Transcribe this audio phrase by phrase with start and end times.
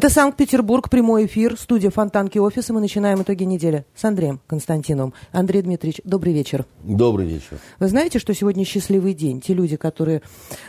[0.00, 5.12] Это Санкт-Петербург, прямой эфир, студия Фонтанки офис, и мы начинаем итоги недели с Андреем Константиновым.
[5.30, 6.64] Андрей Дмитриевич, добрый вечер.
[6.82, 7.58] Добрый вечер.
[7.78, 9.42] Вы знаете, что сегодня счастливый день?
[9.42, 10.22] Те люди, которые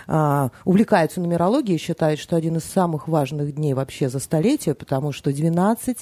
[0.05, 5.32] а, увлекаются нумерологией, считают, что один из самых важных дней вообще за столетие, потому что
[5.32, 5.98] 12,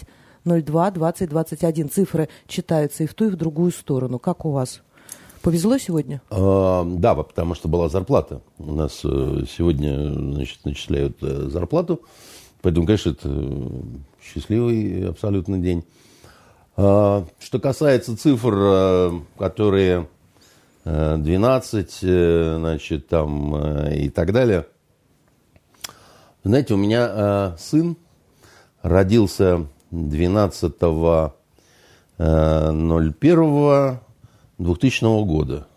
[0.45, 4.17] 02, 20, 21 цифры читаются и в ту, и в другую сторону.
[4.17, 4.81] Как у вас?
[5.43, 6.23] Повезло сегодня?
[6.31, 8.41] А, да, потому что была зарплата.
[8.57, 12.01] У нас э, сегодня значит, начисляют э, зарплату.
[12.61, 13.29] Поэтому, конечно, это
[14.21, 15.85] счастливый абсолютно день.
[16.75, 20.07] А, что касается цифр, э, которые
[20.85, 21.99] 12,
[22.59, 23.55] значит, там
[23.89, 24.65] и так далее.
[26.43, 27.95] Знаете, у меня сын
[28.81, 30.73] родился 12
[32.17, 33.99] 01
[34.57, 35.67] 2000 года.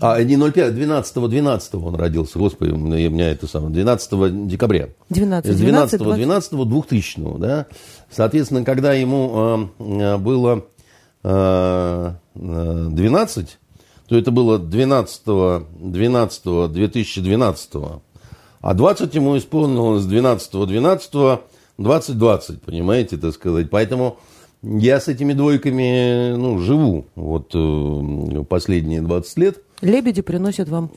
[0.00, 4.90] А, не 05, 12 12 он родился, господи, у меня это самое, 12 декабря.
[5.10, 7.66] 12, 12, 12, 12 2000, да.
[8.10, 10.64] Соответственно, когда ему э, было
[11.24, 13.58] э, 12,
[14.08, 17.70] то это было 12 12 2012,
[18.60, 21.10] а 20 ему исполнилось 12 12
[21.78, 23.70] 2020, понимаете, так сказать.
[23.70, 24.18] Поэтому
[24.62, 29.58] я с этими двойками ну, живу вот э, последние 20 лет.
[29.82, 30.90] Лебеди приносят вам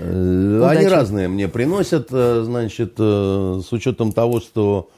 [0.00, 0.92] э, Они удачи.
[0.92, 4.90] разные мне приносят, э, значит, с учетом того, что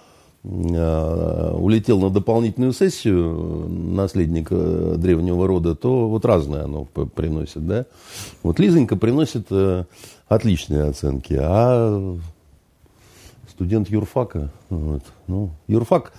[0.44, 7.86] улетел на дополнительную сессию наследник древнего рода, то вот разное оно приносит, да.
[8.44, 9.48] Вот Лизонька приносит
[10.28, 12.16] отличные оценки, а
[13.56, 14.50] студент юрфака.
[14.68, 15.02] Вот.
[15.28, 16.12] Ну, юрфак,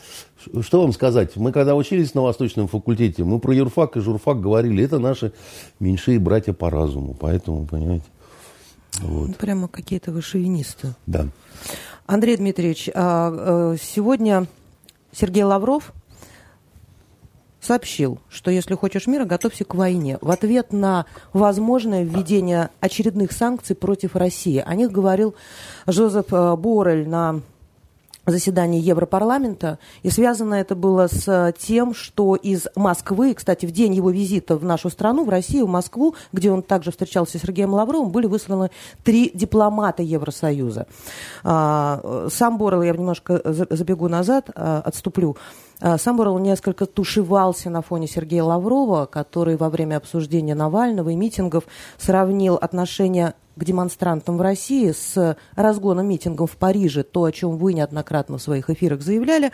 [0.62, 1.36] что вам сказать?
[1.36, 4.84] Мы когда учились на Восточном факультете, мы про юрфак и журфак говорили.
[4.84, 5.32] Это наши
[5.80, 7.16] меньшие братья по разуму.
[7.20, 8.06] Поэтому, понимаете.
[9.02, 9.38] Вот.
[9.38, 10.96] Прямо какие-то вы шовинисты.
[11.06, 11.28] Да.
[12.08, 14.48] Андрей Дмитриевич, а, э, сегодня
[15.12, 15.94] Сергей Лавров
[17.68, 20.18] сообщил, что если хочешь мира, готовься к войне.
[20.22, 24.64] В ответ на возможное введение очередных санкций против России.
[24.66, 25.36] О них говорил
[25.86, 27.42] Жозеф э, Борель на
[28.26, 34.10] заседании Европарламента, и связано это было с тем, что из Москвы, кстати, в день его
[34.10, 38.12] визита в нашу страну, в Россию, в Москву, где он также встречался с Сергеем Лавровым,
[38.12, 38.70] были высланы
[39.04, 40.88] три дипломата Евросоюза.
[41.44, 45.38] А, сам Борел, я немножко забегу назад, а, отступлю,
[45.80, 51.16] а, сам Борел несколько тушевался на фоне Сергея Лаврова, который во время обсуждения Навального и
[51.16, 51.66] митингов
[51.98, 57.74] сравнил отношения к демонстрантам в России с разгоном митингов в Париже, то, о чем вы
[57.74, 59.52] неоднократно в своих эфирах заявляли.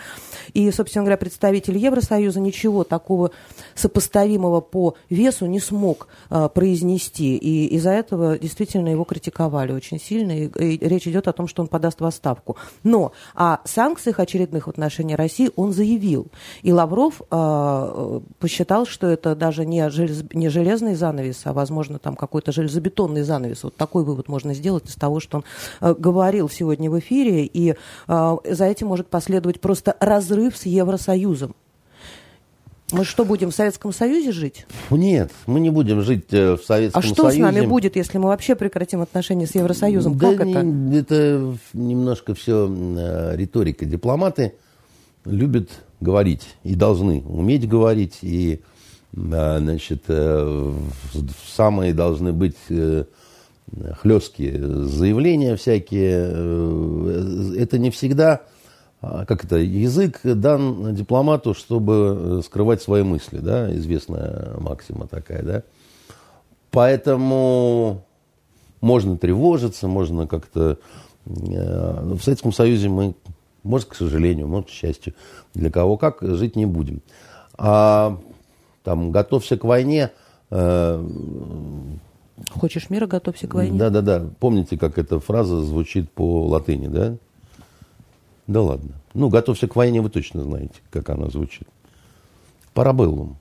[0.54, 3.32] И, собственно говоря, представитель Евросоюза ничего такого
[3.76, 7.38] сопоставимого по весу не смог а, произнести.
[7.38, 10.32] И из-за этого действительно его критиковали очень сильно.
[10.32, 12.58] И, и речь идет о том, что он подаст в отставку.
[12.84, 16.28] Но о санкциях очередных в отношении России он заявил.
[16.62, 22.16] И Лавров а, посчитал, что это даже не, желез, не железный занавес, а, возможно, там
[22.16, 23.64] какой-то железобетонный занавес.
[23.64, 25.44] Вот так такой вывод можно сделать из того, что он
[25.82, 27.76] э, говорил сегодня в эфире, и
[28.08, 31.56] э, за этим может последовать просто разрыв с Евросоюзом.
[32.92, 34.66] Мы что, будем в Советском Союзе жить?
[34.90, 37.14] Нет, мы не будем жить э, в Советском Союзе.
[37.14, 37.38] А что Союзе.
[37.38, 40.18] с нами будет, если мы вообще прекратим отношения с Евросоюзом?
[40.18, 41.14] Да как не, это?
[41.14, 42.68] Это немножко все
[43.36, 43.86] риторика.
[43.86, 44.54] Дипломаты
[45.24, 45.70] любят
[46.02, 48.60] говорить и должны уметь говорить, и
[49.12, 50.06] значит,
[51.56, 52.58] самые должны быть
[54.00, 56.30] хлесткие заявления всякие.
[56.32, 58.42] Э, это не всегда,
[59.02, 65.64] а, как это, язык дан дипломату, чтобы скрывать свои мысли, да, известная максима такая, да.
[66.72, 68.06] Поэтому
[68.82, 70.78] можно тревожиться, можно как-то...
[71.26, 73.16] Э, в Советском Союзе мы,
[73.64, 75.14] может, к сожалению, может, к счастью,
[75.54, 77.02] для кого как, жить не будем.
[77.58, 78.18] А
[78.84, 80.12] там, готовься к войне,
[80.50, 81.06] э,
[82.52, 83.78] Хочешь мира, готовься к войне.
[83.78, 84.30] Да-да-да.
[84.40, 87.16] Помните, как эта фраза звучит по латыни, да?
[88.48, 88.92] Да ладно.
[89.14, 91.68] Ну, готовься к войне, вы точно знаете, как она звучит.
[92.74, 93.38] Парабеллум.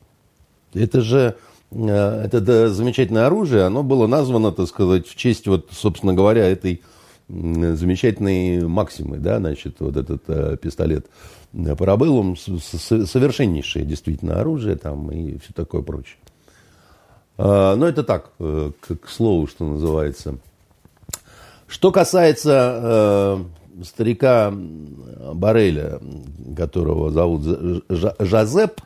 [0.75, 1.37] Это же
[1.71, 6.83] э, это замечательное оружие, оно было названо, так сказать, в честь, вот, собственно говоря, этой
[7.29, 11.07] замечательной максимы, да, значит, вот этот э, пистолет
[11.53, 16.17] Парабеллум, совершеннейшее действительно оружие там и все такое прочее.
[17.39, 20.37] А, но это так, э, к, слову, что называется.
[21.67, 22.81] Что касается
[23.81, 24.53] э, старика
[25.35, 26.01] Бареля,
[26.57, 28.81] которого зовут Жазеп,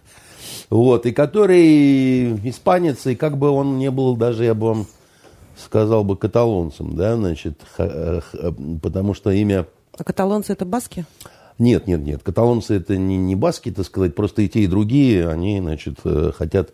[0.70, 4.86] вот, и который испанец, и как бы он не был даже, я бы вам
[5.56, 7.60] сказал бы, каталонцем, да, значит,
[8.82, 9.66] потому что имя...
[9.98, 11.06] А каталонцы это баски?
[11.58, 12.22] Нет, нет, нет.
[12.22, 14.14] Каталонцы это не, не баски, так сказать.
[14.14, 16.72] Просто и те, и другие, они, значит, э, хотят э,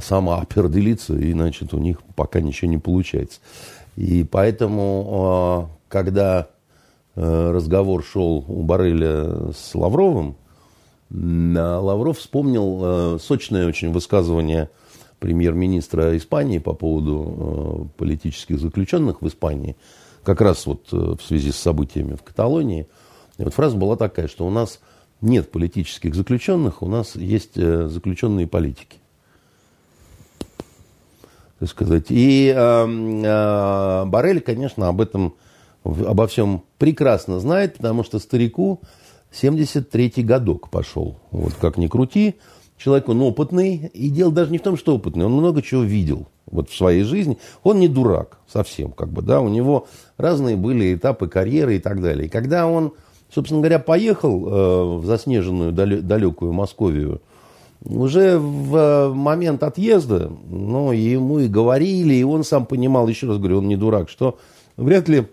[0.00, 3.40] самоопределиться, и, значит, у них пока ничего не получается.
[3.96, 6.48] И поэтому, э, когда
[7.14, 10.36] разговор шел у Барреля с Лавровым,
[11.10, 14.68] Лавров вспомнил сочное очень высказывание
[15.18, 19.76] премьер-министра Испании по поводу политических заключенных в Испании,
[20.24, 22.86] как раз вот в связи с событиями в Каталонии–
[23.38, 24.80] и вот фраза была такая, что у нас
[25.20, 28.98] нет политических заключенных, у нас есть э, заключенные политики.
[31.58, 32.06] Так сказать.
[32.10, 35.34] И э, э, Барель, конечно, об этом,
[35.84, 38.80] обо всем прекрасно знает, потому что старику
[39.32, 41.18] 73-й годок пошел.
[41.30, 42.36] Вот как ни крути,
[42.76, 46.26] человек он опытный, и дело даже не в том, что опытный, он много чего видел
[46.50, 47.38] вот в своей жизни.
[47.62, 49.86] Он не дурак совсем, как бы, да, у него
[50.18, 52.26] разные были этапы карьеры и так далее.
[52.26, 52.92] И когда он
[53.32, 57.20] собственно говоря, поехал э, в заснеженную далекую Московию,
[57.86, 63.38] уже в э, момент отъезда, ну, ему и говорили, и он сам понимал, еще раз
[63.38, 64.38] говорю, он не дурак, что
[64.76, 65.26] вряд ли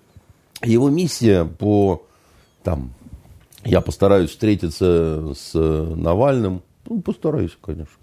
[0.64, 2.04] его миссия по,
[2.64, 2.94] там,
[3.66, 7.96] я постараюсь встретиться с Навальным, ну, постараюсь, конечно.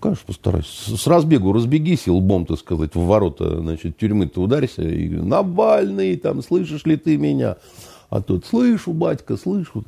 [0.00, 0.66] Конечно, постараюсь.
[0.66, 4.82] С разбегу разбегись и лбом, так сказать, в ворота, значит, тюрьмы-то ударься.
[4.82, 7.56] И Навальный, там, слышишь ли ты меня?
[8.08, 9.84] А тут слышу, батька, слышу.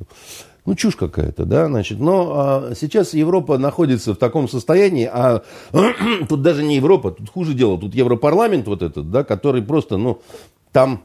[0.65, 1.99] Ну, чушь какая-то, да, значит.
[1.99, 5.41] Но а, сейчас Европа находится в таком состоянии, а
[6.29, 10.21] тут даже не Европа, тут хуже дело, тут Европарламент вот этот, да, который просто, ну,
[10.71, 11.01] там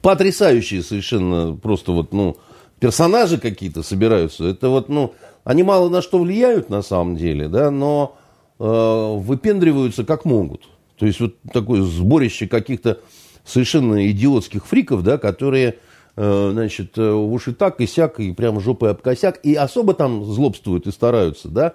[0.00, 2.38] потрясающие совершенно просто вот, ну,
[2.78, 4.44] персонажи какие-то собираются.
[4.46, 5.14] Это вот, ну,
[5.44, 8.16] они мало на что влияют на самом деле, да, но
[8.58, 10.68] э, выпендриваются как могут.
[10.98, 13.00] То есть вот такое сборище каких-то
[13.44, 15.76] совершенно идиотских фриков, да, которые
[16.16, 20.86] значит, э, уши так и сяк, и прям жопой об косяк, и особо там злобствуют
[20.86, 21.74] и стараются, да,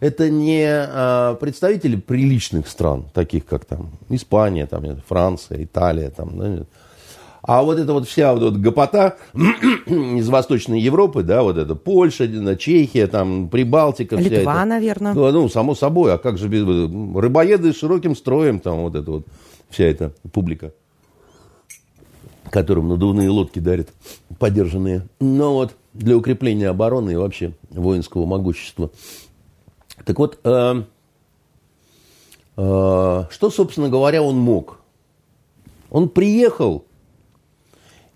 [0.00, 6.66] это не а, представители приличных стран, таких как там Испания, там, Франция, Италия, там, да,
[7.46, 9.16] а вот эта вот вся вот, вот гопота
[9.86, 12.26] из Восточной Европы, да, вот это Польша,
[12.56, 14.16] Чехия, там, Прибалтика.
[14.16, 15.14] Литва, вся это, наверное.
[15.14, 16.64] Ну, ну, само собой, а как же без...
[16.64, 19.26] Рыбоеды с широким строем, там, вот эта вот
[19.70, 20.72] вся эта публика
[22.50, 23.88] которым надувные лодки дарят
[24.38, 25.06] подержанные.
[25.20, 28.90] Но вот для укрепления обороны и вообще воинского могущества.
[30.04, 30.82] Так вот, э,
[32.56, 34.78] э, что, собственно говоря, он мог?
[35.90, 36.84] Он приехал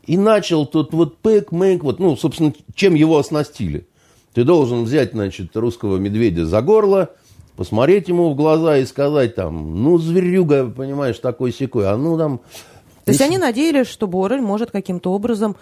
[0.06, 3.87] и начал тут вот пэк-мэк, вот, ну, собственно, чем его оснастили.
[4.35, 7.11] Ты должен взять, значит, русского медведя за горло,
[7.56, 12.41] посмотреть ему в глаза и сказать там, ну, зверюга, понимаешь, такой секой, а ну там
[13.05, 15.56] то есть они надеялись, что Борель может каким-то образом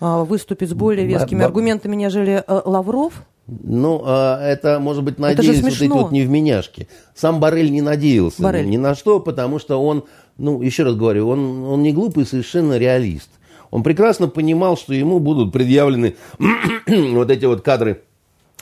[0.00, 3.12] а, выступить с более вескими аргументами, нежели а, Лавров?
[3.46, 6.88] Ну, а, это, может быть, надеялись вот эти вот невменяшки.
[7.14, 8.68] Сам Барель не надеялся Барель.
[8.68, 10.04] ни на что, потому что он,
[10.36, 13.30] ну, еще раз говорю, он, он не глупый, совершенно реалист.
[13.70, 16.14] Он прекрасно понимал, что ему будут предъявлены
[16.86, 18.02] вот эти вот кадры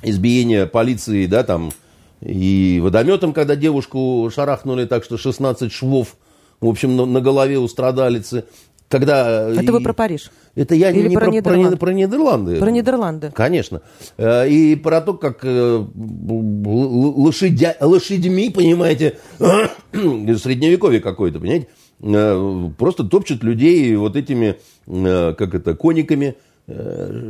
[0.02, 1.70] избиения полиции, да, там,
[2.20, 6.16] и водометом, когда девушку шарахнули так, что 16 швов
[6.60, 8.44] в общем, на, на голове у страдалицы.
[8.88, 9.50] Когда...
[9.50, 10.30] Это вы про Париж?
[10.54, 11.78] Это я Или не про, про, Нидерланд?
[11.78, 12.58] про, Нидерланды.
[12.58, 13.30] Про Нидерланды.
[13.34, 13.82] Конечно.
[14.16, 19.18] Э, и про то, как э, лошадя, лошадьми, понимаете,
[19.92, 21.68] средневековье какое-то, понимаете,
[22.00, 26.36] э, просто топчут людей вот этими, как это, кониками,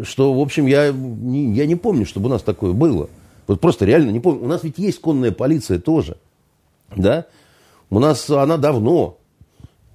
[0.04, 3.08] что, в общем, я не, я не помню, чтобы у нас такое было.
[3.46, 4.44] Вот просто реально не помню.
[4.44, 6.16] У нас ведь есть конная полиция тоже,
[6.94, 7.26] да?
[7.90, 9.18] У нас она давно.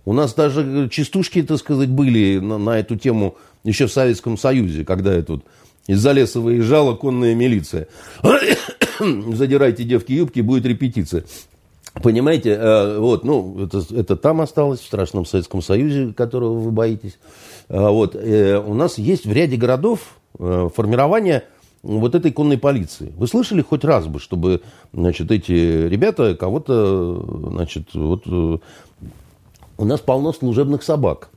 [0.06, 4.84] У нас даже частушки, так сказать, были на, на эту тему еще в Советском Союзе,
[4.84, 5.44] когда это вот
[5.88, 7.88] из-за леса выезжала конная милиция.
[9.00, 11.24] Задирайте девки юбки, будет репетиция.
[12.02, 17.18] Понимаете, э, вот, ну, это, это там осталось, в страшном Советском Союзе, которого вы боитесь.
[17.68, 20.00] Э, вот, э, у нас есть в ряде городов
[20.38, 21.44] формирование
[21.84, 23.12] вот этой конной полиции.
[23.18, 24.62] Вы слышали хоть раз бы, чтобы,
[24.94, 28.58] значит, эти ребята кого-то, значит, вот э,
[29.78, 31.30] у нас полно служебных собак.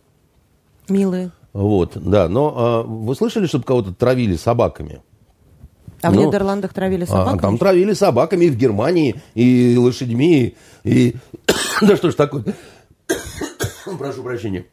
[0.88, 1.30] Милые.
[1.52, 5.00] Вот, да, но а, вы слышали, чтобы кого-то травили собаками?
[6.02, 7.38] А ну, в Нидерландах травили собаками?
[7.38, 11.14] А, там травили собаками и в Германии, и лошадьми, и...
[11.80, 12.44] да что ж такое?
[13.98, 14.66] Прошу прощения.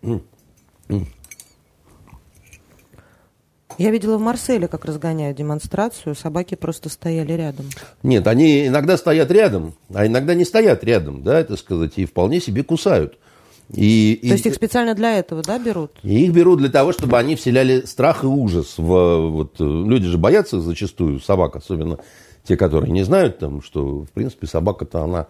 [3.78, 7.66] Я видела в Марселе, как разгоняют демонстрацию, собаки просто стояли рядом.
[8.04, 12.40] Нет, они иногда стоят рядом, а иногда не стоят рядом, да, это сказать, и вполне
[12.40, 13.18] себе кусают.
[13.74, 15.92] И, То есть их специально для этого, да, берут?
[16.04, 18.74] И их берут для того, чтобы они вселяли страх и ужас.
[18.78, 21.98] В, вот, люди же боятся зачастую собак, особенно
[22.44, 25.28] те, которые не знают, там, что, в принципе, собака-то она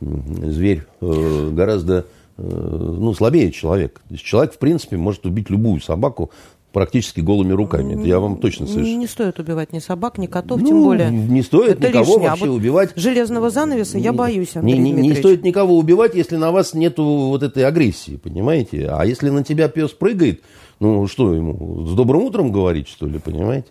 [0.00, 4.00] зверь э, гораздо э, ну, слабее человека.
[4.08, 6.30] То есть человек, в принципе, может убить любую собаку
[6.74, 7.94] практически голыми руками.
[7.94, 8.98] Это я вам точно совершенно...
[8.98, 11.10] Не стоит убивать ни собак, ни котов, ну, тем более.
[11.10, 12.26] Не стоит Это никого лишнее.
[12.26, 12.90] А вообще вот убивать.
[12.96, 15.18] Железного занавеса я боюсь, Не, Андрей не, не Дмитриевич.
[15.18, 18.88] стоит никого убивать, если на вас нету вот этой агрессии, понимаете?
[18.90, 20.42] А если на тебя пес прыгает,
[20.80, 23.68] ну что ему, с добрым утром говорить, что ли, понимаете?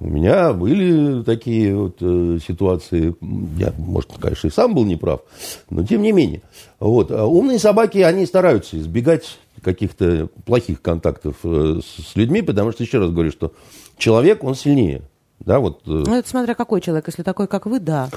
[0.00, 3.14] У меня были такие вот э, ситуации.
[3.58, 5.20] Я, может, конечно, и сам был неправ,
[5.68, 6.40] но тем не менее.
[6.78, 7.10] Вот.
[7.10, 12.98] А умные собаки, они стараются избегать каких-то плохих контактов э, с людьми, потому что, еще
[12.98, 13.52] раз говорю, что
[13.98, 15.02] человек, он сильнее.
[15.38, 17.06] Да, вот, э, Ну, это смотря какой человек.
[17.06, 18.08] Если такой, как вы, да.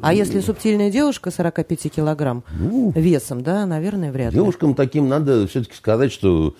[0.00, 2.44] А если субтильная девушка 45 килограмм
[2.94, 4.38] весом, да, наверное, вряд ли.
[4.38, 6.54] Девушкам таким надо все-таки сказать, что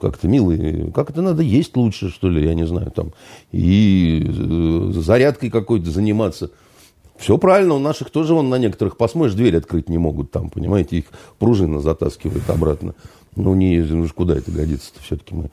[0.00, 3.12] как-то, милые, как это надо есть лучше, что ли, я не знаю, там,
[3.52, 6.50] и э, зарядкой какой-то заниматься.
[7.16, 10.98] Все правильно, у наших тоже вон на некоторых посмотришь, дверь открыть не могут там, понимаете,
[10.98, 11.06] их
[11.38, 12.94] пружина затаскивает обратно.
[13.36, 15.50] Ну, не, ну куда это годится-то, все-таки мы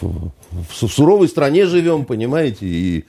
[0.00, 0.30] в-
[0.68, 3.04] в суровой стране живем, понимаете, и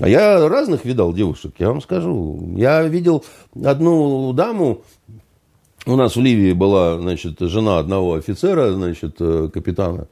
[0.00, 2.54] а я разных видал девушек, я вам скажу.
[2.56, 3.24] Я видел
[3.62, 4.82] одну даму,
[5.86, 10.06] у нас в Ливии была, значит, жена одного офицера, значит, э, капитана.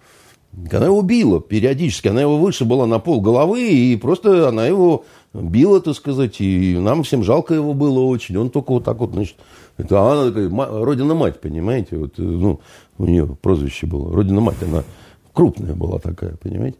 [0.70, 5.04] Она его била периодически, она его выше была на пол головы, и просто она его
[5.32, 8.36] била, так сказать, и нам всем жалко его было очень.
[8.36, 9.36] Он только вот так вот, значит,
[9.78, 12.60] это она такая, ма- родина-мать, понимаете, вот, э, ну,
[12.98, 14.84] у нее прозвище было, родина-мать, она
[15.32, 16.76] крупная была такая, понимаете,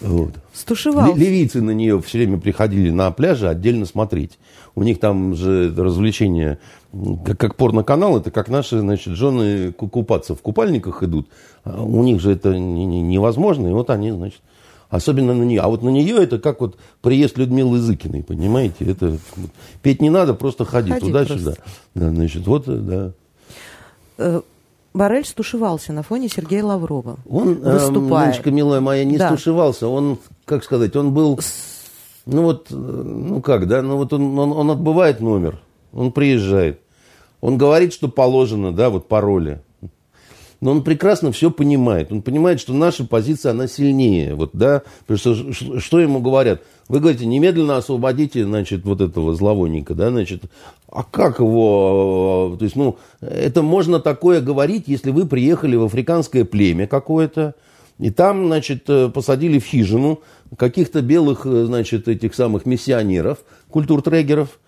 [0.00, 0.34] вот.
[0.52, 1.12] Стушевался.
[1.12, 4.38] Ли- Ливийцы на нее все время приходили на пляже отдельно смотреть.
[4.76, 6.58] У них там же развлечения, м,
[7.24, 11.28] как, как порноканал, это как наши, значит, жены ку- купаться в купальниках идут.
[11.64, 14.40] А у них же это не- не- невозможно, и вот они, значит,
[14.88, 15.60] особенно на нее.
[15.60, 18.84] А вот на нее это как вот приезд Людмилы Зыкиной, понимаете?
[18.86, 19.18] Это
[19.82, 21.54] петь не надо, просто ходи Ходи туда-сюда.
[21.94, 23.12] Да, значит, вот, да.
[24.18, 24.40] Э,
[24.92, 28.26] Боррель стушевался на фоне Сергея Лаврова, Он, э, выступая.
[28.30, 29.28] Ниночка, милая моя, не Да.
[29.28, 29.86] стушевался.
[29.86, 31.38] Он, как сказать, он был,
[32.26, 35.60] ну вот, э, ну как, да, ну вот он, он, он отбывает номер,
[35.92, 36.80] он приезжает,
[37.40, 39.60] он говорит, что положено, да, вот пароли.
[40.60, 42.12] Но он прекрасно все понимает.
[42.12, 44.34] Он понимает, что наша позиция, она сильнее.
[44.34, 44.82] Вот, да?
[45.06, 46.62] Потому что что ему говорят?
[46.88, 50.42] Вы говорите, немедленно освободите, значит, вот этого зловонника, да, значит.
[50.90, 52.52] А как его...
[52.54, 57.54] э, То есть, ну, это можно такое говорить, если вы приехали в африканское племя какое-то,
[57.98, 60.20] и там, значит, э, посадили в хижину
[60.58, 63.38] каких-то белых, э, значит, этих самых миссионеров,
[63.70, 64.58] культуртрегеров,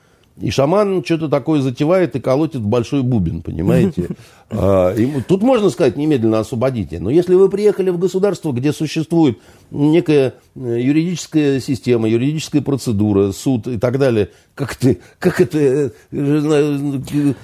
[0.41, 4.09] и шаман что-то такое затевает и колотит большой бубен, понимаете?
[4.55, 4.95] А,
[5.29, 7.01] Тут можно сказать немедленно освободите.
[7.01, 9.39] Но если вы приехали в государство, где существует
[9.71, 15.91] некая э, юридическая система, юридическая процедура, суд и так далее, как ты, как это, э,
[16.11, 17.35] э,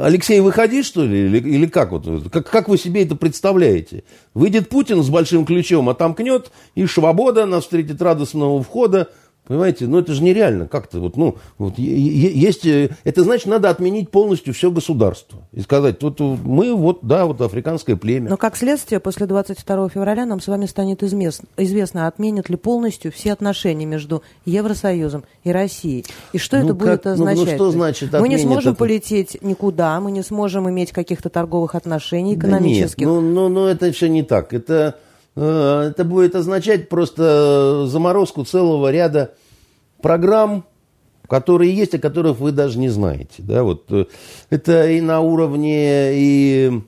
[0.00, 4.04] Алексей, выходи, что ли, или, или как вот, как, как вы себе это представляете?
[4.32, 9.08] Выйдет Путин с большим ключом, отомкнет, и свобода нас встретит радостного входа,
[9.46, 11.00] Понимаете, ну это же нереально как-то.
[11.00, 15.40] Вот, ну, вот, есть, э, это значит, надо отменить полностью все государство.
[15.52, 18.30] И сказать, вот э, мы, вот, да, вот африканское племя.
[18.30, 23.10] Но как следствие, после 22 февраля нам с вами станет измес- известно, отменят ли полностью
[23.10, 26.06] все отношения между Евросоюзом и Россией.
[26.32, 27.54] И что Ну, это будет как- ну, ну, означать?
[27.56, 28.78] что значит мы не сможем это?
[28.78, 32.98] полететь никуда, мы не сможем иметь каких-то торговых отношений Да экономических.
[32.98, 34.52] нет, ну, ну, ну это все не так.
[34.54, 34.98] Это,
[35.40, 39.32] это будет означать просто заморозку целого ряда
[40.02, 40.64] программ,
[41.28, 43.36] которые есть, о которых вы даже не знаете.
[43.38, 43.62] Да?
[43.62, 44.04] Вот, э,
[44.50, 46.82] это и на уровне и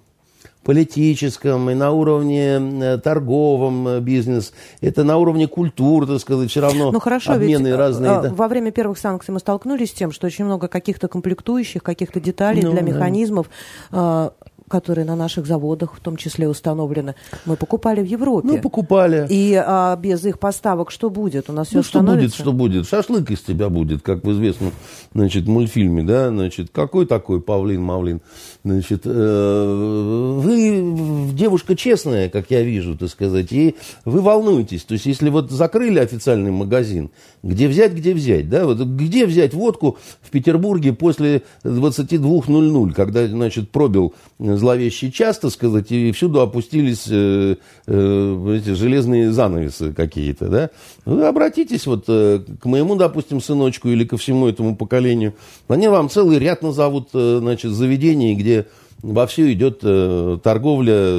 [0.64, 6.60] политическом, и на уровне э, торговом э, бизнес, это на уровне культуры, так сказать, все
[6.60, 8.10] равно Ну хорошо, обмены ведь разные.
[8.10, 8.34] а, да.
[8.34, 12.62] во время первых санкций мы столкнулись с тем, что очень много каких-то комплектующих, каких-то деталей
[12.62, 12.86] Ну, для да.
[12.86, 13.48] механизмов,
[13.92, 14.32] а,
[14.68, 18.48] которые на наших заводах в том числе установлены, мы покупали в Европе.
[18.48, 19.26] Ну, покупали.
[19.28, 21.50] И а, без их поставок что будет?
[21.50, 22.88] У нас все Ну, что будет, что будет?
[22.88, 24.72] Шашлык из тебя будет, как в известном,
[25.12, 28.20] значит, мультфильме, да, значит, какой такой Павлин Мавлин?
[28.64, 33.74] Значит, э, вы девушка честная, как я вижу, так сказать, и
[34.06, 34.84] вы волнуетесь.
[34.84, 37.10] То есть, если вот закрыли официальный магазин,
[37.42, 43.68] где взять, где взять, да, вот где взять водку в Петербурге после 22.00, когда, значит,
[43.70, 47.56] пробил зловещий час, так сказать, и всюду опустились э,
[47.86, 50.70] э, эти железные занавесы какие-то, да,
[51.04, 55.34] вы обратитесь вот э, к моему, допустим, сыночку или ко всему этому поколению.
[55.68, 58.53] Они вам целый ряд назовут, э, значит, заведений, где
[59.02, 61.16] вовсю идет э, торговля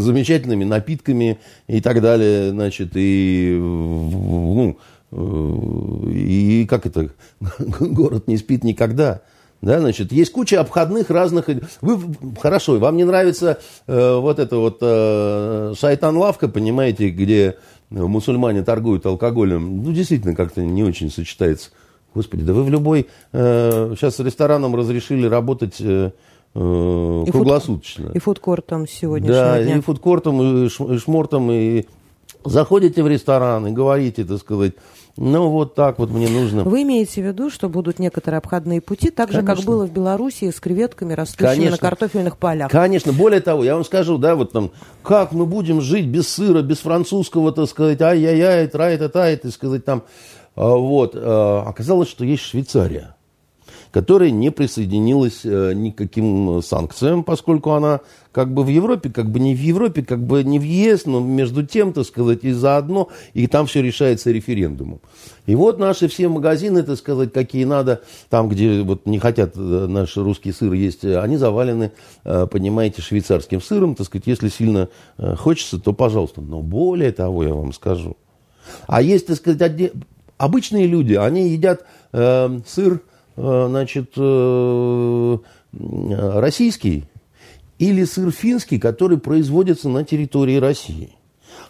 [0.00, 4.76] замечательными напитками и так далее, значит, и, ну,
[5.10, 7.10] э, и как это,
[7.80, 9.22] город не спит никогда.
[9.62, 11.48] Да, значит, есть куча обходных разных.
[11.80, 11.98] Вы
[12.40, 17.56] хорошо, вам не нравится э, вот эта вот э, шайтан-лавка, понимаете, где
[17.90, 19.84] мусульмане торгуют алкоголем.
[19.84, 21.70] Ну, действительно, как-то не очень сочетается.
[22.14, 23.06] Господи, да вы в любой...
[23.32, 26.10] Э, сейчас ресторанам разрешили работать э,
[26.54, 28.10] э, круглосуточно.
[28.14, 29.76] И фудкортом сегодняшнего да, дня.
[29.76, 31.86] и фудкортом, и шмортом, и
[32.44, 34.74] заходите в ресторан и говорите, так сказать,
[35.16, 36.64] ну, вот так вот мне нужно.
[36.64, 40.50] Вы имеете в виду, что будут некоторые обходные пути, так же, как было в Белоруссии
[40.50, 41.72] с креветками, растущими Конечно.
[41.72, 42.70] на картофельных полях?
[42.70, 43.12] Конечно.
[43.12, 44.70] Более того, я вам скажу, да, вот там,
[45.02, 50.02] как мы будем жить без сыра, без французского, так сказать, ай-яй-яй, трай-та-тай, так сказать, там,
[50.56, 51.12] а, вот.
[51.14, 53.14] А, оказалось, что есть Швейцария
[53.92, 58.00] которая не присоединилась э, никаким санкциям, поскольку она
[58.32, 61.20] как бы в Европе, как бы не в Европе, как бы не в ЕС, но
[61.20, 65.00] между тем, так сказать, и заодно, и там все решается референдумом.
[65.44, 69.60] И вот наши все магазины, так сказать, какие надо, там, где вот не хотят э,
[69.60, 71.92] наш русский сыр есть, они завалены,
[72.24, 76.40] э, понимаете, швейцарским сыром, так сказать, если сильно хочется, то пожалуйста.
[76.40, 78.16] Но более того, я вам скажу,
[78.86, 79.92] а есть, так сказать,
[80.38, 85.38] обычные люди, они едят э, сыр, Э, значит, э,
[85.72, 87.04] российский
[87.78, 91.10] или сыр финский, который производится на территории России.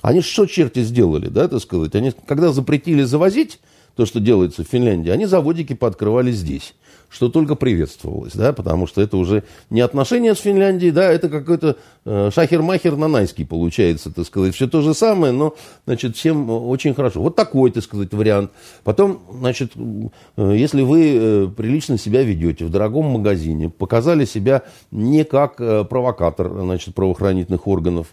[0.00, 1.94] Они что черти сделали, да, так сказать?
[1.94, 3.60] Они, когда запретили завозить
[3.96, 6.74] то, что делается в Финляндии, они заводики пооткрывали здесь
[7.12, 11.76] что только приветствовалось, да, потому что это уже не отношения с Финляндией, да, это какой-то
[12.06, 15.54] э, шахер-махер нанайский получается, так сказать, все то же самое, но,
[15.84, 17.20] значит, всем очень хорошо.
[17.20, 18.50] Вот такой, так сказать, вариант.
[18.82, 25.24] Потом, значит, э, если вы э, прилично себя ведете в дорогом магазине, показали себя не
[25.24, 28.06] как э, провокатор, значит, правоохранительных органов,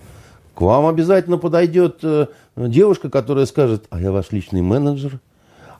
[0.54, 5.21] к вам обязательно подойдет э, девушка, которая скажет, а я ваш личный менеджер,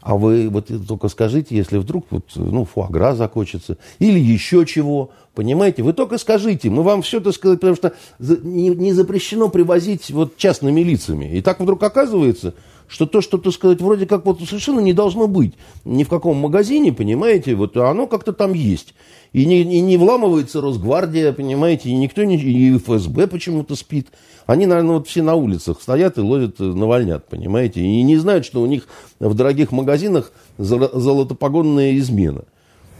[0.02, 5.84] а вы вот только скажите, если вдруг вот, ну, фуагра закончится или еще чего, понимаете?
[5.84, 10.38] Вы только скажите, мы вам все это сказать, потому что не, не запрещено привозить вот
[10.38, 11.26] частными лицами.
[11.26, 12.54] И так вдруг оказывается,
[12.88, 15.54] что то, что, так сказать, вроде как вот совершенно не должно быть
[15.86, 18.94] ни в каком магазине, понимаете, вот оно как-то там есть.
[19.32, 22.38] И не, и не вламывается Росгвардия, понимаете, и никто не...
[22.38, 24.08] И ФСБ почему-то спит.
[24.48, 28.62] Они, наверное, вот все на улицах стоят и ловят навальнят, понимаете, и не знают, что
[28.62, 28.88] у них
[29.20, 32.46] в дорогих магазинах золотопогонная измена.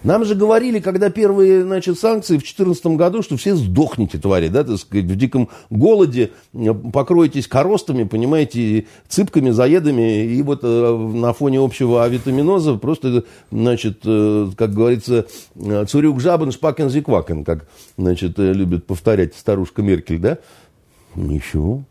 [0.04, 4.64] Нам же говорили, когда первые значит, санкции в 2014 году, что все сдохнете, твари, да,
[4.64, 11.34] так сказать, в диком голоде, э, покроетесь коростами, понимаете, цыпками, заедами, и вот э, на
[11.34, 15.26] фоне общего авитаминоза просто, значит, э, как говорится,
[15.88, 20.38] цурюк жабен, шпакен зиквакен, как, значит, любит повторять старушка Меркель, да?
[21.16, 21.84] Ничего.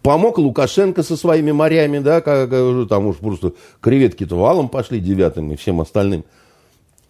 [0.00, 2.48] Помог Лукашенко со своими морями, да, как,
[2.88, 6.24] там уж просто креветки-то валом пошли девятым и всем остальным.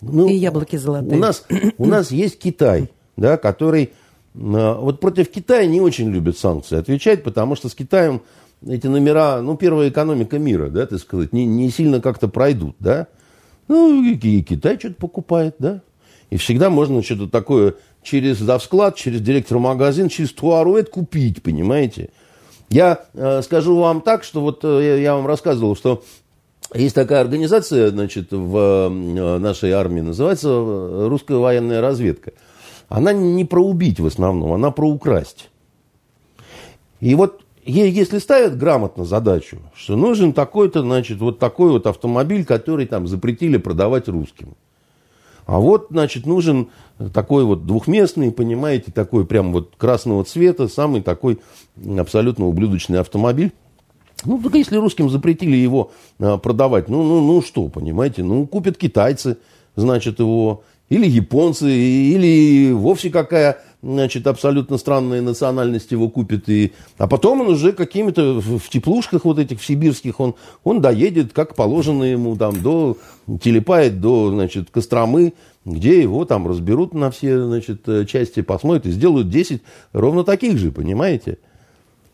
[0.00, 1.16] Ну, и яблоки золотые.
[1.16, 1.44] У нас,
[1.78, 3.92] у нас есть Китай, да, который...
[4.34, 8.22] А, вот против Китая не очень любят санкции отвечать, потому что с Китаем
[8.66, 13.06] эти номера, ну, первая экономика мира, да, так сказать, не, не сильно как-то пройдут, да.
[13.68, 15.82] Ну, и, и Китай что-то покупает, да.
[16.30, 22.10] И всегда можно что-то такое через завсклад, через директора магазина, через туаруэт купить, понимаете.
[22.68, 26.02] Я э, скажу вам так, что вот э, я вам рассказывал, что
[26.74, 32.32] есть такая организация, значит, в э, нашей армии, называется э, русская военная разведка.
[32.88, 35.50] Она не про убить в основном, она про украсть.
[37.00, 42.44] И вот ей, если ставят грамотно задачу, что нужен такой-то, значит, вот такой вот автомобиль,
[42.44, 44.56] который там запретили продавать русским.
[45.46, 46.70] А вот, значит, нужен
[47.14, 51.38] такой вот двухместный, понимаете, такой прям вот красного цвета, самый такой
[51.98, 53.52] абсолютно ублюдочный автомобиль.
[54.24, 58.78] Ну, только если русским запретили его а, продавать, ну, ну, ну что, понимаете, ну, купят
[58.78, 59.36] китайцы,
[59.76, 66.48] значит, его, или японцы, или вовсе какая, значит, абсолютно странная национальность его купит.
[66.48, 66.72] И...
[66.96, 71.54] А потом он уже какими-то в теплушках вот этих, в сибирских, он, он доедет, как
[71.54, 72.96] положено ему, там, до,
[73.42, 79.28] телепает до, значит, Костромы, где его там разберут на все, значит, части, посмотрят и сделают
[79.28, 81.38] 10 ровно таких же, понимаете?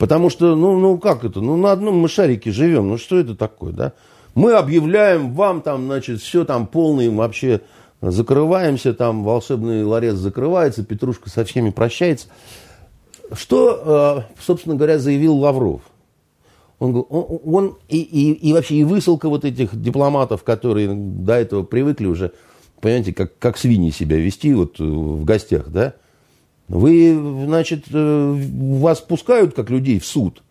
[0.02, 3.36] Потому что, ну, ну как это, ну на одном мы шарике живем, ну что это
[3.36, 3.92] такое, да?
[4.34, 7.60] Мы объявляем вам там, значит, все там полный вообще
[8.00, 12.26] закрываемся, там волшебный ларец закрывается, Петрушка со всеми прощается.
[13.32, 15.82] Что, э, собственно говоря, заявил Лавров?
[16.80, 21.62] Он, он, он и, и, и вообще и высылка вот этих дипломатов, которые до этого
[21.62, 22.32] привыкли уже,
[22.80, 25.94] понимаете, как, как свиньи себя вести вот в гостях, да?
[26.72, 28.34] Вы, значит, э,
[28.78, 30.42] вас пускают как людей в суд,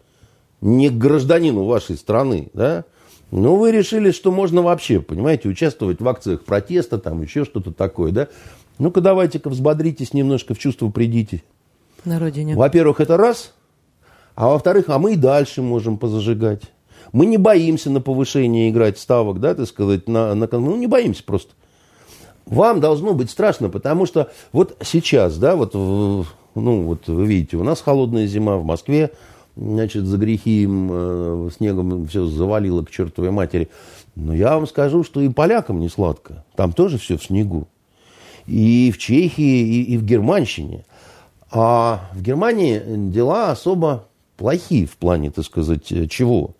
[0.61, 2.85] не к гражданину вашей страны, да?
[3.31, 8.11] Но вы решили, что можно вообще, понимаете, участвовать в акциях протеста, там еще что-то такое,
[8.11, 8.27] да?
[8.77, 11.41] Ну-ка давайте-ка взбодритесь немножко, в чувство придите.
[12.05, 12.55] На родине.
[12.55, 13.55] Во-первых, это раз.
[14.35, 16.61] А во-вторых, а мы и дальше можем позажигать.
[17.13, 21.23] Мы не боимся на повышение играть ставок, да, так сказать, на, на, ну не боимся
[21.23, 21.53] просто.
[22.45, 26.25] Вам должно быть страшно, потому что вот сейчас, да, вот, ну,
[26.55, 29.11] вот вы видите, у нас холодная зима в Москве,
[29.55, 33.69] значит, за грехи э, снегом все завалило к чертовой матери.
[34.15, 36.43] Но я вам скажу, что и полякам не сладко.
[36.55, 37.67] Там тоже все в снегу.
[38.47, 40.85] И в Чехии, и, и в Германщине.
[41.51, 44.05] А в Германии дела особо
[44.37, 46.51] плохие в плане, так сказать, чего?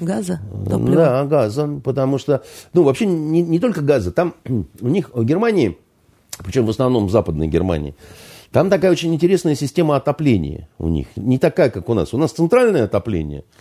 [0.00, 0.40] Газа?
[0.68, 0.96] Топлива.
[0.96, 4.34] Да, газа, потому что, ну, вообще не, не только газа, там
[4.80, 5.78] у них, в Германии,
[6.38, 7.94] причем в основном в Западной Германии,
[8.50, 11.06] там такая очень интересная система отопления у них.
[11.16, 12.12] Не такая, как у нас.
[12.12, 13.44] У нас центральное отопление–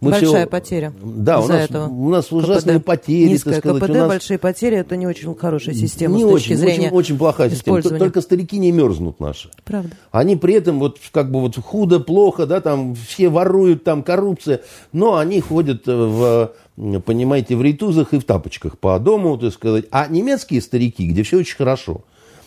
[0.00, 0.46] мы большая все...
[0.46, 0.92] потеря.
[1.02, 1.88] Да, у нас, этого.
[1.88, 2.86] у нас ужасные КПД.
[2.86, 3.28] потери.
[3.28, 3.82] Низкая сказать.
[3.82, 4.08] КПД, нас...
[4.08, 7.48] большие потери, это не очень хорошая система не с точки очень, зрения очень, очень плохая
[7.48, 7.80] система.
[7.82, 9.48] Только старики не мерзнут наши.
[9.64, 9.90] Правда.
[10.10, 14.60] Они при этом вот как бы вот худо, плохо, да, там все воруют, там коррупция,
[14.92, 19.86] но они ходят в понимаете, в рейтузах и в тапочках по дому, так сказать.
[19.90, 22.02] А немецкие старики, где все очень хорошо,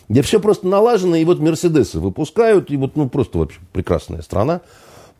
[0.08, 4.60] где все просто налажено, и вот Мерседесы выпускают, и вот, ну, просто вообще прекрасная страна.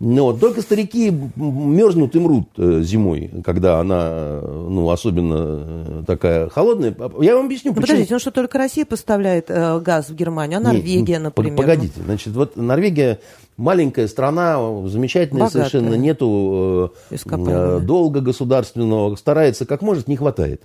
[0.00, 4.08] Но только старики мерзнут и мрут э, зимой, когда она,
[4.40, 6.96] э, ну, особенно э, такая холодная.
[7.20, 7.86] Я вам объясню, почему.
[7.86, 11.58] Подождите, ну что, только Россия поставляет э, газ в Германию, а Норвегия, Нет, например?
[11.58, 13.20] Погодите, значит, вот Норвегия
[13.58, 15.68] маленькая страна, замечательная Богатая.
[15.68, 20.62] совершенно, нету э, долга государственного, старается как может, не хватает.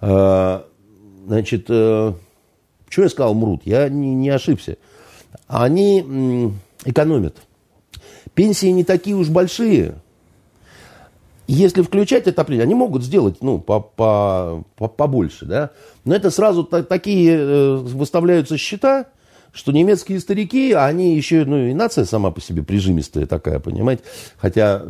[0.00, 0.62] Э,
[1.24, 2.12] значит, э,
[2.88, 3.62] что я сказал, мрут?
[3.64, 4.76] Я не, не ошибся.
[5.46, 6.52] Они
[6.84, 7.36] экономят.
[8.34, 9.96] Пенсии не такие уж большие.
[11.46, 15.70] Если включать отопление, они могут сделать ну, по, по, по, побольше, да?
[16.04, 19.06] Но это сразу та, такие э, выставляются счета,
[19.52, 24.02] что немецкие старики, они еще, ну и нация сама по себе прижимистая такая, понимаете?
[24.38, 24.84] Хотя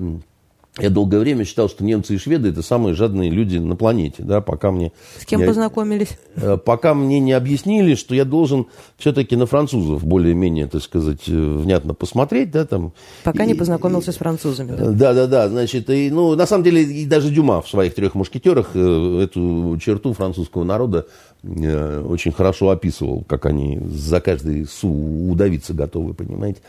[0.78, 4.40] я долгое время считал, что немцы и шведы это самые жадные люди на планете, да,
[4.40, 4.90] пока мне...
[5.20, 6.18] С кем не, познакомились?
[6.34, 8.66] Э, пока мне не объяснили, что я должен
[8.98, 12.92] все-таки на французов более-менее, так сказать, э, внятно посмотреть, да, там...
[13.22, 14.90] Пока и, не познакомился и, с французами, да?
[14.90, 18.16] Да, да, да, значит, и, ну, на самом деле, и даже Дюма в своих трех
[18.16, 21.06] мушкетерах э, эту черту французского народа
[21.44, 24.88] очень хорошо описывал, как они за каждый су
[25.30, 26.60] удавиться готовы, понимаете.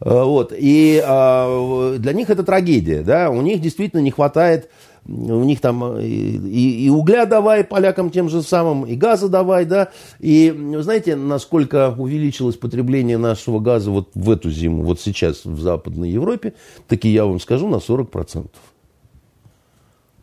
[0.00, 0.52] Вот.
[0.56, 4.68] И а, для них это трагедия, да, у них действительно не хватает
[5.06, 9.90] у них там и, и угля давай полякам тем же самым, и газа давай, да.
[10.18, 16.10] И знаете, насколько увеличилось потребление нашего газа вот в эту зиму, вот сейчас в Западной
[16.10, 16.54] Европе,
[16.86, 18.46] таки я вам скажу, на 40%.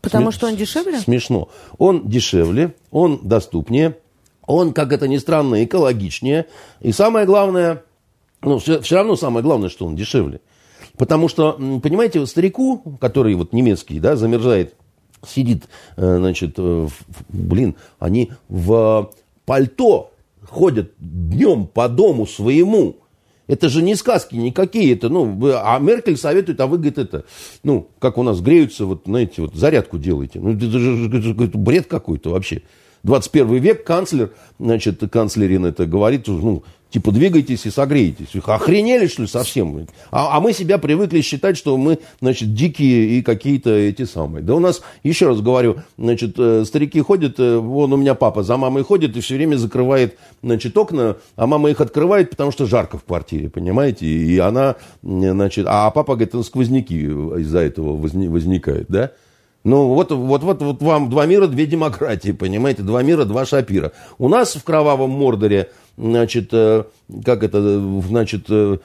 [0.00, 0.98] Потому Сме- что он дешевле?
[1.00, 1.48] Смешно.
[1.78, 3.96] Он дешевле, он доступнее,
[4.46, 6.46] он, как это ни странно, экологичнее.
[6.80, 7.82] И самое главное,
[8.42, 10.40] ну, все, все равно самое главное, что он дешевле.
[10.96, 14.74] Потому что, понимаете, старику, который вот немецкий, да, замерзает,
[15.26, 16.90] сидит, э, значит, в,
[17.28, 19.10] блин, они в
[19.44, 22.96] пальто ходят днем по дому своему.
[23.48, 27.24] Это же не сказки никакие, это, ну, а Меркель советует, а вы, говорит, это,
[27.64, 30.38] ну, как у нас греются, вот, знаете, вот зарядку делаете.
[30.38, 32.62] Ну, это же бред какой-то вообще.
[33.04, 38.34] 21 век канцлер, значит, канцлерин это говорит, ну, Типа, двигайтесь и согреетесь.
[38.34, 39.86] Их охренели, что ли, совсем?
[40.10, 44.42] А, а мы себя привыкли считать, что мы, значит, дикие и какие-то эти самые.
[44.42, 48.42] Да у нас, еще раз говорю, значит, э, старики ходят, э, вон у меня папа
[48.42, 52.64] за мамой ходит и все время закрывает, значит, окна, а мама их открывает, потому что
[52.64, 54.06] жарко в квартире, понимаете?
[54.06, 59.12] И она, значит, а папа говорит, сквозняки из-за этого возникают, да?
[59.64, 62.82] Ну, вот, вот, вот, вот вам два мира, две демократии, понимаете?
[62.82, 63.92] Два мира, два шапира.
[64.18, 66.84] У нас в кровавом Мордоре значит, э,
[67.24, 68.78] как это, значит, э,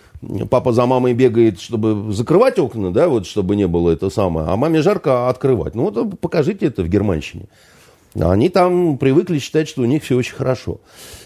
[0.50, 4.56] папа за мамой бегает, чтобы закрывать окна, да, вот, чтобы не было это самое, а
[4.56, 5.76] маме жарко открывать.
[5.76, 7.46] Ну, вот покажите это в Германщине.
[8.20, 10.82] Они там привыкли считать, что у них все очень хорошо.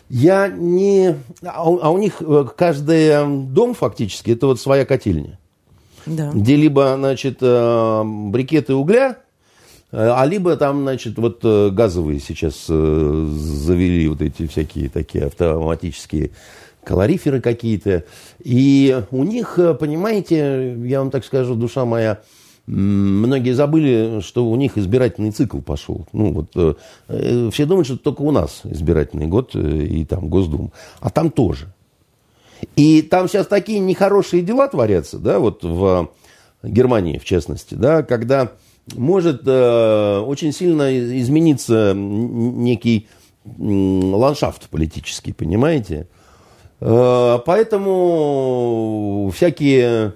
[0.09, 1.15] Я не...
[1.43, 5.39] А у, а у них э, каждый дом фактически, это вот своя котельня.
[6.05, 6.31] Да.
[6.33, 9.17] Где либо, значит, брикеты угля,
[9.91, 16.31] а либо там, значит, вот э, газовые сейчас э, завели вот эти всякие такие автоматические
[16.83, 18.03] калориферы какие-то.
[18.43, 22.19] И у них, понимаете, я вам так скажу, душа моя,
[22.65, 26.05] многие забыли, что у них избирательный цикл пошел.
[26.13, 26.77] Ну, вот,
[27.53, 30.71] все думают, что только у нас избирательный год и там Госдум.
[31.01, 31.67] А там тоже.
[32.75, 36.09] И там сейчас такие нехорошие дела творятся, да, вот в
[36.63, 38.51] Германии, в частности, да, когда
[38.95, 43.07] может э, очень сильно измениться некий
[43.45, 46.07] ландшафт политический, понимаете?
[46.79, 50.13] Э, поэтому всякие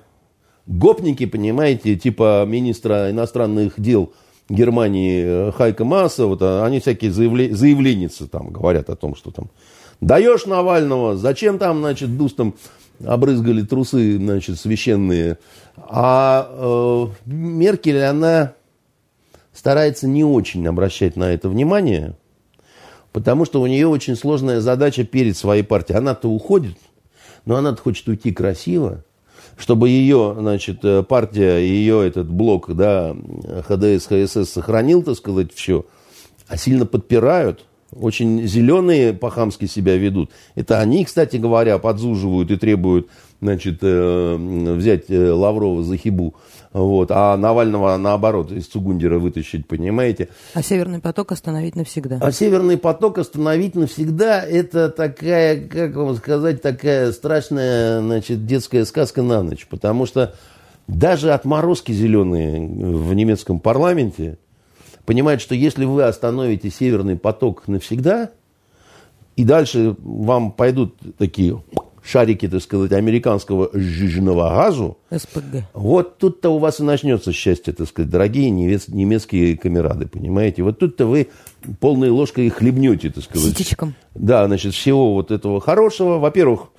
[0.67, 4.13] гопники, понимаете, типа министра иностранных дел
[4.51, 9.31] Германии э, Хайка Масса, вот а, они всякие заявле, заявленницы там говорят о том, что
[9.31, 9.49] там
[10.01, 12.55] даешь Навального, зачем там, значит, дустом
[13.05, 15.37] обрызгали трусы, значит, священные.
[15.77, 18.53] А э, Меркель, она
[19.53, 22.15] старается не очень обращать на это внимание,
[23.11, 25.97] потому что у нее очень сложная задача перед своей партией.
[25.97, 26.77] Она-то уходит,
[27.45, 29.03] но она-то хочет уйти красиво,
[29.57, 33.15] чтобы ее, значит, э, партия, ее этот блок, да,
[33.67, 35.85] ХДС, ХСС сохранил, так сказать, все,
[36.47, 40.31] а сильно подпирают, очень зеленые по-хамски себя ведут.
[40.55, 43.07] Это они, кстати говоря, подзуживают и требуют,
[43.41, 44.35] значит, э,
[44.75, 46.35] взять э, Лаврова за хибу.
[46.73, 47.11] Вот.
[47.11, 50.29] А Навального, наоборот, из Цугундера вытащить, понимаете?
[50.53, 52.19] А Северный поток остановить навсегда?
[52.21, 59.21] А Северный поток остановить навсегда, это такая, как вам сказать, такая страшная, значит, детская сказка
[59.21, 59.67] на ночь.
[59.69, 60.33] Потому что
[60.87, 64.37] даже отморозки зеленые в немецком парламенте
[65.05, 68.29] понимают, что если вы остановите Северный поток навсегда,
[69.35, 71.61] и дальше вам пойдут такие
[72.03, 75.63] шарики, так сказать, американского жиженного газу, СПГ.
[75.73, 80.63] Вот тут-то у вас и начнется счастье, так сказать, дорогие немецкие камерады, понимаете?
[80.63, 81.29] Вот тут-то вы
[81.79, 83.57] полной ложкой хлебнете, так сказать.
[83.57, 83.93] Ситечком.
[84.15, 86.17] Да, значит, всего вот этого хорошего.
[86.17, 86.69] Во-первых,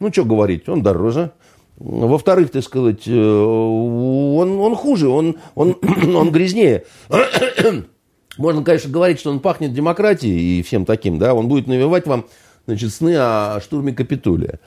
[0.00, 1.32] ну, что говорить, он дороже.
[1.76, 5.76] Во-вторых, так сказать, э, он, он хуже, он, он,
[6.14, 6.84] он грязнее.
[8.38, 12.26] Можно, конечно, говорить, что он пахнет демократией и всем таким, да, он будет навевать вам
[12.66, 14.60] значит, сны о штурме Капитолия.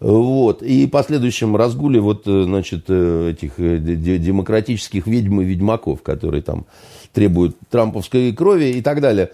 [0.00, 0.62] Вот.
[0.62, 6.66] И последующем разгуле вот, э, значит, э, этих э, демократических ведьм и ведьмаков, которые там
[7.12, 9.32] требуют трамповской крови и так далее.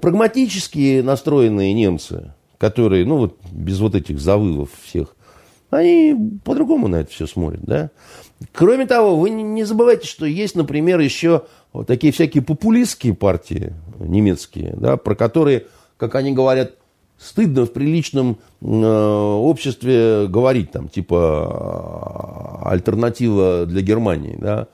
[0.00, 5.16] Прагматически настроенные немцы, которые, ну вот, без вот этих завывов всех,
[5.70, 7.90] они по-другому на это все смотрят, да.
[8.52, 14.74] Кроме того, вы не забывайте, что есть, например, еще вот такие всякие популистские партии немецкие,
[14.76, 16.74] да, про которые, как они говорят,
[17.18, 24.68] стыдно в приличном э, обществе говорить там, типа, альтернатива для Германии, да,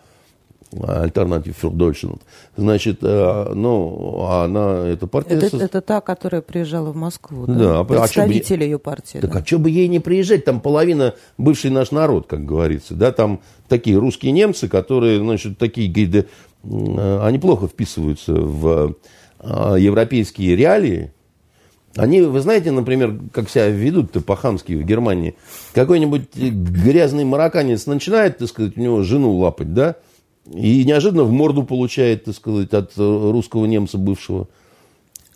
[0.82, 2.20] альтернатив für Deutschland.
[2.56, 5.34] Значит, э, ну, она, эта партия...
[5.34, 7.54] Это, это та, которая приезжала в Москву, да?
[7.54, 9.18] да а Представители а ее партии.
[9.18, 9.38] Так да.
[9.40, 10.44] а что бы ей не приезжать?
[10.44, 15.90] Там половина бывший наш народ, как говорится, да, там такие русские немцы, которые, значит, такие,
[15.90, 16.26] говорят,
[16.64, 18.96] э, они плохо вписываются в
[19.42, 21.14] европейские реалии,
[21.96, 25.34] они, вы знаете, например, как себя ведут-то по-хамски в Германии.
[25.74, 29.96] Какой-нибудь грязный марокканец начинает, так сказать, у него жену лапать, да,
[30.46, 34.48] и неожиданно в морду получает, так сказать, от русского немца бывшего.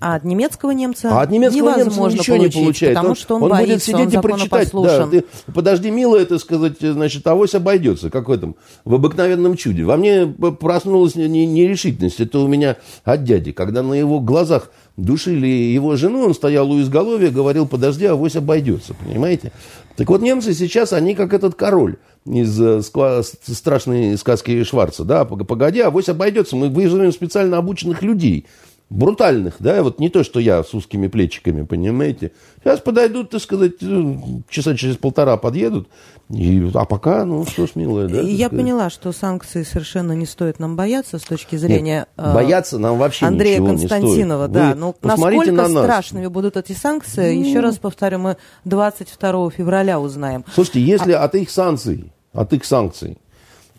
[0.05, 2.95] А от немецкого немца а от немецкого невозможно немца ничего получить, не получает.
[2.95, 4.71] потому он, что он, он боится, будет сидеть он и прочитать.
[4.75, 9.85] Да, ты, подожди, милая, это сказать, значит, авось обойдется, как в этом, в обыкновенном чуде.
[9.85, 12.21] Во мне проснулась нерешительность.
[12.21, 16.83] Это у меня от дяди, когда на его глазах душили его жену, он стоял у
[16.83, 19.53] изголовья, говорил, подожди, авось обойдется, понимаете?
[19.97, 25.81] Так вот, немцы сейчас, они как этот король из э, страшной сказки Шварца, да, погоди,
[25.81, 28.45] авось обойдется, мы вызовем специально обученных людей,
[28.95, 32.33] брутальных, да, вот не то, что я с узкими плечиками, понимаете.
[32.63, 34.15] Сейчас подойдут, так сказать, э,
[34.49, 35.89] часа через полтора подъедут,
[36.31, 38.21] и, а пока, ну что ж, милая, да?
[38.21, 41.99] Я поняла, что санкции совершенно не стоит нам бояться с точки зрения...
[41.99, 44.53] Нет, э, бояться нам вообще Андрея ничего Константинова, не стоит.
[44.53, 44.69] да.
[44.71, 45.85] Вы ну, насколько на нас.
[45.85, 47.45] страшными будут эти санкции, ну...
[47.45, 50.45] еще раз повторю, мы 22 февраля узнаем.
[50.55, 51.25] Слушайте, если а...
[51.25, 53.19] от их санкций, от их санкций,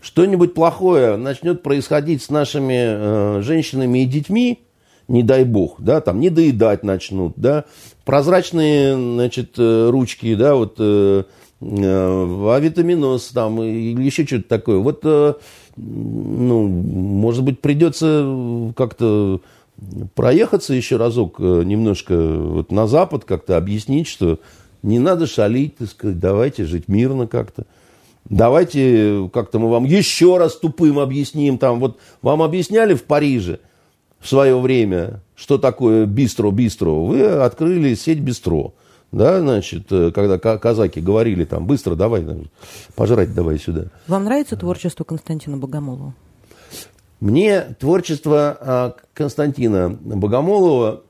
[0.01, 4.65] что-нибудь плохое начнет происходить с нашими э, женщинами и детьми,
[5.07, 7.65] не дай бог, да, там не доедать начнут, да,
[8.05, 11.23] прозрачные, значит, э, ручки, да, вот э,
[11.61, 14.77] э, авитаминоз там или еще что-то такое.
[14.77, 15.33] Вот, э,
[15.77, 19.41] ну, может быть, придется как-то
[20.15, 24.39] проехаться еще разок э, немножко вот на Запад, как-то объяснить, что
[24.81, 27.65] не надо шалить, так сказать, давайте жить мирно как-то.
[28.27, 31.59] Давайте как-то мы вам еще раз тупым объясним.
[31.59, 33.59] Там вот вам объясняли в Париже–
[34.25, 38.73] в свое время, что такое бистро-бистро, вы открыли сеть бистро.
[39.11, 42.25] Да, значит, э, когда казаки говорили там, быстро давай,
[42.95, 43.85] пожрать давай сюда.
[44.07, 46.15] Вам нравится творчество Константина Богомолова?
[47.19, 51.03] Мне творчество а, Константина Богомолова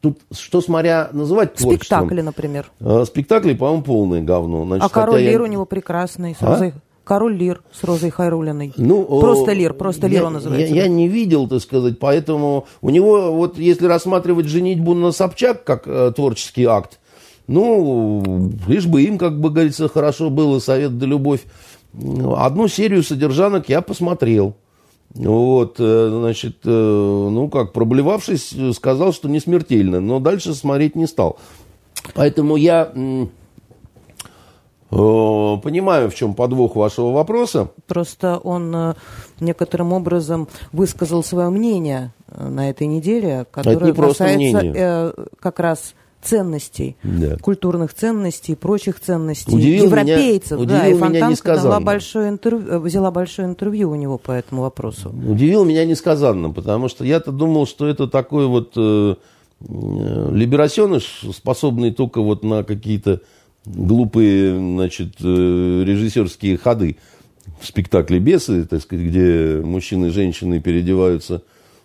[0.00, 1.98] тут что смотря называть творчеством.
[1.98, 2.72] Спектакли, например.
[2.80, 4.64] А, спектакли, по-моему, полное говно.
[4.64, 5.42] Значит, а «Король Лир» я...
[5.42, 6.72] у него прекрасный, с а?
[7.04, 8.72] Король Лир с Розой Хайрулиной.
[8.76, 10.74] Ну, просто Лир, просто Лир он называется.
[10.74, 15.64] Я, я не видел, так сказать, поэтому у него, вот если рассматривать «Женитьбу на Собчак»
[15.64, 17.00] как э, творческий акт,
[17.48, 21.40] ну, лишь бы им, как бы говорится, хорошо было, совет да любовь.
[22.36, 24.54] Одну серию содержанок я посмотрел.
[25.14, 31.06] Вот, э, значит, э, ну как, проблевавшись, сказал, что не смертельно, но дальше смотреть не
[31.06, 31.38] стал.
[32.14, 33.26] Поэтому я э,
[34.92, 37.70] понимаю, в чем подвох вашего вопроса.
[37.86, 38.94] Просто он
[39.40, 47.36] некоторым образом высказал свое мнение на этой неделе, которое касается как раз ценностей, да.
[47.38, 50.58] культурных ценностей, прочих ценностей, удивил европейцев.
[50.60, 54.62] Меня, да, и Фонтанка дала большое интервью, э, взяла большое интервью у него по этому
[54.62, 55.10] вопросу.
[55.10, 59.16] Удивил меня несказанно, потому что я-то думал, что это такой вот э,
[59.60, 63.20] э, либерасеныш, способный только вот на какие-то
[63.64, 66.96] глупые, значит, э, режиссерские ходы
[67.60, 71.42] в спектакле «Бесы», так сказать, где мужчины и женщины переодеваются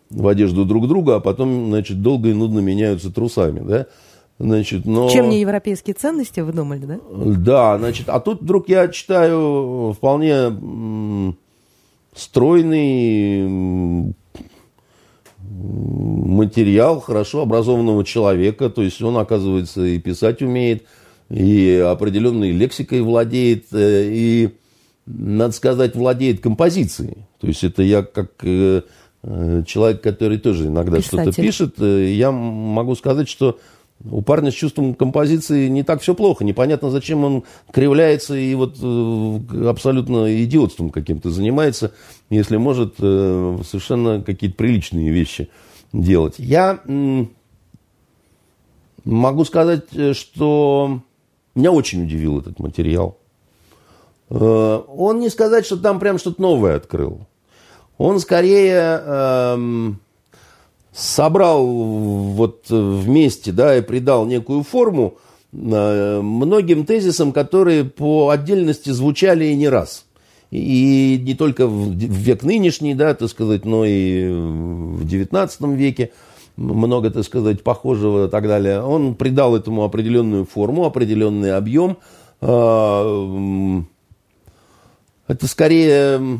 [0.10, 3.88] в одежду друг друга, а потом, значит, долго и нудно меняются трусами, да?
[4.40, 5.10] Значит, но...
[5.10, 7.00] Чем не европейские ценности, вы думали, да?
[7.12, 11.36] Да, значит, а тут вдруг я читаю вполне
[12.16, 14.14] стройный
[15.40, 20.86] материал хорошо образованного человека, то есть он, оказывается, и писать умеет,
[21.30, 24.50] и определенной лексикой владеет, э, и,
[25.06, 27.26] надо сказать, владеет композицией.
[27.40, 28.84] То есть это я как э,
[29.24, 33.60] э, человек, который тоже иногда что-то пишет, я могу сказать, что
[34.10, 36.46] у парня с чувством композиции не так все плохо.
[36.46, 38.78] Непонятно, зачем он кривляется и вот
[39.68, 41.94] абсолютно идиотством каким-то занимается,
[42.30, 45.50] если может совершенно какие-то приличные вещи
[45.94, 46.36] делать.
[46.38, 46.80] Я
[49.04, 49.86] могу сказать,
[50.16, 51.02] что
[51.58, 53.18] меня очень удивил этот материал.
[54.30, 57.22] Он не сказать, что там прям что-то новое открыл.
[57.98, 60.00] Он скорее эм,
[60.94, 65.18] собрал вот вместе, да, и придал некую форму
[65.54, 70.06] э, многим тезисам, которые по отдельности звучали и не раз.
[70.52, 76.12] И не только в век нынешний, да, так сказать, но и в XIX веке
[76.58, 78.82] много, так сказать, похожего и так далее.
[78.82, 81.98] Он придал этому определенную форму, определенный объем.
[82.42, 83.84] А,
[85.28, 86.40] это скорее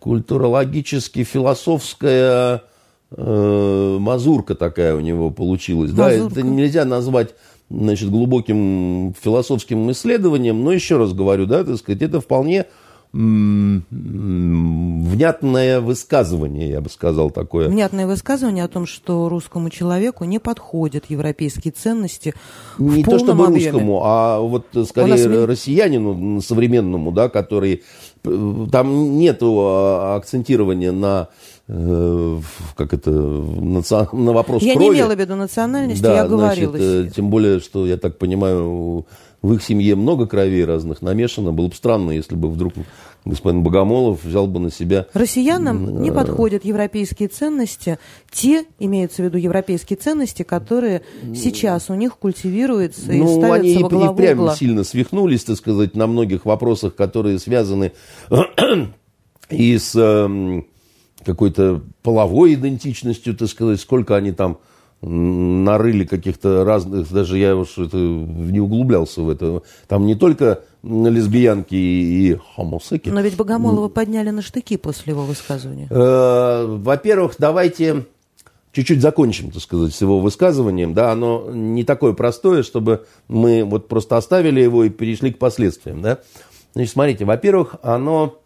[0.00, 2.62] культурологически философская
[3.10, 5.92] э, мазурка такая у него получилась.
[5.92, 6.34] Мазурка.
[6.34, 7.34] Да, это нельзя назвать
[7.70, 12.66] значит, глубоким философским исследованием, но еще раз говорю, да, так сказать, это вполне
[15.10, 17.68] внятное высказывание, я бы сказал, такое.
[17.68, 22.34] Внятное высказывание о том, что русскому человеку не подходят европейские ценности
[22.78, 23.70] Не то чтобы объеме.
[23.70, 25.48] русскому, а вот скорее нас...
[25.48, 27.84] россиянину современному, да, который...
[28.24, 31.28] Там нет акцентирования на
[31.68, 32.40] э,
[32.74, 34.88] как это, на вопрос я крови.
[34.88, 36.76] Не имела в виду национальности, да, я говорила.
[36.76, 39.06] Значит, э, тем более, что, я так понимаю,
[39.44, 41.52] в их семье много кровей разных намешано.
[41.52, 42.72] Было бы странно, если бы вдруг
[43.26, 45.06] господин Богомолов взял бы на себя...
[45.12, 47.98] Россиянам не подходят европейские ценности.
[48.32, 51.02] Те, имеются в виду европейские ценности, которые
[51.34, 54.56] сейчас у них культивируются и ну, ставятся они во главу и впрямь угла.
[54.56, 57.92] сильно свихнулись, так сказать, на многих вопросах, которые связаны
[59.50, 60.66] и с эм,
[61.22, 64.56] какой-то половой идентичностью, так сказать, сколько они там
[65.04, 69.62] нарыли каких-то разных, даже я уж это не углублялся в это.
[69.86, 73.08] Там не только лесбиянки и хомосеки.
[73.08, 75.88] Но ведь Богомолова подняли на штыки после его высказывания.
[75.90, 78.06] Э, во-первых, давайте
[78.72, 80.94] чуть-чуть закончим, так сказать, с его высказыванием.
[80.94, 86.02] Да, оно не такое простое, чтобы мы вот просто оставили его и перешли к последствиям.
[86.02, 86.20] Да?
[86.74, 88.38] Значит, смотрите, во-первых, оно...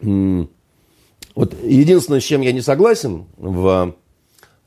[0.00, 3.94] Вот единственное, с чем я не согласен в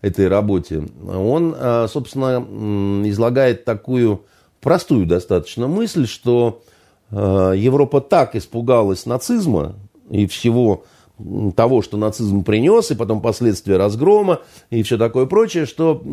[0.01, 2.45] этой работе, он, а, собственно,
[3.07, 4.25] излагает такую
[4.61, 6.61] простую достаточно мысль, что
[7.11, 9.75] а, Европа так испугалась нацизма
[10.09, 10.83] и всего
[11.55, 16.03] того, что нацизм принес, и потом последствия разгрома и все такое прочее, что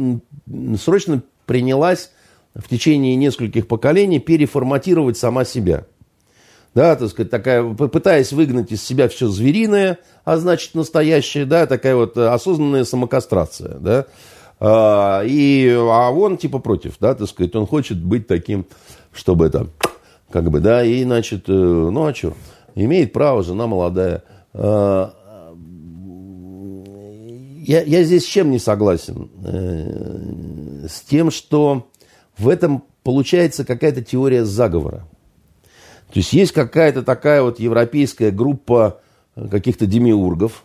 [0.83, 2.11] срочно принялась
[2.55, 5.87] в течение нескольких поколений переформатировать сама себя–
[6.75, 11.95] да, так сказать, такая, пытаясь выгнать из себя все звериное, а значит настоящее, да, такая
[11.95, 14.07] вот осознанная самокастрация, да,
[14.61, 18.67] а, и, а он типа против, да, так сказать, он хочет быть таким,
[19.13, 19.69] чтобы это,
[20.31, 22.35] как бы, да, и, значит, э, ну, а что,
[22.75, 25.13] имеет право, жена молодая, а,
[27.67, 29.31] я, я здесь с чем не согласен?
[29.43, 31.89] Э, с тем, что
[32.37, 35.07] в этом получается какая-то теория заговора.
[36.15, 39.01] То есть есть какая-то такая вот европейская группа
[39.51, 40.63] каких-то демиургов,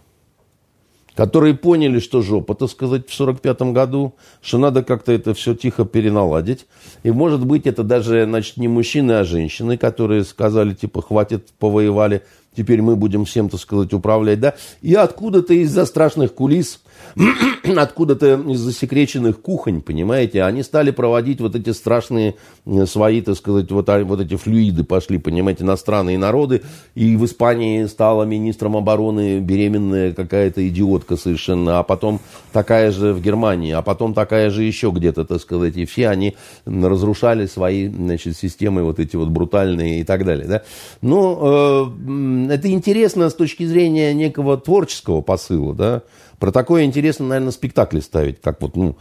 [1.16, 5.86] которые поняли, что жопа, так сказать, в 1945 году, что надо как-то это все тихо
[5.86, 6.68] переналадить.
[7.02, 12.22] И, может быть, это даже, значит, не мужчины, а женщины, которые сказали, типа, хватит, повоевали,
[12.56, 14.54] теперь мы будем всем, так сказать, управлять, да.
[14.84, 16.80] И откуда-то из-за страшных кулис
[17.78, 22.36] откуда-то из засекреченных кухонь, понимаете, они стали проводить вот эти страшные
[22.66, 26.62] э, свои, так сказать, вот, а, вот эти флюиды пошли, понимаете, иностранные народы,
[26.96, 32.20] и в Испании стала министром обороны беременная какая-то идиотка совершенно, а потом
[32.52, 36.36] такая же в Германии, а потом такая же еще где-то, так сказать, и все они
[36.66, 40.64] разрушали свои, значит, системы вот эти вот брутальные и так далее, да.
[41.02, 46.02] Ну, э, это интересно с точки зрения некого творческого посыла, да,
[46.40, 48.96] про такое интересно, наверное, спектакли ставить, как вот, ну,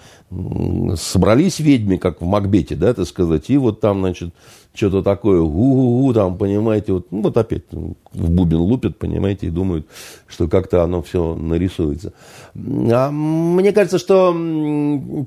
[0.97, 4.35] собрались ведьми, как в Макбете, да, так сказать, и вот там, значит,
[4.75, 9.87] что-то такое, гу-гу-гу, там, понимаете, вот, ну, вот опять в бубен лупят, понимаете, и думают,
[10.27, 12.13] что как-то оно все нарисуется.
[12.55, 14.37] А мне кажется, что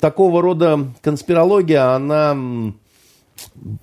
[0.02, 2.38] такого рода конспирология, она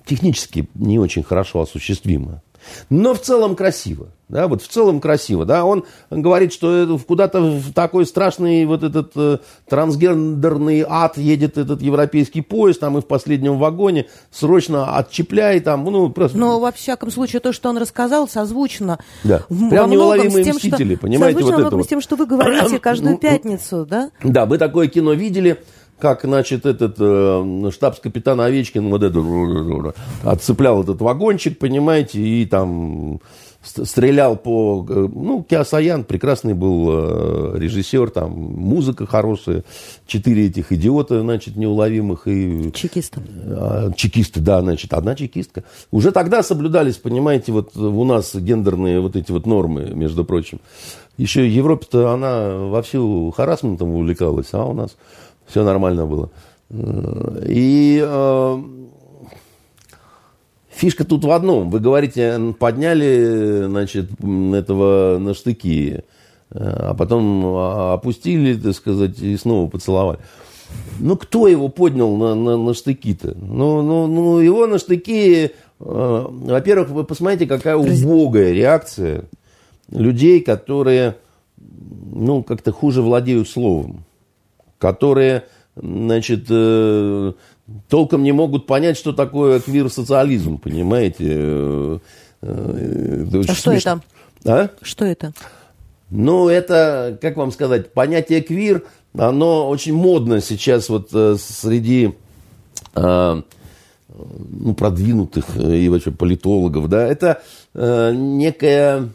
[0.05, 2.41] технически не очень хорошо осуществима.
[2.89, 4.09] Но в целом красиво.
[4.29, 5.43] Да, вот в целом красиво.
[5.43, 5.65] Да?
[5.65, 12.41] Он говорит, что куда-то в такой страшный вот этот э, трансгендерный ад едет этот европейский
[12.41, 16.37] поезд, там и в последнем вагоне, срочно отчепляй там, ну, просто...
[16.37, 18.99] Но, во всяком случае, то, что он рассказал, созвучно.
[19.23, 21.01] Да, прям неуловимые тем, мстители, что...
[21.01, 21.85] понимаете, созвучно вот это вот.
[21.85, 24.11] с тем, что вы говорите каждую пятницу, да?
[24.23, 25.57] Да, мы такое кино видели,
[25.99, 33.19] как, значит, этот э, штабс-капитан Овечкин вот это, отцеплял этот вагончик, понимаете, и там
[33.61, 34.85] стрелял по...
[34.89, 39.63] Э, ну, Киасаян прекрасный был э, режиссер, там музыка хорошая,
[40.07, 42.27] четыре этих идиота, значит, неуловимых.
[42.27, 43.21] И, Чекисты.
[43.45, 45.63] Э, чекисты, да, значит, одна чекистка.
[45.91, 50.59] Уже тогда соблюдались, понимаете, вот у нас гендерные вот эти вот нормы, между прочим.
[51.17, 54.95] Еще Европа-то, она вовсю харасментом увлекалась, а у нас
[55.47, 56.29] все нормально было.
[56.71, 57.99] И
[60.79, 61.69] фишка тут в одном.
[61.69, 66.03] Вы говорите, подняли, значит, этого на штыки,
[66.51, 67.45] а потом
[67.93, 70.19] опустили, так сказать, и снова поцеловали.
[70.99, 73.35] Ну, кто его поднял на, на, на штыки-то?
[73.35, 75.51] Ну, ну, ну, его на штыки...
[75.79, 79.25] Э, во-первых, вы посмотрите, какая убогая реакция
[79.89, 81.15] людей, которые,
[81.57, 84.03] ну, как-то хуже владеют словом
[84.79, 85.43] которые,
[85.75, 87.33] значит, э,
[87.87, 91.25] толком не могут понять, что такое квир-социализм, понимаете?
[91.27, 91.99] Э,
[92.41, 94.01] э, это а что это?
[94.45, 94.69] А?
[94.81, 95.33] Что это?
[96.09, 98.83] Ну, это, как вам сказать, понятие квир,
[99.17, 102.15] оно очень модно сейчас вот среди
[102.95, 103.43] ну,
[104.75, 107.41] продвинутых и вообще политологов, да, это
[107.75, 109.09] некая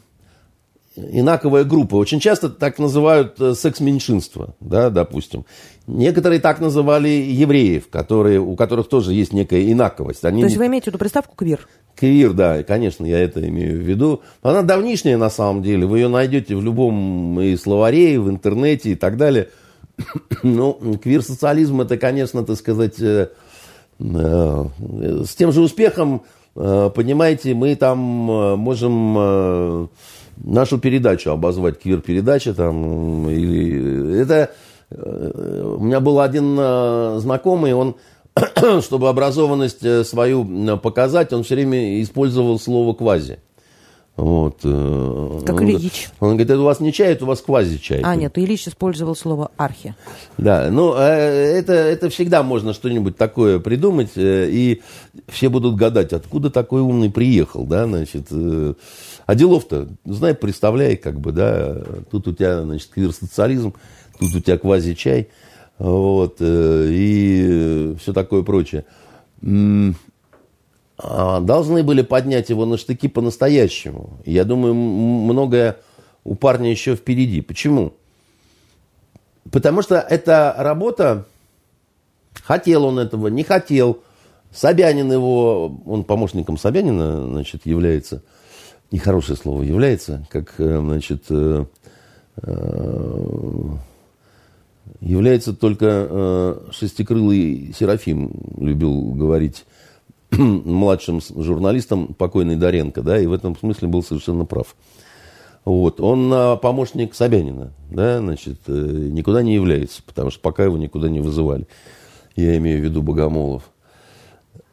[0.97, 1.97] инаковая группа.
[1.97, 5.45] Очень часто так называют э, секс-меньшинство, да, допустим.
[5.87, 10.25] Некоторые так называли евреев, которые, у которых тоже есть некая инаковость.
[10.25, 10.41] Они...
[10.41, 11.67] То есть вы имеете в виду приставку квир?
[11.97, 14.23] Квир, да, конечно, я это имею в виду.
[14.43, 15.87] Она давнишняя на самом деле.
[15.87, 19.49] Вы ее найдете в любом и словаре, и в интернете и так далее.
[20.43, 23.29] Ну, квир-социализм это, конечно, так сказать, э,
[23.99, 24.65] э,
[25.25, 26.23] с тем же успехом,
[26.55, 29.89] понимаете, мы там можем
[30.37, 34.51] нашу передачу обозвать квир-передача там или это
[34.91, 37.97] э, у меня был один э, знакомый, он
[38.83, 43.39] чтобы образованность э, свою показать, он все время использовал слово квази.
[44.17, 44.59] Вот.
[44.63, 46.09] Как он, Ильич.
[46.21, 48.01] Он говорит, это у вас не чай, это у вас квази-чай.
[48.05, 49.97] А, нет, Ильич использовал слово архи.
[50.39, 54.83] Да, ну, это, это всегда можно что-нибудь такое придумать, и
[55.27, 58.29] все будут гадать, откуда такой умный приехал, да, значит.
[59.27, 63.75] А делов-то, знай, представляй, как бы, да, тут у тебя, значит, квир-социализм,
[64.19, 65.29] тут у тебя квази-чай,
[65.79, 68.85] вот, э, и все такое прочее.
[70.97, 74.21] А должны были поднять его на штыки по-настоящему.
[74.25, 75.79] Я думаю, многое
[76.23, 77.41] у парня еще впереди.
[77.41, 77.95] Почему?
[79.51, 81.27] Потому что эта работа,
[82.43, 84.03] хотел он этого, не хотел.
[84.53, 88.23] Собянин его, он помощником Собянина, значит, является–
[88.95, 91.65] нехорошее слово является, как, э, значит, э,
[92.43, 93.61] э,
[95.01, 99.65] является только шестикрылый Серафим, любил говорить
[100.31, 104.77] младшим журналистам покойный Доренко, да, и в этом смысле был совершенно прав.
[105.65, 111.21] Вот, он помощник Собянина, да, значит, никуда не является, потому что пока его никуда не
[111.21, 111.67] вызывали.
[112.37, 113.63] Я имею в виду Богомолов.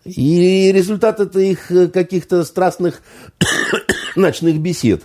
[0.04, 3.02] И результат это их каких-то страстных
[4.16, 5.04] ночных бесед.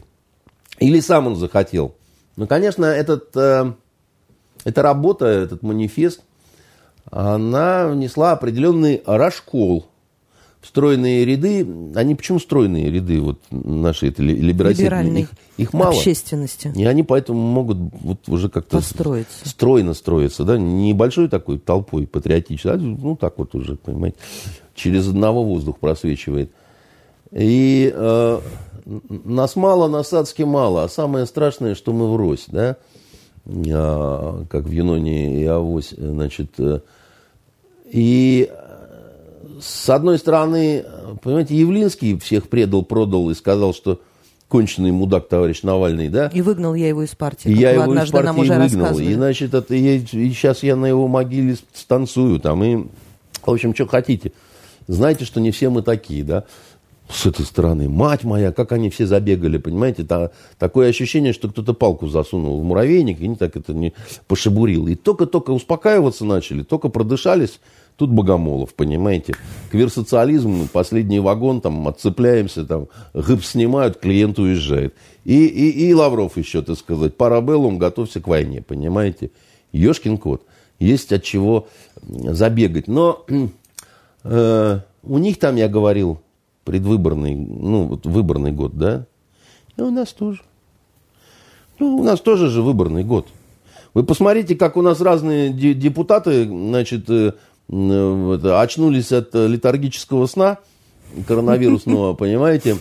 [0.78, 1.94] Или сам он захотел.
[2.36, 3.72] Ну, конечно, этот, э,
[4.64, 6.20] эта работа, этот манифест,
[7.10, 9.86] она внесла определенный раскол
[10.66, 15.90] стройные ряды, они почему стройные ряды, вот наши это либеральные, их, их мало.
[15.90, 16.72] общественности.
[16.74, 19.48] И они поэтому могут вот уже как-то Построиться.
[19.48, 24.18] стройно строиться, да, небольшой такой толпой патриотической, а ну так вот уже, понимаете,
[24.74, 26.50] через одного воздух просвечивает.
[27.30, 28.40] И э,
[28.86, 32.76] нас мало, нас адски мало, а самое страшное, что мы врозь, да,
[33.46, 36.80] а, как в Юноне и Авось, значит, э,
[37.90, 38.50] и
[39.60, 40.84] с одной стороны,
[41.22, 44.00] понимаете, Явлинский всех предал, продал и сказал, что
[44.48, 46.30] конченый мудак товарищ Навальный, да?
[46.32, 47.50] И выгнал я его из партии.
[47.50, 48.98] я его из партии выгнал.
[48.98, 52.62] И, значит, это, и, и сейчас я на его могиле станцую там.
[52.62, 52.86] И,
[53.44, 54.32] в общем, что хотите.
[54.86, 56.44] Знаете, что не все мы такие, да?
[57.08, 60.04] С этой стороны, мать моя, как они все забегали, понимаете?
[60.04, 63.92] Та, такое ощущение, что кто-то палку засунул в муравейник и не так это не
[64.26, 64.88] пошебурил.
[64.88, 67.60] И только-только успокаиваться начали, только продышались,
[67.96, 69.34] Тут Богомолов, понимаете.
[69.70, 74.94] Квирсоциализм, последний вагон, там, отцепляемся, там, гыб снимают, клиент уезжает.
[75.24, 79.30] И, и, и Лавров еще, так сказать, парабеллум, готовься к войне, понимаете.
[79.72, 80.42] Ешкин кот.
[80.78, 81.68] Есть от чего
[82.02, 82.86] забегать.
[82.86, 83.24] Но
[84.24, 86.20] э, у них там, я говорил,
[86.66, 89.06] предвыборный, ну, вот выборный год, да?
[89.76, 90.42] И у нас тоже.
[91.78, 93.28] Ну, у нас тоже же выборный год.
[93.94, 97.32] Вы посмотрите, как у нас разные депутаты, значит, э,
[97.68, 100.58] очнулись от э, летаргического сна
[101.26, 102.76] коронавирусного, понимаете,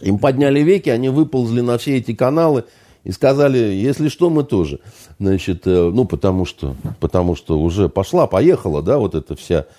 [0.00, 2.64] им подняли веки, они выползли на все эти каналы
[3.04, 4.80] и сказали, если что, мы тоже.
[5.18, 9.64] Значит, э, ну, потому что, потому что уже пошла, поехала, да, вот эта вся э,
[9.64, 9.74] э,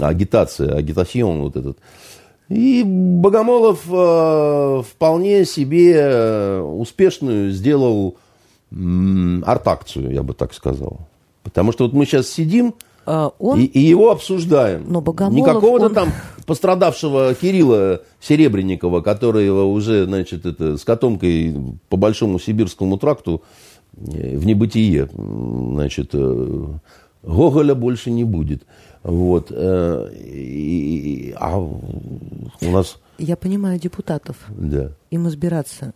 [0.00, 1.78] агитация, агитацион вот этот.
[2.48, 8.16] И Богомолов э, вполне себе э, успешную сделал
[8.70, 8.76] э,
[9.44, 11.00] артакцию, я бы так сказал.
[11.42, 12.74] Потому что вот мы сейчас сидим
[13.04, 13.58] а, он...
[13.60, 14.84] и, и его обсуждаем.
[14.88, 15.94] Но Богомолов, Не какого-то он...
[15.94, 16.12] там
[16.46, 21.54] пострадавшего Кирилла Серебренникова, которого уже, значит, это, с котомкой
[21.88, 23.42] по Большому Сибирскому тракту
[23.96, 26.64] э, в небытие, значит, э,
[27.26, 28.62] Гоголя больше не будет.
[29.02, 29.48] Вот.
[29.50, 31.70] Э, и, а у
[32.60, 32.98] нас...
[33.18, 34.36] Я понимаю депутатов.
[34.48, 34.92] Да.
[35.10, 35.92] Им избираться.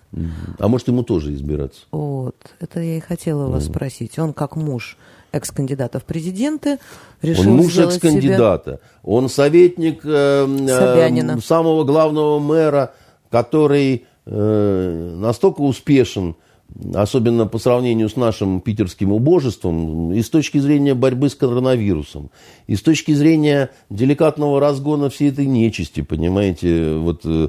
[0.58, 1.82] А может, ему тоже избираться?
[1.92, 2.36] Вот.
[2.60, 3.70] Это я и хотела вас mm.
[3.70, 4.18] спросить.
[4.18, 4.96] Он как муж
[5.32, 6.78] экс-кандидата в президенты.
[7.22, 8.70] Решил он муж экс-кандидата.
[8.70, 8.80] Себе...
[9.04, 12.94] Он советник э, э, самого главного мэра,
[13.30, 16.36] который э, настолько успешен,
[16.94, 22.30] особенно по сравнению с нашим питерским убожеством, и с точки зрения борьбы с коронавирусом,
[22.66, 27.48] и с точки зрения деликатного разгона всей этой нечисти, понимаете, вот э,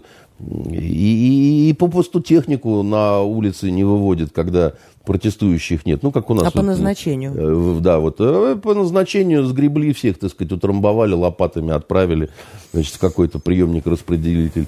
[0.72, 4.74] и, и, и попросту технику на улице не выводит, когда
[5.06, 6.04] протестующих нет.
[6.04, 6.44] Ну, как у нас.
[6.44, 7.34] А вот, по назначению?
[7.36, 12.30] Э, да, вот э, по назначению сгребли всех, так сказать, утрамбовали, лопатами отправили,
[12.74, 14.68] значит, какой-то приемник-распределитель.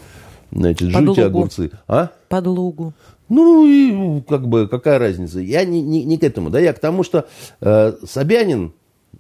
[0.51, 1.72] Значит, жуть огурцы.
[1.88, 2.10] А?
[2.30, 2.93] Подлугу.
[3.30, 5.40] Ну, и как бы, какая разница?
[5.40, 7.28] Я не, не, не к этому, да, я к тому, что
[7.62, 8.74] э, Собянин,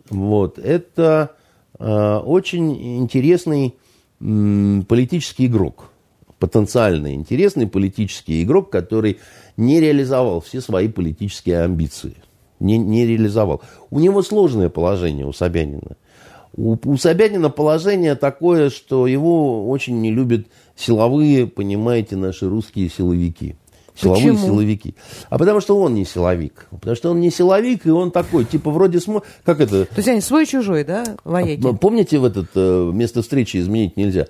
[0.09, 1.31] вот, это
[1.79, 3.75] э, очень интересный
[4.19, 5.89] э, политический игрок
[6.43, 9.19] потенциально интересный политический игрок, который
[9.55, 12.15] не реализовал все свои политические амбиции.
[12.59, 13.61] Не, не реализовал.
[13.89, 15.95] У него сложное положение, у Собянина.
[16.53, 23.55] У, у Собянина положение такое, что его очень не любят силовые, понимаете, наши русские силовики
[23.95, 24.45] силовые Почему?
[24.47, 24.95] силовики.
[25.29, 26.67] А потому что он не силовик.
[26.71, 29.23] Потому что он не силовик, и он такой, типа, вроде смо...
[29.43, 29.85] Как это?
[29.85, 31.65] То есть они свой-чужой, да, вояки?
[31.65, 34.27] А, помните в этот э, место встречи изменить нельзя?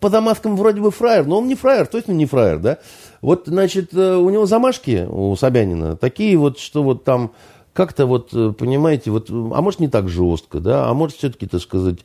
[0.00, 2.78] По Дамаскам вроде бы фраер, но он не фраер, точно не фраер, да?
[3.20, 7.32] Вот, значит, э, у него замашки, у Собянина, такие вот, что вот там
[7.74, 11.60] как-то вот, э, понимаете, вот, а может не так жестко, да, а может все-таки, так
[11.60, 11.98] сказать,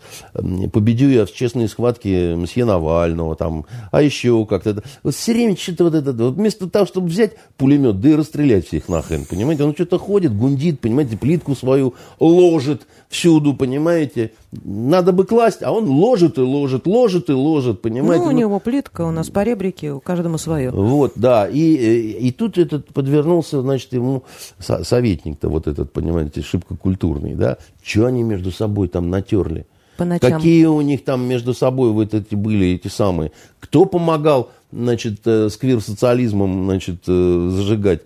[0.74, 4.84] победю я в честной схватке мсье Навального, там, а еще как-то.
[5.04, 8.68] Вот все время что-то вот это, вот вместо того, чтобы взять пулемет, да и расстрелять
[8.68, 15.26] всех нахрен, понимаете, он что-то ходит, гундит, понимаете, плитку свою ложит всюду, понимаете, надо бы
[15.26, 18.24] класть, а он ложит и ложит, ложит и ложит, понимаете.
[18.24, 20.72] Ну, у него плитка, у нас по ребрике, у каждому свое.
[20.72, 24.24] Вот, да, и, и, и тут этот подвернулся, значит, ему
[24.60, 29.66] советник-то вот этот, понимаете, шибко культурный, да, что они между собой там натерли?
[29.98, 30.32] По ночам.
[30.32, 35.50] какие у них там между собой вот эти были эти самые, кто помогал, значит, э,
[35.50, 38.02] сквер социализмом, значит, э, зажигать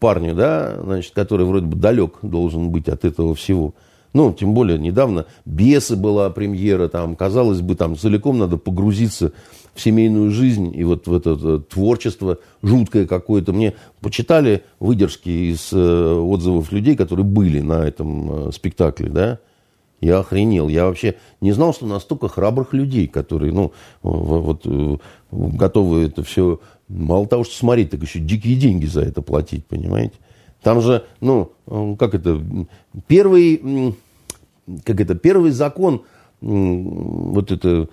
[0.00, 3.74] парню, да, значит, который вроде бы далек должен быть от этого всего.
[4.12, 9.32] Ну, тем более, недавно «Бесы» была премьера, там, казалось бы, там целиком надо погрузиться
[9.76, 13.52] в семейную жизнь и вот в это, это творчество жуткое какое-то.
[13.52, 19.38] Мне почитали выдержки из э, отзывов людей, которые были на этом э, спектакле, да,
[20.00, 20.68] я охренел.
[20.68, 23.72] Я вообще не знал, что настолько храбрых людей, которые, ну,
[24.02, 24.96] вот, э,
[25.30, 30.14] готовы это все, мало того, что смотреть, так еще дикие деньги за это платить, понимаете?
[30.62, 32.42] Там же, ну, э, как это,
[33.06, 33.94] первый
[34.84, 36.02] как это, первый закон,
[36.40, 37.88] вот это,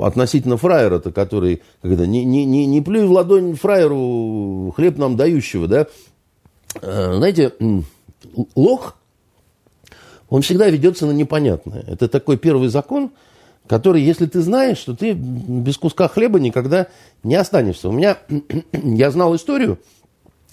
[0.00, 5.66] относительно фраера-то, который, это, не, не, не, не плюй в ладонь фраеру хлеб нам дающего,
[5.66, 5.86] да,
[6.80, 7.52] э, знаете,
[8.54, 8.96] лох,
[10.28, 11.84] он всегда ведется на непонятное.
[11.86, 13.12] Это такой первый закон,
[13.66, 16.88] который, если ты знаешь, что ты без куска хлеба никогда
[17.22, 17.88] не останешься.
[17.88, 18.18] У меня,
[18.72, 19.78] я знал историю,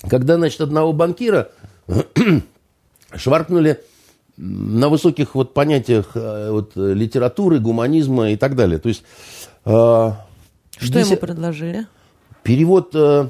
[0.08, 1.50] когда, значит, одного банкира
[3.16, 3.80] шваркнули
[4.38, 8.80] на высоких вот понятиях э, вот, литературы, гуманизма и так далее.
[8.80, 9.04] То есть...
[9.66, 10.14] Э,
[10.78, 11.88] Что здесь ему предложили?
[12.42, 13.28] Перевод э,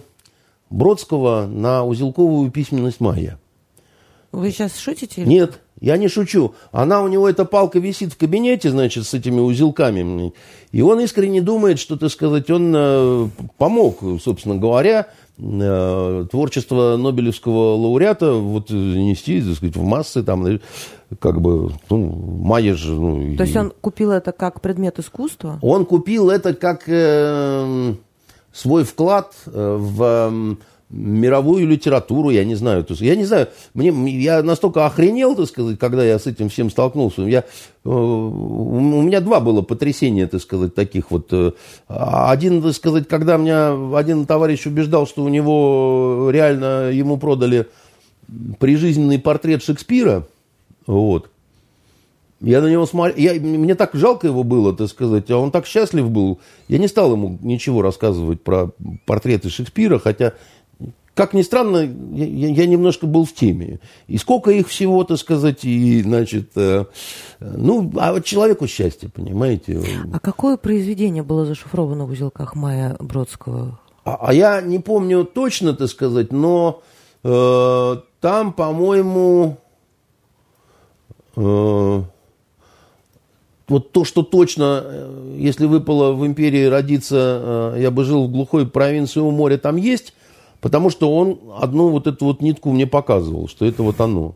[0.70, 3.39] Бродского на узелковую письменность майя.
[4.32, 5.26] Вы сейчас шутите?
[5.26, 6.56] Нет, я не шучу.
[6.72, 10.34] Она у него, эта палка висит в кабинете, значит, с этими узелками.
[10.72, 17.76] И он искренне думает, что, так сказать, он э, помог, собственно говоря, Э, творчество Нобелевского
[17.76, 20.60] лауреата вот нести, так сказать, в массы, там,
[21.20, 21.98] как бы, ну,
[22.44, 22.94] Майя же...
[22.94, 25.58] Ну, То есть он купил это как предмет искусства?
[25.62, 27.96] Он купил это как э,
[28.52, 30.58] свой вклад э, в
[30.94, 32.84] мировую литературу, я не знаю.
[32.84, 33.89] То есть, я не знаю, мне,
[34.22, 37.24] я настолько охренел, так сказать, когда я с этим всем столкнулся.
[37.24, 37.44] Я, э,
[37.89, 41.28] у меня два было потрясения, так сказать, таких вот.
[41.32, 41.52] Э,
[41.88, 47.68] один, так сказать, когда меня один товарищ убеждал, что у него реально ему продали
[48.60, 50.28] прижизненный портрет Шекспира,
[50.86, 51.30] вот.
[52.39, 55.66] Я на него смотрел, я, мне так жалко его было, так сказать, а он так
[55.66, 56.39] счастлив был.
[56.68, 58.70] Я не стал ему ничего рассказывать про
[59.06, 60.34] портреты Шекспира, хотя
[61.16, 61.78] как ни странно,
[62.14, 63.80] я, я немножко был в теме.
[64.07, 66.86] И сколько их всего, так сказать, и, значит, э,
[67.39, 69.80] ну, а вот человеку счастье, понимаете.
[70.11, 73.80] А какое произведение было зашифровано в узелках Мая Бродского?
[74.05, 76.82] А, а я не помню точно, так сказать, но
[77.24, 79.57] э, там, по-моему,
[81.36, 82.01] э,
[83.68, 88.32] вот то, что точно, э, если выпало в империи родиться, э, я бы жил в
[88.32, 90.16] глухой провинции у моря, там есть–
[90.64, 94.36] Потому что он одну вот эту вот нитку мне показывал, что это вот оно.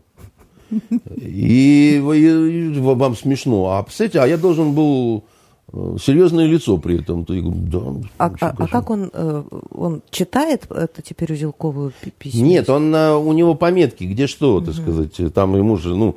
[1.16, 3.70] И, и вам смешно.
[3.70, 5.24] А, представляете, а я должен был
[5.72, 7.24] э, серьезное лицо при этом.
[7.24, 7.78] То я говорю, да,
[8.18, 12.44] а, а, а как он, э, он читает это теперь узелковую письмо?
[12.44, 15.18] Нет, он, у него пометки, где что, так сказать.
[15.32, 16.16] Там ему же, ну,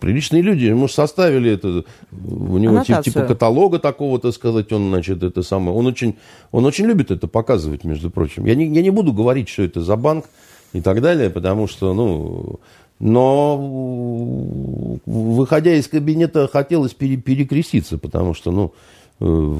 [0.00, 5.22] приличные люди, ему составили это, у него типа, типа каталога такого, так сказать, он, значит,
[5.22, 6.16] это самое, он очень,
[6.52, 8.46] он очень любит это показывать, между прочим.
[8.46, 10.26] Я не, я не буду говорить, что это за банк
[10.72, 12.60] и так далее, потому что, ну,
[12.98, 13.56] но
[15.06, 18.72] выходя из кабинета, хотелось пере, перекреститься, потому что, ну,
[19.20, 19.56] э,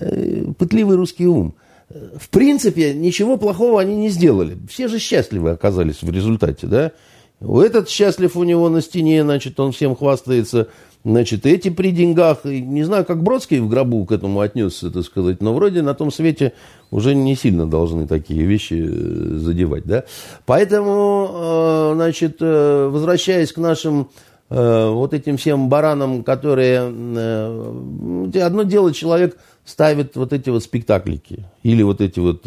[0.00, 1.54] э, пытливый русский ум.
[1.90, 4.58] В принципе, ничего плохого они не сделали.
[4.68, 6.92] Все же счастливы оказались в результате, да?
[7.40, 10.68] Этот счастлив у него на стене, значит, он всем хвастается.
[11.04, 15.40] Значит, эти при деньгах, не знаю, как Бродский в гробу к этому отнесся, так сказать,
[15.40, 16.52] но вроде на том свете
[16.90, 20.04] уже не сильно должны такие вещи э, задевать, да.
[20.44, 24.10] Поэтому, э, значит, э, возвращаясь к нашим
[24.50, 26.80] вот этим всем баранам, которые...
[26.80, 29.36] Одно дело, человек
[29.66, 32.46] ставит вот эти вот спектаклики или вот эти вот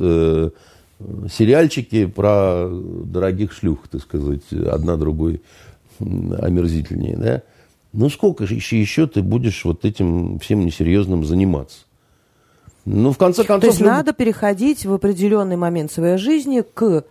[1.32, 5.42] сериальчики про дорогих шлюх, так сказать, одна другой
[6.00, 7.42] омерзительнее, да?
[7.94, 11.80] Ну, сколько же еще, еще ты будешь вот этим всем несерьезным заниматься?
[12.86, 13.62] Ну, в конце концов...
[13.62, 17.04] То есть надо переходить в определенный момент своей жизни к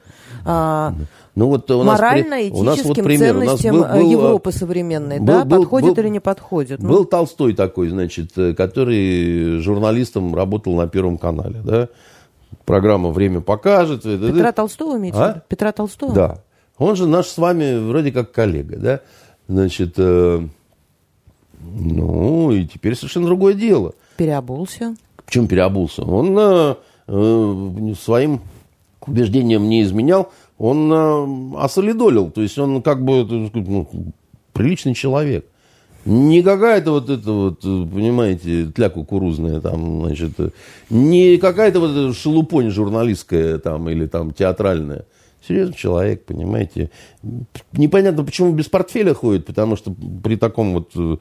[0.44, 0.94] а,
[1.34, 3.34] ну, вот у нас морально-этическим вот пример.
[3.34, 5.18] ценностям был, был, Европы современной.
[5.18, 5.44] Был, да?
[5.44, 6.82] был, подходит был, или не подходит?
[6.82, 6.88] Ну.
[6.88, 11.88] Был Толстой такой, значит, который журналистом работал на Первом канале, да?
[12.64, 14.02] Программа «Время покажет».
[14.02, 15.42] Петра Толстого имеете а?
[15.48, 16.12] Петра Толстого?
[16.12, 16.38] Да.
[16.78, 19.00] Он же наш с вами вроде как коллега, да?
[19.48, 20.46] Значит, э,
[21.60, 23.94] ну, и теперь совершенно другое дело.
[24.16, 24.94] Переобулся.
[25.24, 26.02] Почему переобулся?
[26.02, 26.74] Он э,
[27.06, 28.40] э, своим
[29.06, 32.30] убеждением не изменял, он э, осолидолил.
[32.30, 33.88] То есть он как бы ну,
[34.52, 35.46] приличный человек.
[36.06, 40.32] Не какая-то вот это вот, понимаете, тля кукурузная там, значит,
[40.88, 45.04] не какая-то вот шелупонь журналистская там или там театральная.
[45.46, 46.90] Серьезный человек, понимаете.
[47.72, 51.16] Непонятно, почему без портфеля ходит, потому что при таком вот э,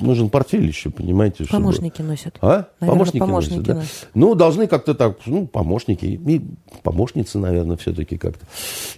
[0.00, 1.44] нужен портфель еще, понимаете.
[1.44, 1.62] Чтобы...
[1.62, 2.36] Помощники носят.
[2.42, 2.68] А?
[2.80, 3.74] Наверное, помощники, помощники носят, да?
[3.76, 4.08] носят.
[4.12, 6.42] Ну, должны как-то так, ну, помощники, и
[6.82, 8.44] помощницы, наверное, все-таки как-то.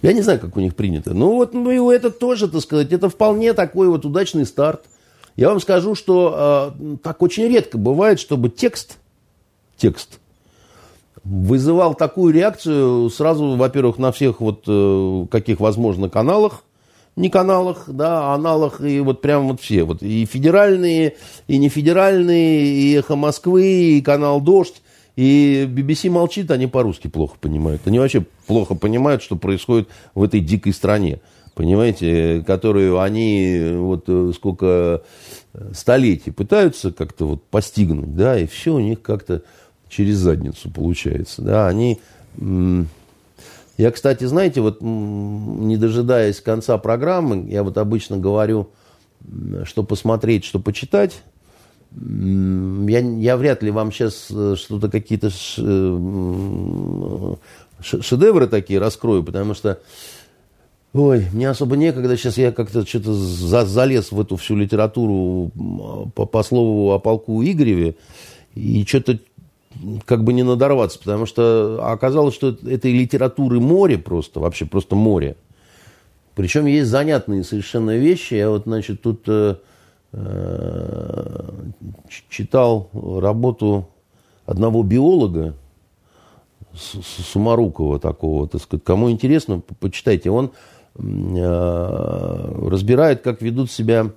[0.01, 1.13] Я не знаю, как у них принято.
[1.13, 4.83] Ну, вот ну, это тоже, так сказать, это вполне такой вот удачный старт.
[5.37, 8.97] Я вам скажу, что э, так очень редко бывает, чтобы текст,
[9.77, 10.19] текст
[11.29, 16.63] вызывал такую реакцию сразу, во-первых, на всех вот э, каких возможно каналах,
[17.15, 21.15] не каналах, да, а аналах, и вот прям вот все, вот и федеральные,
[21.47, 24.81] и нефедеральные, и «Эхо Москвы, и канал «Дождь»,
[25.15, 27.81] и BBC молчит, они по-русски плохо понимают.
[27.85, 31.19] Они вообще плохо понимают, что происходит в этой дикой стране,
[31.55, 35.01] понимаете, которую они вот э, сколько
[35.73, 39.41] столетий пытаются как-то вот постигнуть, да, и все у них как-то
[39.89, 41.41] через задницу получается.
[41.41, 41.99] Да, они...
[43.77, 48.69] Я, кстати, знаете, вот не дожидаясь конца программы, я вот обычно говорю,
[49.65, 51.21] что посмотреть, что почитать.
[51.91, 55.29] Я, я вряд ли вам сейчас э, что-то какие-то
[57.81, 59.79] шедевры такие раскрою, потому что
[60.93, 62.17] Ой, мне особо некогда.
[62.17, 65.51] Сейчас я как-то что-то за, залез в эту всю литературу
[66.15, 67.95] по, по слову о полку Игореве.
[68.55, 69.19] И что-то
[70.05, 75.35] как бы не надорваться, потому что оказалось, что этой литературы море просто, вообще просто море.
[76.35, 78.35] Причем есть занятные совершенно вещи.
[78.35, 79.55] Я вот, значит, тут э,
[80.13, 81.49] э,
[82.29, 83.89] читал работу
[84.45, 85.55] одного биолога,
[86.73, 88.83] Сумарукова такого, так сказать.
[88.83, 90.29] Кому интересно, почитайте.
[90.29, 90.51] Он
[90.95, 94.11] э, разбирает, как ведут себя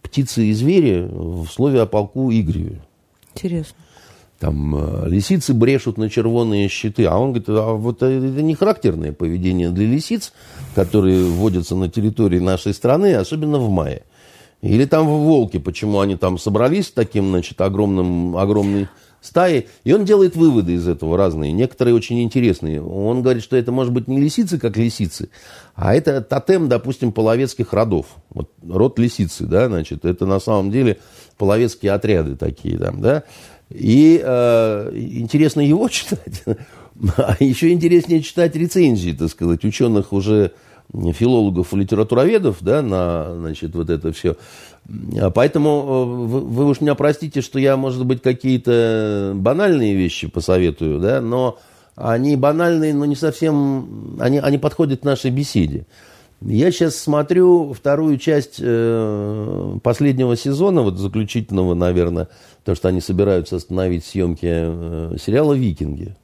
[0.00, 2.80] птицы и звери в слове о полку Игореве.
[3.34, 3.85] Интересно
[4.38, 7.06] там э, лисицы брешут на червонные щиты.
[7.06, 10.32] А он говорит, а вот это не характерное поведение для лисиц,
[10.74, 14.02] которые вводятся на территории нашей страны, особенно в мае.
[14.62, 18.88] Или там в волке, почему они там собрались таким, значит, огромным, огромной
[19.20, 19.68] стаей.
[19.84, 22.82] И он делает выводы из этого разные, некоторые очень интересные.
[22.82, 25.28] Он говорит, что это может быть не лисицы, как лисицы,
[25.74, 28.06] а это тотем, допустим, половецких родов.
[28.30, 30.98] Вот род лисицы, да, значит, это на самом деле
[31.36, 33.24] половецкие отряды такие там, да.
[33.70, 36.44] И э, интересно его читать.
[37.16, 40.52] А еще интереснее читать рецензии, так сказать, ученых уже
[40.92, 44.36] филологов и литературоведов, да, на, значит, вот это все.
[45.34, 51.00] Поэтому э, вы, вы уж меня простите, что я, может быть, какие-то банальные вещи посоветую,
[51.00, 51.58] да, но
[51.96, 55.86] они банальные, но не совсем, они, они подходят к нашей беседе.
[56.42, 62.28] Я сейчас смотрю вторую часть э, последнего сезона, вот заключительного, наверное,
[62.64, 66.14] то, что они собираются остановить съемки э, сериала «Викинги».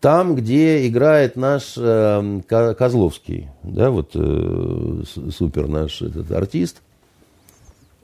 [0.00, 6.82] Там, где играет наш э, Козловский, да, вот супер наш этот артист,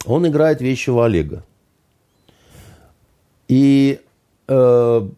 [0.05, 1.43] он играет вещего Олега.
[3.49, 4.01] И
[4.47, 5.09] э,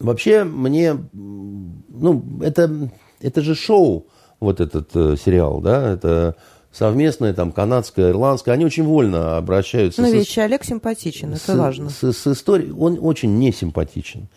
[0.00, 4.06] вообще мне, ну, это, это же шоу,
[4.40, 6.36] вот этот э, сериал, да, это
[6.72, 10.02] совместное, там, канадское, ирландское, они очень вольно обращаются.
[10.02, 11.90] Но ведь с, Олег симпатичен, это с, важно.
[11.90, 14.28] С, с историей, он очень не симпатичен.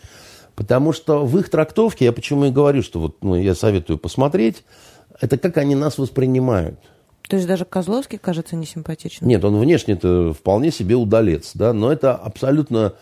[0.56, 4.64] Потому что в их трактовке, я почему и говорю, что вот, ну, я советую посмотреть,
[5.20, 6.80] это как они нас воспринимают.
[7.28, 9.30] То есть даже Козловский кажется несимпатичным?
[9.30, 12.94] Нет, он внешне-то вполне себе удалец, да, но это абсолютно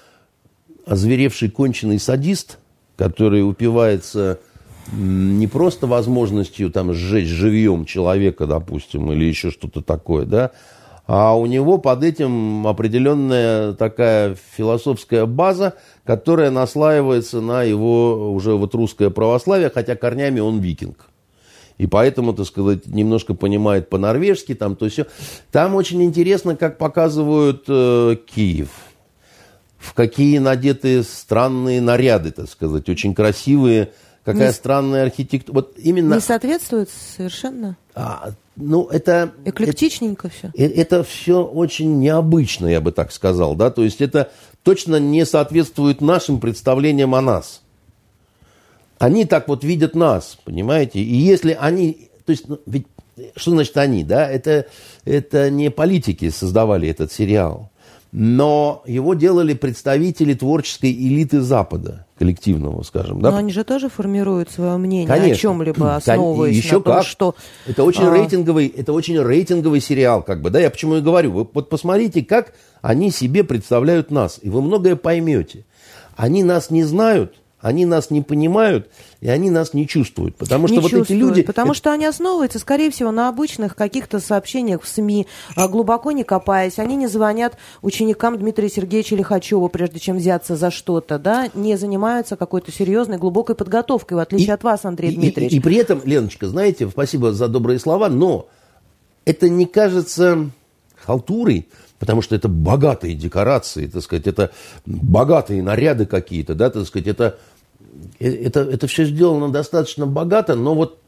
[0.85, 2.59] озверевший конченый садист,
[2.95, 4.39] который упивается
[4.91, 10.51] не просто возможностью там сжечь живьем человека, допустим, или еще что-то такое, да,
[11.11, 15.73] а у него под этим определенная такая философская база,
[16.05, 21.09] которая наслаивается на его уже вот русское православие, хотя корнями он викинг.
[21.79, 25.07] И поэтому, так сказать, немножко понимает по-норвежски, там то все.
[25.51, 28.69] Там очень интересно, как показывают э, Киев.
[29.79, 33.93] В какие надеты странные наряды, так сказать, очень красивые
[34.23, 35.55] какая не, странная архитектура.
[35.55, 36.15] Вот именно...
[36.15, 37.77] Не соответствует совершенно?
[37.95, 39.33] А, ну, это...
[39.45, 40.51] Эклектичненько это, все.
[40.55, 44.31] Это, это все очень необычно, я бы так сказал, да, то есть это
[44.63, 47.61] точно не соответствует нашим представлениям о нас.
[48.97, 50.99] Они так вот видят нас, понимаете?
[50.99, 52.09] И если они...
[52.25, 52.85] То есть, ну, ведь
[53.35, 54.29] что значит они, да?
[54.29, 54.67] Это,
[55.05, 57.69] это не политики создавали этот сериал.
[58.11, 63.21] Но его делали представители творческой элиты Запада, коллективного, скажем.
[63.21, 63.31] Да?
[63.31, 65.33] Но они же тоже формируют свое мнение Конечно.
[65.33, 67.05] о чем-либо, основываясь Еще на том, как.
[67.05, 67.35] что...
[67.67, 71.31] Это очень, а, рейтинговый, это очень рейтинговый сериал, как бы, да, я почему и говорю.
[71.31, 75.65] Вы вот посмотрите, как они себе представляют нас, и вы многое поймете.
[76.15, 78.89] Они нас не знают, они нас не понимают,
[79.19, 80.35] и они нас не чувствуют.
[80.37, 81.41] Потому что не вот эти люди...
[81.41, 86.11] Потому это- что они основываются, скорее всего, на обычных каких-то сообщениях в СМИ, а, глубоко
[86.11, 86.79] не копаясь.
[86.79, 92.37] Они не звонят ученикам Дмитрия Сергеевича Лихачева, прежде чем взяться за что-то, да, не занимаются
[92.37, 95.53] какой-то серьезной, глубокой подготовкой, в отличие И- от вас, Андрей и- Дмитриевич.
[95.53, 98.47] И, и при этом, Леночка, знаете, спасибо за добрые слова, но
[99.25, 100.49] это не кажется
[100.95, 101.67] халтурой,
[101.99, 104.51] потому что это богатые декорации, так сказать, это
[104.85, 107.37] богатые наряды какие-то, да, так сказать, это,
[108.19, 110.99] э, это, это все сделано достаточно богато, но вот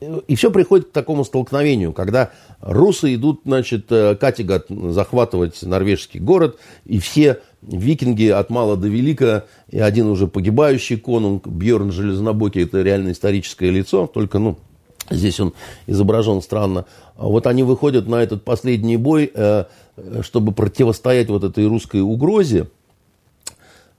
[0.00, 2.30] э, и все приходит к такому столкновению, когда
[2.60, 9.44] русы идут, значит, э, Категат захватывать норвежский город, и все викинги от мала до велика,
[9.68, 14.58] и один уже погибающий конунг, Бьерн Железнобокий, это реально историческое лицо, только, ну,
[15.10, 15.52] здесь он
[15.86, 16.86] изображен странно.
[17.16, 19.30] А Вот они выходят на этот последний бой,
[20.22, 22.68] чтобы противостоять вот этой русской угрозе,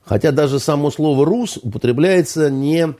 [0.04, 2.94] хотя даже само слово «рус» употребляется не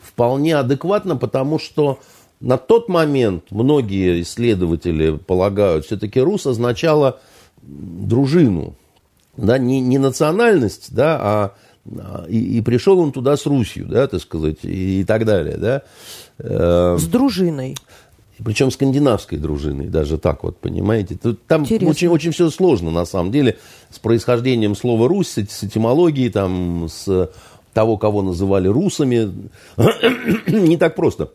[0.00, 2.00] вполне адекватно, потому что
[2.40, 7.20] на тот момент многие исследователи полагают, все-таки рус означало
[7.62, 8.74] дружину,
[9.36, 11.54] да, не, не национальность, да, а
[12.28, 15.82] и, и пришел он туда с Русью, да, так сказать, и, и так далее, да.
[16.38, 17.76] Э, С дружиной.
[18.44, 21.18] Причем скандинавской дружиной, даже так вот, понимаете.
[21.20, 21.88] Тут, там Интересно.
[21.88, 23.58] очень, очень все сложно, на самом деле,
[23.90, 27.30] с происхождением слова «Русь», с, с этимологией, там, с
[27.72, 29.50] того, кого называли русами.
[30.46, 31.30] Не так просто.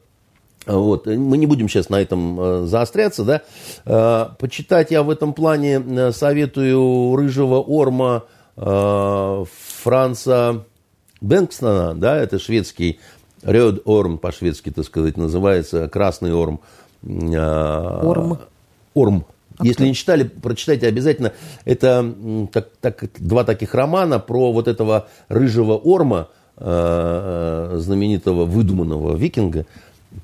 [0.65, 1.05] Вот.
[1.05, 3.41] Мы не будем сейчас на этом э, заостряться, да.
[3.85, 8.23] Э, почитать я в этом плане э, советую Рыжего Орма
[9.83, 10.63] Франца
[11.19, 12.99] Бенкстона, да, это шведский
[13.43, 16.61] Рёд Орм, по-шведски, так сказать, называется, Красный Орм.
[17.05, 18.39] Э, Орм.
[18.93, 19.25] Орм.
[19.61, 21.31] Если не читали, прочитайте обязательно.
[21.63, 26.27] Это так, так, два таких романа про вот этого рыжего орма,
[26.57, 29.65] э, э, знаменитого выдуманного викинга,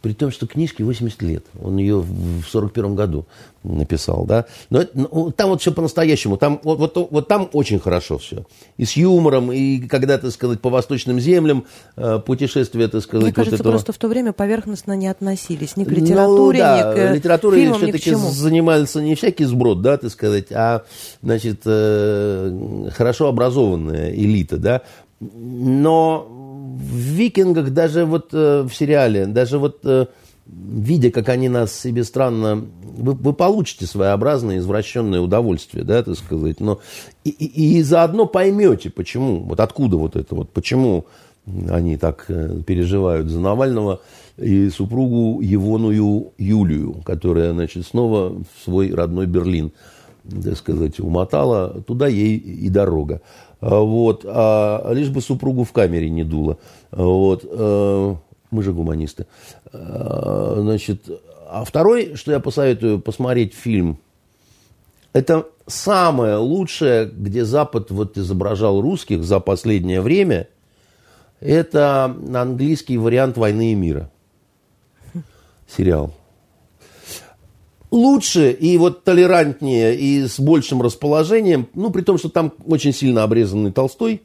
[0.01, 1.45] при том, что книжке 80 лет.
[1.61, 3.25] Он ее в 41 году
[3.63, 4.45] написал, да.
[4.69, 6.37] Но это- ну, там вот все по-настоящему.
[6.37, 8.45] Там, вот, вот, вот там очень хорошо все.
[8.77, 11.65] И с юмором, и когда, так сказать, по восточным землям
[11.97, 13.71] э, путешествие, так сказать, Мне кажется, вот этого...
[13.73, 17.73] просто в то время поверхностно не относились ни к литературе, ну, да, ни к фильмам,
[17.79, 18.29] к все-таки чему.
[18.31, 20.83] занимался не всякий сброд, да, так сказать, а,
[21.21, 24.81] значит, э, хорошо образованная элита, да.
[25.19, 26.30] Но
[26.77, 30.05] в «Викингах» даже вот э, в сериале, даже вот э,
[30.45, 32.65] видя, как они нас себе странно...
[32.81, 36.59] Вы, вы получите своеобразное извращенное удовольствие, да, так сказать.
[36.59, 36.81] Но
[37.23, 41.05] и, и, и заодно поймете, почему, вот откуда вот это вот, почему
[41.69, 44.01] они так э, переживают за Навального
[44.37, 49.71] и супругу Егоную Юлию, которая, значит, снова в свой родной Берлин,
[50.43, 51.81] так сказать, умотала.
[51.81, 53.21] Туда ей и дорога.
[53.61, 54.25] А Вот.
[54.27, 56.57] А лишь бы супругу в камере не дуло.
[56.91, 57.45] Вот.
[57.47, 58.15] э,
[58.51, 59.27] Мы же гуманисты.
[59.71, 61.09] А, Значит,
[61.47, 63.97] а второй, что я посоветую посмотреть фильм,
[65.13, 70.47] это самое лучшее, где Запад вот изображал русских за последнее время,
[71.39, 74.09] это английский вариант «Войны и мира».
[75.67, 76.13] Сериал.
[77.91, 83.23] Лучше и вот толерантнее, и с большим расположением, ну, при том, что там очень сильно
[83.23, 84.21] обрезанный Толстой,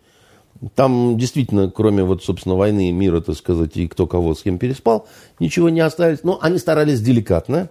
[0.75, 4.59] там действительно, кроме вот, собственно, войны и мира, так сказать, и кто кого с кем
[4.59, 5.09] переспал,
[5.41, 6.21] ничего не осталось.
[6.23, 7.71] Но они старались деликатно.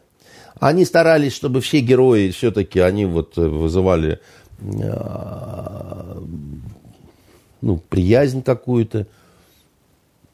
[0.60, 4.20] Они старались, чтобы все герои все-таки, они вот вызывали
[4.60, 6.24] э,
[7.62, 9.08] ну, приязнь какую-то.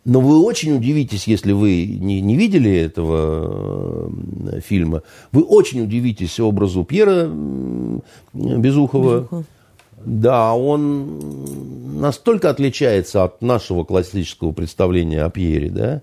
[0.04, 4.10] Но вы очень удивитесь, если вы не, не видели этого
[4.52, 7.26] э, фильма, вы очень удивитесь образу Пьера
[8.34, 9.20] Безухова.
[9.22, 9.44] Безухова.
[10.04, 16.02] Да, он настолько отличается от нашего классического представления о Пьере, да.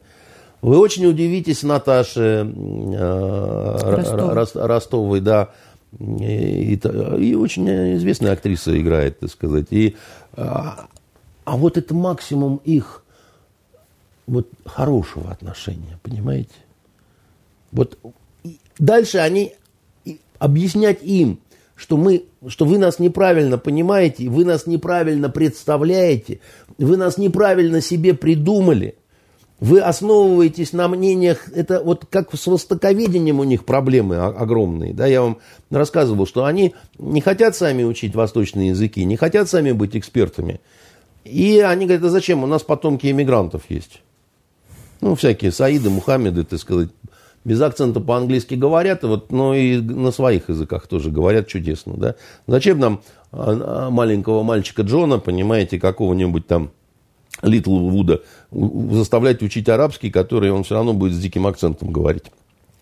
[0.63, 4.35] Вы очень удивитесь Наташе э, Ростовой.
[4.35, 5.49] Рос- Ростовой, да.
[5.99, 9.67] И, и- и очень известная актриса играет, так сказать.
[9.71, 9.97] И,
[10.37, 10.87] а,
[11.45, 13.03] а вот это максимум их
[14.29, 16.55] вот хорошего отношения, понимаете?
[17.72, 17.99] Вот
[18.79, 19.55] дальше они
[20.39, 21.41] объяснять им,
[21.74, 26.41] что мы, что вы нас неправильно понимаете, вы нас неправильно представляете,
[26.76, 28.97] вы нас неправильно себе придумали.
[29.61, 34.95] Вы основываетесь на мнениях, это вот как с востоковедением у них проблемы огромные.
[34.95, 35.39] Да, я вам
[35.70, 40.61] рассказывал, что они не хотят сами учить восточные языки, не хотят сами быть экспертами.
[41.24, 42.45] И они говорят, а зачем?
[42.45, 44.01] У нас потомки иммигрантов есть.
[45.01, 46.91] Ну, всякие Саиды, Мухаммеды, так сказать,
[47.45, 51.95] без акцента по-английски говорят, вот, но и на своих языках тоже говорят чудесно.
[51.97, 52.15] Да?
[52.47, 53.01] Зачем нам
[53.33, 56.71] а, а, маленького мальчика Джона, понимаете, какого-нибудь там
[57.43, 58.21] Литл Вуда
[58.51, 62.25] заставлять учить арабский, который он все равно будет с диким акцентом говорить.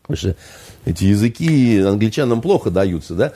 [0.02, 0.36] Потому что
[0.84, 3.32] эти языки англичанам плохо даются, да?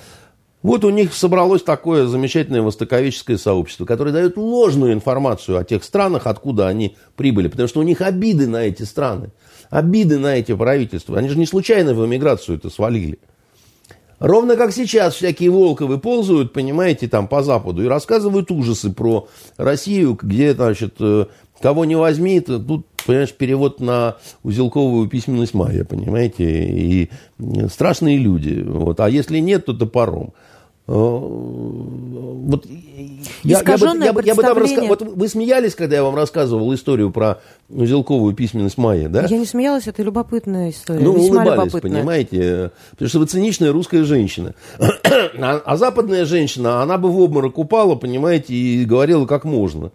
[0.62, 6.26] Вот у них собралось такое замечательное востоковеческое сообщество, которое дает ложную информацию о тех странах,
[6.26, 7.48] откуда они прибыли.
[7.48, 9.30] Потому что у них обиды на эти страны,
[9.70, 11.16] обиды на эти правительства.
[11.16, 13.18] Они же не случайно в эмиграцию это свалили.
[14.18, 20.18] Ровно как сейчас всякие Волковы ползают, понимаете, там по Западу и рассказывают ужасы про Россию,
[20.20, 21.24] где, значит, э,
[21.62, 27.10] кого не возьми, тут, понимаешь, перевод на узелковую письменность майя, понимаете, и
[27.70, 28.62] страшные люди.
[28.62, 29.00] Вот.
[29.00, 30.34] А если нет, то топором.
[30.90, 32.66] Э, вот
[33.44, 34.82] я, я, бы, я, бы, я бы там раска...
[34.82, 39.24] Вот вы смеялись, когда я вам рассказывал историю про узелковую письменность Майя, да?
[39.26, 41.04] Я не смеялась, это любопытная история.
[41.04, 41.92] Ну, Весьма улыбались, любопытная.
[41.92, 44.54] понимаете, потому что вы циничная русская женщина.
[44.78, 49.92] а, а западная женщина, она бы в обморок упала, понимаете, и говорила как можно.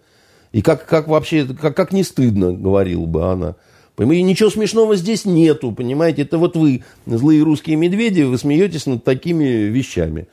[0.52, 3.56] И как, как вообще, как, как не стыдно, говорила бы она.
[3.96, 9.04] Понимаете, ничего смешного здесь нету, понимаете, это вот вы, злые русские медведи, вы смеетесь над
[9.04, 10.26] такими вещами.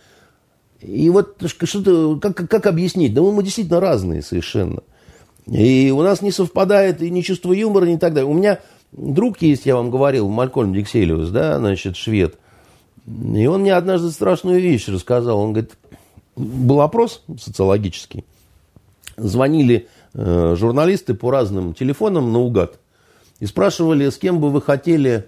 [0.85, 3.13] И вот что-то, как, как объяснить?
[3.13, 4.81] Да мы, мы действительно разные совершенно.
[5.47, 8.29] И у нас не совпадает и ни чувство юмора, ни так далее.
[8.29, 8.59] У меня
[8.91, 12.37] друг есть, я вам говорил, Малькольм Дикселиус, да, значит, швед.
[13.05, 15.39] И он мне однажды страшную вещь рассказал.
[15.39, 15.71] Он говорит,
[16.35, 18.25] был опрос социологический.
[19.17, 22.79] Звонили э, журналисты по разным телефонам наугад.
[23.39, 25.27] И спрашивали, с кем бы вы хотели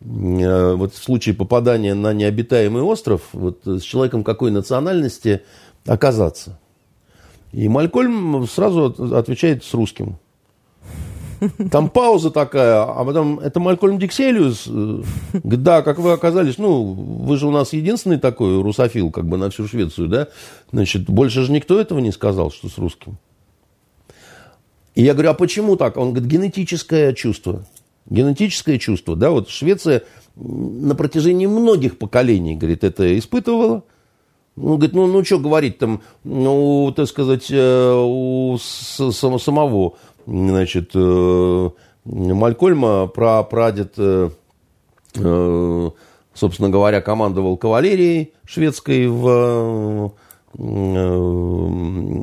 [0.00, 5.42] вот в случае попадания на необитаемый остров, вот с человеком какой национальности
[5.86, 6.58] оказаться.
[7.52, 10.18] И Малькольм сразу отвечает с русским.
[11.70, 14.66] Там пауза такая, а потом, это Малькольм Дикселиус?
[14.68, 15.02] Э,
[15.34, 19.50] да, как вы оказались, ну, вы же у нас единственный такой русофил, как бы на
[19.50, 20.28] всю Швецию, да?
[20.72, 23.18] Значит, больше же никто этого не сказал, что с русским.
[24.94, 25.98] И я говорю, а почему так?
[25.98, 27.66] Он говорит, генетическое чувство.
[28.08, 30.04] Генетическое чувство, да, вот Швеция
[30.36, 33.82] на протяжении многих поколений, говорит, это испытывала.
[34.54, 39.94] Ну, говорит, ну, ну что говорить там, ну, так сказать, э, у самого,
[40.26, 41.70] значит, э,
[42.04, 44.30] Малькольма про прадед, э,
[46.32, 50.12] собственно говоря, командовал кавалерией шведской в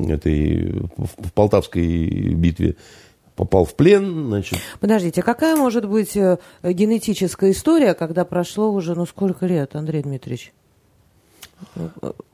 [0.08, 2.74] этой в Полтавской битве
[3.36, 4.58] попал в плен, значит.
[4.80, 10.52] Подождите, какая может быть э, генетическая история, когда прошло уже, ну, сколько лет, Андрей Дмитриевич?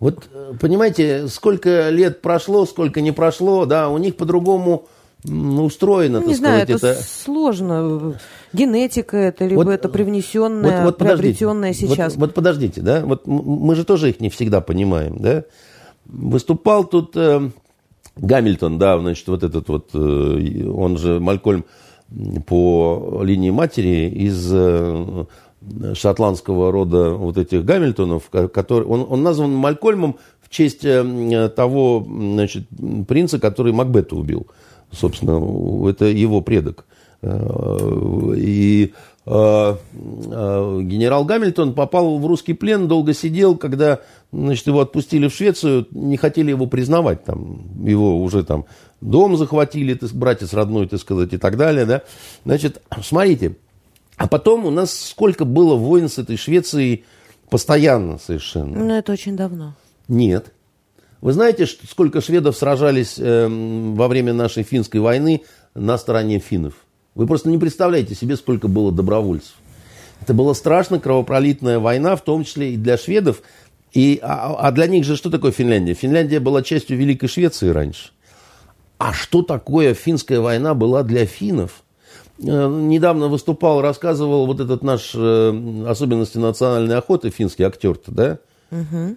[0.01, 0.29] Вот,
[0.61, 4.89] понимаете, сколько лет прошло, сколько не прошло, да, у них по-другому
[5.25, 8.19] устроено, ну, не знаю, сказать, это, это сложно.
[8.53, 12.15] Генетика это, либо вот, это привнесенное, вот, вот приобретенное сейчас.
[12.15, 15.45] Вот, вот подождите, да, вот мы же тоже их не всегда понимаем, да.
[16.07, 17.51] Выступал тут э,
[18.21, 21.65] Гамильтон, да, значит, вот этот вот, э, он же Малькольм
[22.47, 25.25] по линии матери из э,
[25.95, 32.69] шотландского рода вот этих Гамильтонов, который, он, он назван Малькольмом в честь э, того значит,
[33.09, 34.47] принца, который Макбета убил.
[34.93, 36.85] Собственно, это его предок.
[37.23, 38.93] И
[39.27, 44.01] генерал Гамильтон попал в русский плен, долго сидел, когда
[44.33, 48.65] значит, его отпустили в Швецию, не хотели его признавать, там, его уже там
[49.01, 52.03] дом захватили, так, братец родной, так сказать, и так далее, да.
[52.45, 53.57] Значит, смотрите,
[54.17, 57.05] а потом у нас сколько было войн с этой Швецией
[57.51, 58.79] постоянно совершенно.
[58.79, 59.75] Ну, это очень давно.
[60.09, 60.53] Нет.
[61.21, 65.43] Вы знаете, сколько шведов сражались э, во время нашей финской войны
[65.75, 66.75] на стороне финнов?
[67.15, 69.55] Вы просто не представляете себе, сколько было добровольцев.
[70.23, 73.43] Это была страшно кровопролитная война, в том числе и для шведов.
[73.93, 75.95] И, а, а для них же что такое Финляндия?
[75.95, 78.11] Финляндия была частью Великой Швеции раньше.
[78.99, 81.83] А что такое финская война была для финнов?
[82.39, 88.39] Э, недавно выступал, рассказывал вот этот наш э, особенности национальной охоты, финский актер-то, да?
[88.71, 89.17] Угу.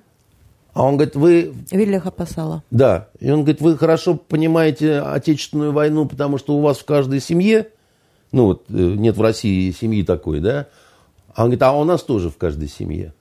[0.74, 1.54] А он говорит, вы...
[1.70, 2.64] Вильяха Пасала.
[2.72, 3.10] Да.
[3.20, 7.68] И он говорит, вы хорошо понимаете Отечественную войну, потому что у вас в каждой семье
[8.34, 10.68] ну, вот э, нет в России семьи такой, да?
[11.34, 13.14] А он говорит, а у нас тоже в каждой семье.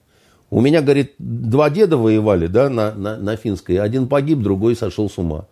[0.49, 3.77] У меня, говорит, два деда воевали, да, на, на, на финской.
[3.77, 5.45] Один погиб, другой сошел с ума.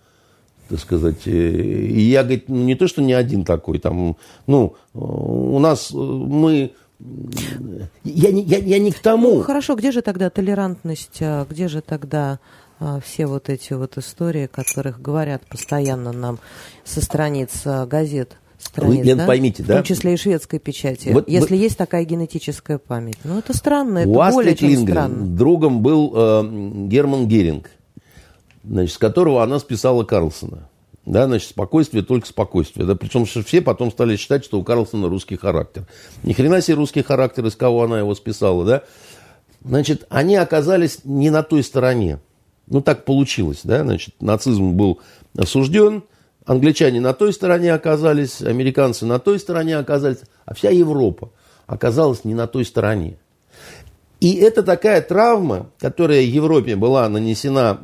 [0.68, 1.26] так сказать.
[1.26, 6.72] И я, говорит, ну, не то, что не один такой, там, ну, у нас мы
[8.04, 9.38] я, не, я, я не к тому.
[9.38, 12.40] Ну, хорошо, где же тогда толерантность, а где же тогда
[12.80, 16.40] а, все вот эти вот истории, которых говорят постоянно нам
[16.84, 18.38] со страниц а, газет?
[18.62, 19.26] Страниц, Вы, Лен, да?
[19.28, 19.74] поймите, да?
[19.74, 21.10] В том числе и шведской печати.
[21.10, 21.62] Вот, Если вы...
[21.64, 23.18] есть такая генетическая память.
[23.24, 25.26] Ну, это странно, это У более чем Лингрен странно.
[25.26, 26.50] другом был э,
[26.88, 27.72] Герман Геринг,
[28.64, 30.70] значит, с которого она списала Карлсона.
[31.06, 32.86] Да, значит, спокойствие, только спокойствие.
[32.86, 35.88] Да, причем все потом стали считать, что у Карлсона русский характер.
[36.22, 38.84] Ни хрена себе русский характер, из кого она его списала, да.
[39.64, 42.20] Значит, они оказались не на той стороне.
[42.68, 45.00] Ну, так получилось, да, значит, нацизм был
[45.36, 46.04] осужден,
[46.52, 51.30] англичане на той стороне оказались, американцы на той стороне оказались, а вся Европа
[51.66, 53.18] оказалась не на той стороне.
[54.20, 57.80] И это такая травма, которая Европе была нанесена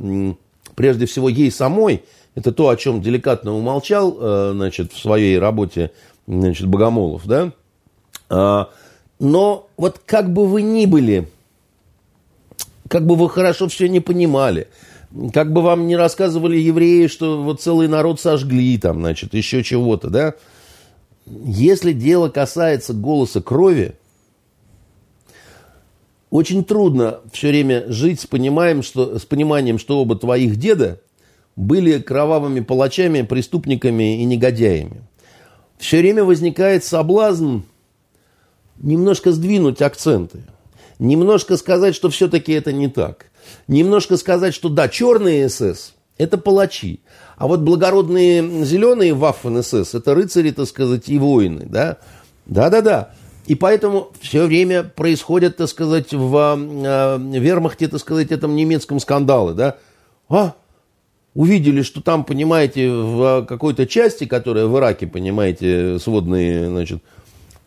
[0.75, 2.03] прежде всего ей самой,
[2.35, 5.91] это то, о чем деликатно умолчал э, значит, в своей работе
[6.27, 7.25] значит, Богомолов.
[7.25, 7.53] Да?
[8.29, 8.69] А,
[9.19, 11.29] но вот как бы вы ни были,
[12.87, 14.67] как бы вы хорошо все не понимали,
[15.33, 20.09] как бы вам не рассказывали евреи, что вот целый народ сожгли, там, значит, еще чего-то,
[20.09, 20.33] да,
[21.25, 23.95] если дело касается голоса крови,
[26.29, 30.99] очень трудно все время жить с, пониманием, что, с пониманием, что оба твоих деда
[31.55, 35.01] были кровавыми палачами, преступниками и негодяями.
[35.77, 37.59] Все время возникает соблазн
[38.77, 40.43] немножко сдвинуть акценты,
[40.99, 43.27] немножко сказать, что все-таки это не так,
[43.67, 46.99] немножко сказать, что да, черные СС– это палачи,
[47.37, 51.97] а вот благородные зеленые Ваффен СС– это рыцари, так сказать, и воины, да,
[52.45, 53.11] да-да-да.
[53.45, 59.53] И поэтому все время происходят, так сказать, в э, вермахте, так сказать, этом немецком скандалы,
[59.53, 59.77] да.
[60.27, 60.55] А,
[61.33, 67.01] увидели, что там, понимаете, в какой-то части, которая в Ираке, понимаете, сводные, значит,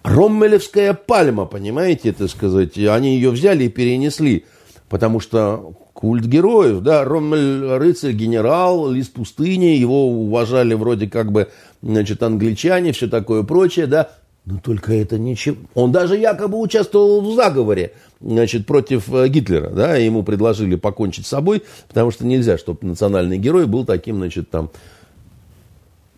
[0.02, 4.44] Роммелевская пальма, понимаете, так сказать, они ее взяли и перенесли,
[4.90, 11.48] потому что культ героев, да, Роммель рыцарь, генерал, лист пустыни, его уважали вроде как бы,
[11.80, 14.10] значит, англичане, все такое прочее, да,
[14.44, 15.56] но только это ничего.
[15.74, 19.70] Он даже якобы участвовал в заговоре значит, против э, Гитлера.
[19.70, 24.50] Да, ему предложили покончить с собой, потому что нельзя, чтобы национальный герой был таким, значит,
[24.50, 24.70] там.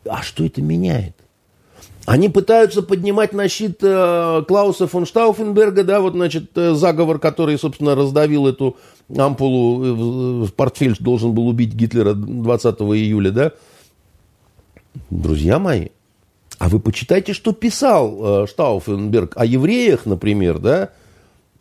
[0.08, 1.14] А что это меняет?
[2.05, 7.57] Они пытаются поднимать на щит э, Клауса фон Штауфенберга, да, вот, значит, э, заговор, который,
[7.59, 8.76] собственно, раздавил эту
[9.16, 13.53] ампулу, э, в портфель должен был убить Гитлера 20 июля, да.
[15.11, 15.88] Друзья мои,
[16.59, 20.90] а вы почитайте, что писал э, Штауфенберг о евреях, например, да,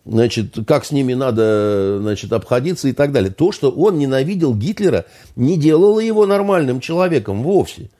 [0.05, 3.31] значит, как с ними надо, значит, обходиться и так далее.
[3.31, 7.91] То, что он ненавидел Гитлера, не делало его нормальным человеком вовсе.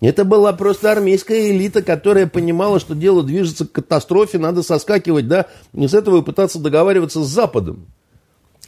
[0.00, 5.46] Это была просто армейская элита, которая понимала, что дело движется к катастрофе, надо соскакивать, да,
[5.74, 7.86] и с этого пытаться договариваться с Западом.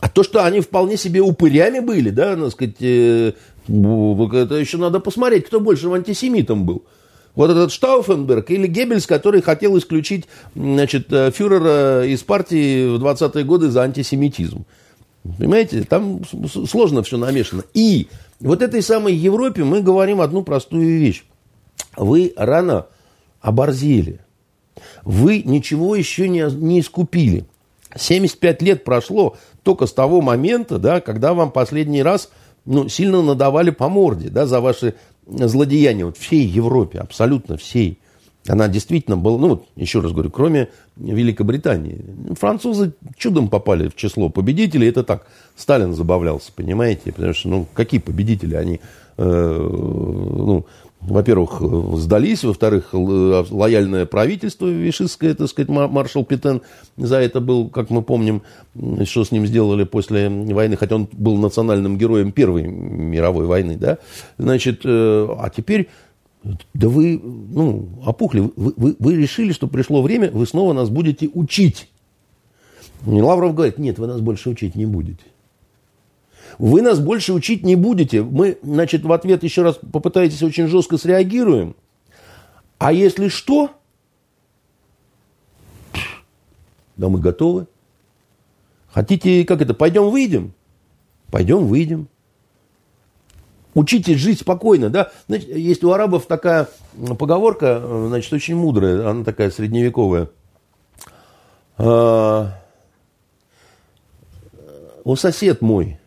[0.01, 3.33] А то, что они вполне себе упырями были, да, так сказать, э,
[3.69, 6.85] это еще надо посмотреть, кто больше антисемитом был.
[7.37, 10.27] Вот этот Штауфенберг или Геббельс, который хотел исключить
[10.57, 14.65] значит, э, фюрера из партии в 20-е годы за антисемитизм.
[15.39, 16.23] Понимаете, там
[16.69, 17.63] сложно все намешано.
[17.75, 18.09] И
[18.41, 21.25] вот этой самой Европе мы говорим одну простую вещь.
[21.97, 22.87] Вы рано
[23.41, 24.21] оборзели.
[25.05, 27.45] Вы ничего еще не, не искупили.
[27.97, 32.31] 75 лет прошло только с того момента, да, когда вам последний раз
[32.65, 34.95] ну, сильно надавали по морде да, за ваши
[35.27, 37.99] злодеяния вот всей Европе, абсолютно всей.
[38.51, 42.05] Она действительно была, ну еще раз говорю, кроме Великобритании.
[42.39, 44.89] Французы чудом попали в число победителей.
[44.89, 45.27] Это так,
[45.57, 47.13] Сталин забавлялся, понимаете?
[47.13, 48.57] Потому что, ну, какие победители?
[48.57, 48.81] Они,
[49.19, 50.67] э, ну,
[51.01, 51.63] во-первых,
[51.99, 56.61] сдались, во-вторых, лояльное правительство вишистское, так сказать, маршал Петен
[56.97, 58.43] за это был, как мы помним,
[59.05, 63.99] что с ним сделали после войны, хотя он был национальным героем Первой мировой войны, да,
[64.37, 65.89] значит, э, а теперь,
[66.43, 71.29] да вы, ну, опухли, вы, вы, вы решили, что пришло время, вы снова нас будете
[71.29, 71.91] учить.
[73.07, 75.25] И Лавров говорит, нет, вы нас больше учить не будете.
[76.59, 78.23] Вы нас больше учить не будете.
[78.23, 81.77] Мы, значит, в ответ еще раз попытаетесь очень жестко среагируем.
[82.79, 83.71] А если что,
[86.97, 87.67] да мы готовы.
[88.89, 90.53] Хотите, как это, пойдем выйдем?
[91.31, 92.09] Пойдем выйдем.
[93.75, 95.13] Учитесь жить спокойно, да?
[95.29, 96.69] Значит, есть у арабов такая
[97.19, 100.29] поговорка, значит, очень мудрая, она такая средневековая.
[101.79, 102.61] А,
[105.05, 105.99] О, сосед мой,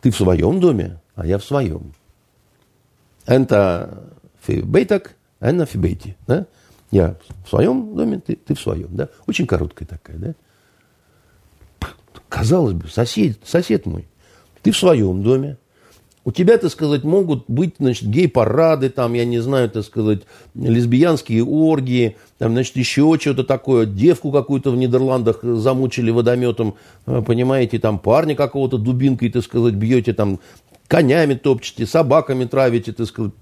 [0.00, 1.92] ты в своем доме, а я в своем.
[3.26, 6.16] Энта фи бейтак, энна фи бейти.
[6.26, 6.46] Да?
[6.90, 8.94] Я в своем доме, ты, ты в своем.
[8.94, 9.08] Да?
[9.26, 10.18] Очень короткая такая.
[10.18, 10.34] Да?
[12.28, 14.06] Казалось бы, сосед, сосед мой,
[14.62, 15.58] ты в своем доме,
[16.26, 20.22] у тебя, так сказать, могут быть, значит, гей-парады, там, я не знаю, так сказать,
[20.56, 26.74] лесбиянские оргии, там, значит, еще что-то такое, девку какую-то в Нидерландах замучили водометом,
[27.06, 30.40] э, понимаете, там, парня какого-то дубинкой, так сказать, бьете, там,
[30.88, 33.32] конями топчете, собаками травите, так сказать.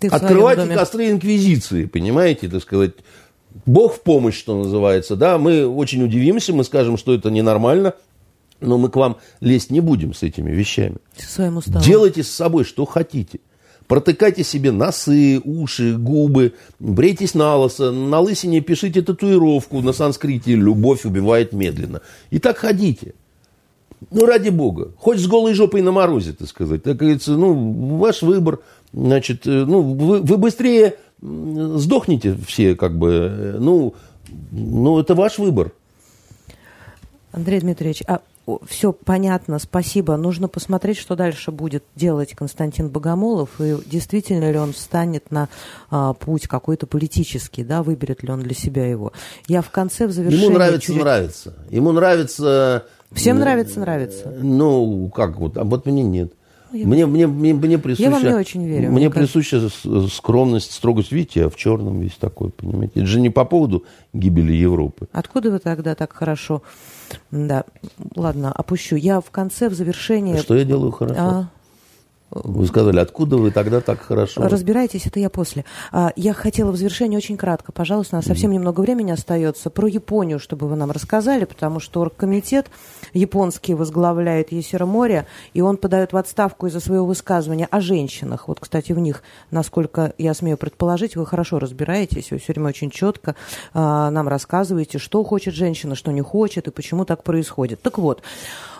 [0.00, 2.92] Ты Открывайте костры инквизиции, понимаете, так сказать.
[3.64, 7.94] Бог в помощь, что называется, да, мы очень удивимся, мы скажем, что это ненормально,
[8.62, 10.96] но мы к вам лезть не будем с этими вещами.
[11.16, 11.82] Своим уставом.
[11.82, 13.40] Делайте с собой, что хотите.
[13.86, 21.04] Протыкайте себе носы, уши, губы, брейтесь на лысо, на лысине пишите татуировку на санскрите «Любовь
[21.04, 22.00] убивает медленно».
[22.30, 23.14] И так ходите.
[24.10, 24.92] Ну, ради бога.
[24.96, 26.82] Хоть с голой жопой на морозе, так сказать.
[26.82, 28.60] Так говорится, ну, ваш выбор.
[28.92, 33.10] Значит, э, ну, вы, вы быстрее сдохните все, как бы.
[33.10, 33.94] Э, ну,
[34.50, 35.72] ну, это ваш выбор.
[37.32, 38.20] Андрей Дмитриевич, а
[38.66, 40.16] все понятно, спасибо.
[40.16, 45.48] Нужно посмотреть, что дальше будет делать Константин Богомолов, и действительно ли он встанет на
[45.90, 49.12] а, путь какой-то политический, да, выберет ли он для себя его.
[49.46, 50.44] Я в конце, в завершении...
[50.46, 51.00] Ему нравится, чуть...
[51.00, 51.54] нравится.
[51.70, 52.86] Ему нравится...
[53.12, 54.34] Всем нравится, нравится.
[54.40, 56.32] Ну, как вот, а вот мне нет.
[56.72, 58.90] Я мне, мне, мне, мне присуща, я вам не очень верю.
[58.90, 59.68] Мне, мне присуща
[60.10, 61.12] скромность, строгость.
[61.12, 63.00] Видите, я в черном весь такой, понимаете.
[63.00, 65.08] Это же не по поводу гибели Европы.
[65.12, 66.62] Откуда вы тогда так хорошо
[67.30, 67.64] да,
[68.16, 68.96] ладно, опущу.
[68.96, 70.36] Я в конце, в завершении...
[70.36, 71.20] Что я делаю хорошо?
[71.20, 71.48] А...
[72.34, 74.42] Вы сказали, откуда вы тогда так хорошо?
[74.48, 75.66] Разбирайтесь, это я после.
[75.90, 79.86] А, я хотела в завершении очень кратко, пожалуйста, у нас совсем немного времени остается, про
[79.86, 82.70] Японию, чтобы вы нам рассказали, потому что оргкомитет
[83.12, 88.48] японский возглавляет Есера Море, и он подает в отставку из-за своего высказывания о женщинах.
[88.48, 92.90] Вот, кстати, в них, насколько я смею предположить, вы хорошо разбираетесь, вы все время очень
[92.90, 93.36] четко
[93.74, 97.82] а, нам рассказываете, что хочет женщина, что не хочет, и почему так происходит.
[97.82, 98.22] Так вот,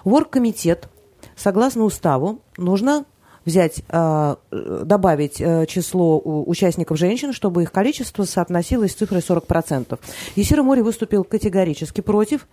[0.04, 0.88] в оргкомитет
[1.36, 3.04] согласно уставу, нужно
[3.44, 9.98] взять, а, добавить э, число участников женщин, чтобы их количество соотносилось с цифрой 40%.
[10.36, 12.46] Есира Мори выступил категорически против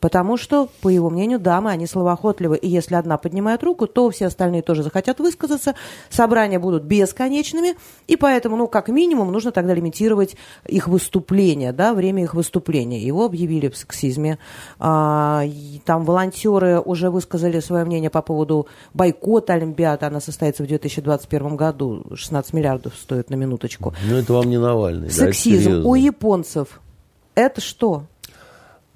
[0.00, 4.26] Потому что, по его мнению, дамы, они словоохотливы, и если одна поднимает руку, то все
[4.26, 5.74] остальные тоже захотят высказаться,
[6.10, 10.36] собрания будут бесконечными, и поэтому, ну, как минимум, нужно тогда лимитировать
[10.66, 13.00] их выступления, да, время их выступления.
[13.00, 14.38] Его объявили в сексизме.
[14.78, 15.44] А,
[15.84, 22.04] там волонтеры уже высказали свое мнение по поводу бойкота Олимпиады, она состоится в 2021 году,
[22.14, 23.94] 16 миллиардов стоит на минуточку.
[24.08, 26.80] Ну, это вам не Навальный, Сексизм да, у японцев.
[27.34, 28.04] Это что?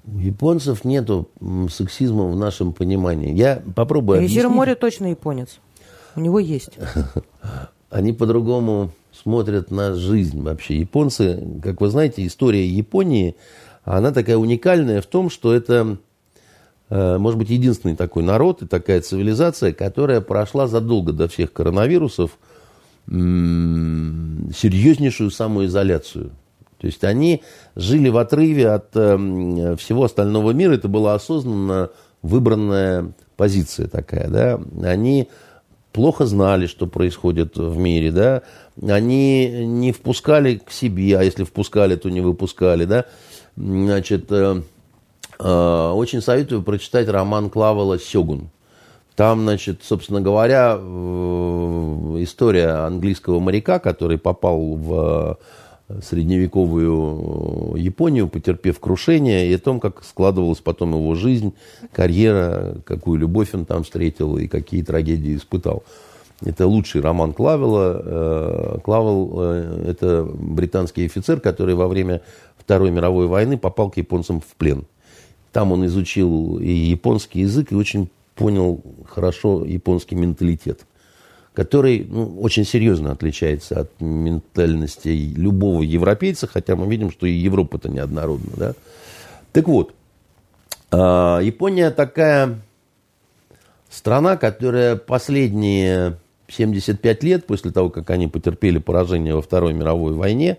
[0.05, 1.29] У японцев нету
[1.69, 3.33] сексизма в нашем понимании.
[3.33, 4.45] Я попробую объяснить.
[4.45, 5.59] море точно японец.
[6.15, 6.77] У него есть.
[7.89, 10.79] Они по-другому смотрят на жизнь вообще.
[10.79, 13.35] Японцы, как вы знаете, история Японии,
[13.83, 15.97] она такая уникальная в том, что это,
[16.89, 22.37] э, может быть, единственный такой народ и такая цивилизация, которая прошла задолго до всех коронавирусов
[23.07, 26.31] серьезнейшую самоизоляцию.
[26.81, 27.43] То есть они
[27.75, 30.73] жили в отрыве от э, всего остального мира.
[30.73, 31.91] Это была осознанно
[32.23, 34.27] выбранная позиция такая.
[34.27, 34.59] Да?
[34.81, 35.29] Они
[35.91, 38.11] плохо знали, что происходит в мире.
[38.11, 38.41] Да?
[38.81, 42.85] Они не впускали к себе, а если впускали, то не выпускали.
[42.85, 43.05] Да?
[43.55, 44.63] Значит, э,
[45.37, 48.49] э, очень советую прочитать роман Клавела «Сёгун».
[49.15, 50.77] Там, значит, собственно говоря,
[52.23, 55.37] история английского моряка, который попал в
[56.03, 61.53] средневековую Японию, потерпев крушение, и о том, как складывалась потом его жизнь,
[61.91, 65.83] карьера, какую любовь он там встретил и какие трагедии испытал.
[66.43, 68.01] Это лучший роман Клавела.
[68.03, 72.21] Э, Клавел э,– это британский офицер, который во время
[72.57, 74.85] Второй мировой войны попал к японцам в плен.
[75.51, 80.85] Там он изучил и японский язык, и очень понял хорошо японский менталитет
[81.53, 87.89] который ну, очень серьезно отличается от ментальности любого европейца, хотя мы видим, что и Европа-то
[87.89, 88.51] неоднородна.
[88.55, 88.73] Да?
[89.51, 89.93] Так вот,
[90.91, 92.59] а, Япония такая
[93.89, 96.17] страна, которая последние
[96.47, 100.57] 75 лет, после того, как они потерпели поражение во Второй мировой войне,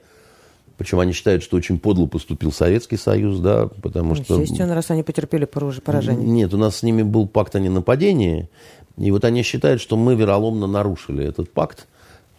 [0.77, 4.41] причем они считают, что очень подло поступил Советский Союз, да, потому что...
[4.41, 6.27] Естественно, раз они потерпели поражение.
[6.27, 8.49] Нет, у нас с ними был пакт о ненападении,
[8.97, 11.87] и вот они считают, что мы вероломно нарушили этот пакт,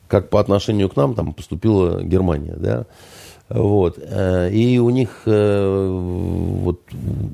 [0.08, 2.86] как по отношению к нам там поступила Германия, да.
[3.50, 4.00] Вот.
[4.00, 6.82] Э, и у них э, вот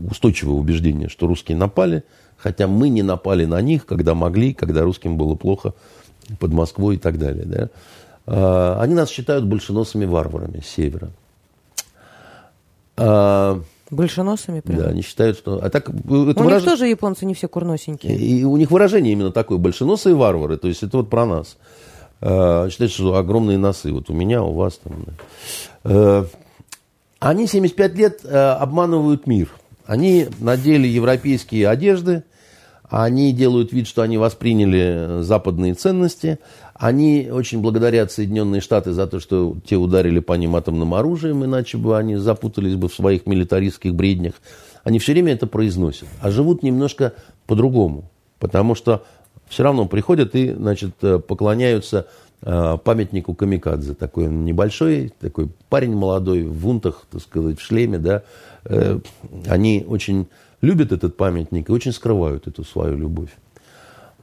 [0.10, 2.04] устойчивое убеждение, что русские напали,
[2.40, 5.74] Хотя мы не напали на них, когда могли, когда русским было плохо
[6.40, 7.46] под Москвой и так далее.
[7.46, 7.70] Да?
[8.26, 11.10] А, они нас считают большеносыми варварами с севера.
[13.90, 14.80] Большеносами прям?
[14.80, 15.60] Да, они считают, что...
[15.64, 16.62] А так, это у выраж...
[16.62, 18.16] них тоже японцы не все курносенькие.
[18.16, 21.58] И у них выражение именно такое, большеносые варвары, то есть это вот про нас.
[22.22, 25.06] А, считают, что огромные носы, вот у меня, у вас там.
[25.06, 25.14] Да.
[25.84, 26.26] А,
[27.20, 29.50] они 75 лет а, обманывают мир.
[29.86, 32.24] Они надели европейские одежды,
[32.90, 36.40] они делают вид, что они восприняли западные ценности.
[36.74, 41.78] Они очень благодарят Соединенные Штаты за то, что те ударили по ним атомным оружием, иначе
[41.78, 44.36] бы они запутались бы в своих милитаристских бреднях.
[44.84, 47.14] Они все время это произносят, а живут немножко
[47.46, 48.10] по-другому.
[48.40, 49.04] Потому что
[49.48, 52.08] все равно приходят и значит, э, поклоняются
[52.42, 53.94] э, памятнику Камикадзе.
[53.94, 58.00] Такой он небольшой, такой парень молодой, в вунтах, так сказать, в шлеме.
[58.00, 58.24] Да.
[58.66, 59.00] Э,
[59.48, 60.28] они очень
[60.62, 63.30] любят этот памятник и очень скрывают эту свою любовь.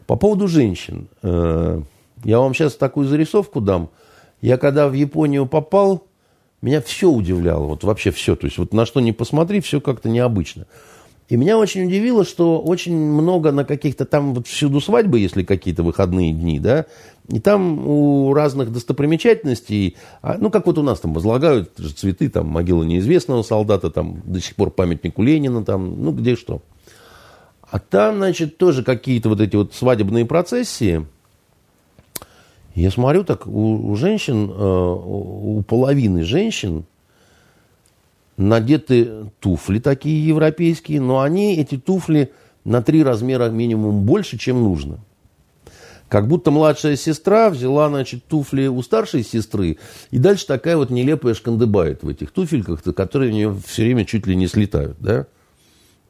[0.06, 1.08] По поводу женщин.
[1.22, 1.80] Э,
[2.24, 3.90] я вам сейчас такую зарисовку дам.
[4.40, 6.06] Я когда в Японию попал,
[6.62, 7.66] меня все удивляло.
[7.66, 8.36] Вот вообще все.
[8.36, 10.66] То есть вот на что ни посмотри, все как-то необычно.
[11.28, 15.82] И меня очень удивило, что очень много на каких-то там вот всюду свадьбы, если какие-то
[15.82, 16.86] выходные дни, да,
[17.28, 22.46] и там у разных достопримечательностей, а, ну, как вот у нас там возлагают цветы, там,
[22.46, 26.62] могила неизвестного солдата, там, до сих пор памятнику Ленина, там, ну, где что.
[27.68, 31.04] А там, значит, тоже какие-то вот эти вот свадебные процессии.
[32.74, 36.84] Я смотрю, так у, у женщин, э, у половины женщин
[38.36, 42.30] надеты туфли такие европейские, но они, эти туфли,
[42.64, 44.98] на три размера минимум больше, чем нужно.
[46.08, 49.78] Как будто младшая сестра взяла, значит, туфли у старшей сестры,
[50.12, 54.26] и дальше такая вот нелепая шкандыбает в этих туфельках, которые у нее все время чуть
[54.26, 55.26] ли не слетают, да?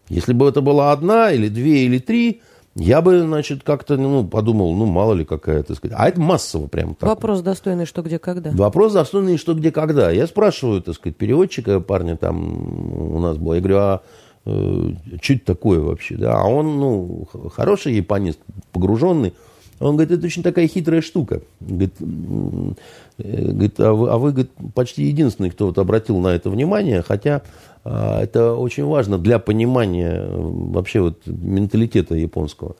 [0.08, 2.42] Если бы это была одна, или две, или три,
[2.76, 5.96] я бы, значит, как-то ну, подумал, ну, мало ли какая, то сказать.
[5.98, 7.08] А это массово прям так.
[7.08, 8.50] Вопрос достойный, что, где, когда.
[8.50, 10.10] Вопрос достойный, что, где, когда.
[10.10, 14.02] Я спрашиваю, так сказать, переводчика, парня там у нас был, я говорю, а
[14.44, 16.34] э, это такое вообще, да?
[16.38, 18.40] А он, ну, хороший японист,
[18.72, 19.32] погруженный.
[19.78, 21.42] Он говорит, это очень такая хитрая штука.
[21.60, 26.48] Говорит, э, говорит а, вы, а вы говорит, почти единственный, кто вот обратил на это
[26.48, 27.42] внимание, хотя
[27.84, 32.76] а, это очень важно для понимания э, вообще вот менталитета японского.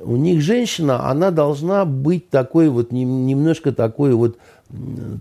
[0.00, 4.38] У них женщина, она должна быть такой вот, немножко такой вот,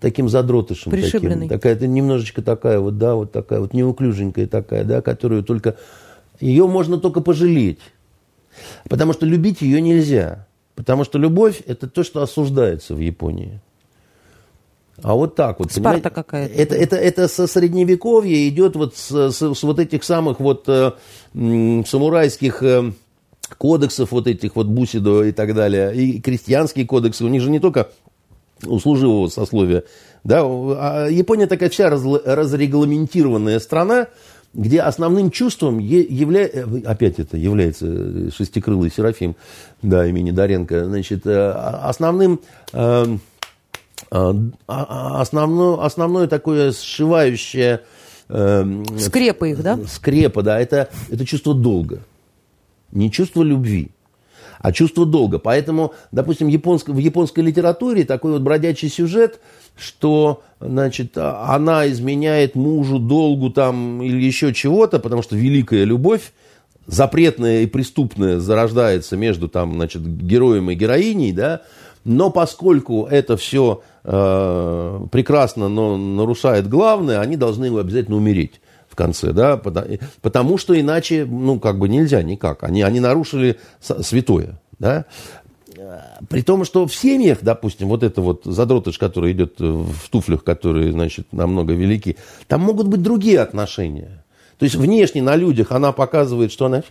[0.01, 0.91] таким задротышем.
[0.91, 1.47] Таким.
[1.47, 5.77] Такая, это немножечко такая вот, да, вот такая вот неуклюженькая такая, да, которую только,
[6.39, 7.79] ее можно только пожалеть.
[8.89, 10.46] Потому что любить ее нельзя.
[10.77, 13.59] Потому что любовь– это то, что осуждается в Японии.
[15.01, 15.71] А вот так вот.
[15.71, 16.53] Спарта какая-то.
[16.53, 20.91] Это, это, это со средневековья идет вот с, с, с вот этих самых вот э,
[21.33, 22.91] самурайских э,
[23.57, 27.25] кодексов, вот этих вот Бусидо и так далее, и крестьянские кодексы.
[27.25, 27.89] У них же не только
[28.63, 29.83] у служивого сословия.
[30.23, 30.41] Да?
[30.43, 34.09] А Япония такая вся раз, разрегламентированная страна,
[34.57, 39.35] где основным чувством является, э, опять это является шестикрылый Серафим,
[39.83, 42.41] да, имени Доренко, значит, э, основным,
[42.73, 43.05] э,
[44.67, 47.81] основное, основное такое сшивающее...
[48.27, 49.79] Скрепа их, да?
[49.87, 52.01] Скрепа, да, это, это чувство долга,
[52.91, 53.91] не чувство любви
[54.59, 55.37] а чувство долга.
[55.37, 59.39] Поэтому, допустим, японск, в японской литературе такой вот бродячий сюжет,
[59.77, 66.31] что, значит, она изменяет мужу долгу там или еще чего-то, потому что великая любовь,
[66.87, 71.61] запретная и преступная зарождается между там, значит, героем и героиней, да,
[72.05, 79.33] но поскольку это все э, прекрасно, но нарушает главное, они должны обязательно умереть в конце,
[79.33, 79.57] да,
[80.21, 82.63] потому что иначе, ну, как бы нельзя никак.
[82.63, 85.05] Они, они нарушили святое, да.
[86.29, 90.91] При том, что в семьях, допустим, вот это вот задротыш, который идет в туфлях, которые,
[90.91, 94.23] значит, намного велики, там могут быть другие отношения.
[94.57, 96.81] То есть внешне на людях она показывает, что она...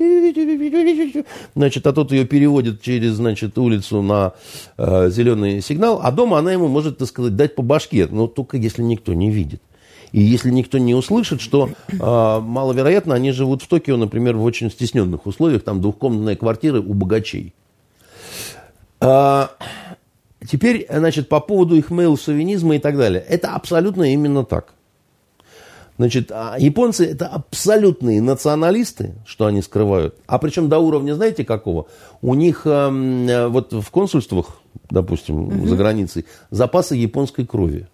[1.54, 4.34] Значит, а тот ее переводит через, значит, улицу на
[4.78, 8.56] э, зеленый сигнал, а дома она ему может, так сказать, дать по башке, но только
[8.56, 9.62] если никто не видит.
[10.12, 14.70] И если никто не услышит, что э, маловероятно, они живут в Токио, например, в очень
[14.70, 17.52] стесненных условиях, там двухкомнатные квартиры у богачей.
[19.00, 19.50] А,
[20.46, 23.22] теперь, значит, по поводу их мейл-шовинизма и так далее.
[23.28, 24.74] Это абсолютно именно так.
[25.98, 30.14] Значит, а японцы это абсолютные националисты, что они скрывают.
[30.26, 31.86] А причем до уровня, знаете, какого?
[32.20, 34.60] У них э, вот в консульствах,
[34.90, 35.66] допустим, угу.
[35.66, 37.88] за границей, запасы японской крови.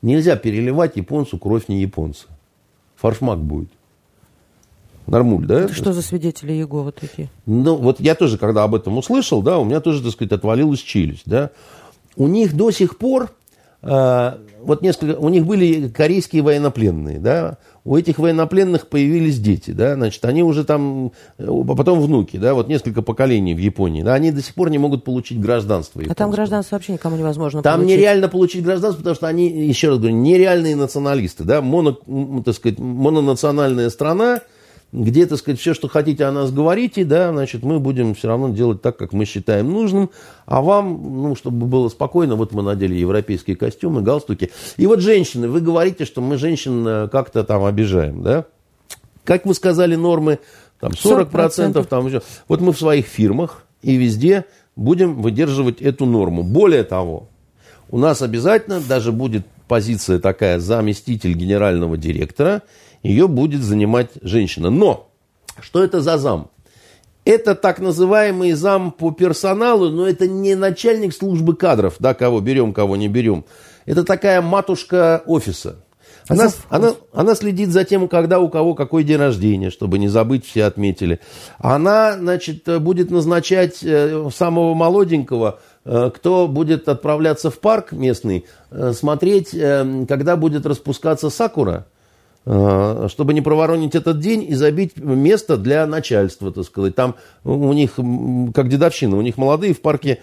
[0.00, 2.26] Нельзя переливать японцу кровь не японца.
[2.96, 3.70] Фаршмак будет.
[5.06, 5.68] Нормуль, да?
[5.68, 7.28] Что за свидетели Иеговы такие?
[7.46, 10.80] Ну, вот я тоже, когда об этом услышал, да, у меня тоже, так сказать, отвалилась
[10.80, 11.50] челюсть, да.
[12.16, 13.30] У них до сих пор,
[13.82, 14.32] э,
[14.62, 20.24] вот несколько, у них были корейские военнопленные, да, у этих военнопленных появились дети, да, значит,
[20.24, 24.40] они уже там, а потом внуки, да, вот несколько поколений в Японии, да, они до
[24.40, 26.00] сих пор не могут получить гражданство.
[26.00, 26.14] Японского.
[26.14, 27.98] А там гражданство вообще никому невозможно Там получить.
[27.98, 31.98] нереально получить гражданство, потому что они, еще раз говорю, нереальные националисты, да, моно,
[32.42, 34.40] так сказать, мононациональная страна,
[34.94, 38.50] где, так сказать, все, что хотите о нас говорите, да, значит, мы будем все равно
[38.50, 40.10] делать так, как мы считаем нужным,
[40.46, 44.52] а вам, ну, чтобы было спокойно, вот мы надели европейские костюмы, галстуки.
[44.76, 48.44] И вот женщины, вы говорите, что мы женщин э, как-то там обижаем, да?
[49.24, 50.38] Как вы сказали, нормы
[50.78, 51.84] там 40%, 40%.
[51.86, 52.22] там еще.
[52.46, 54.44] Вот мы в своих фирмах и везде
[54.76, 56.44] будем выдерживать эту норму.
[56.44, 57.28] Более того,
[57.90, 62.62] у нас обязательно даже будет позиция такая заместитель генерального директора–
[63.04, 64.70] ее будет занимать женщина.
[64.70, 65.10] Но
[65.60, 66.50] что это за зам?
[67.24, 72.72] Это так называемый зам по персоналу, но это не начальник службы кадров, да, кого берем,
[72.72, 73.44] кого не берем.
[73.86, 75.76] Это такая матушка офиса.
[76.26, 80.46] Она, она, она следит за тем, когда у кого какой день рождения, чтобы не забыть,
[80.46, 81.20] все отметили.
[81.58, 88.92] Она, значит, будет назначать э, самого молоденького, э, кто будет отправляться в парк местный, э,
[88.94, 91.86] смотреть, когда будет распускаться сакура
[92.44, 96.94] чтобы не проворонить этот день и забить место для начальства, так сказать.
[96.94, 97.94] Там у них,
[98.54, 100.20] как дедовщина, у них молодые в парке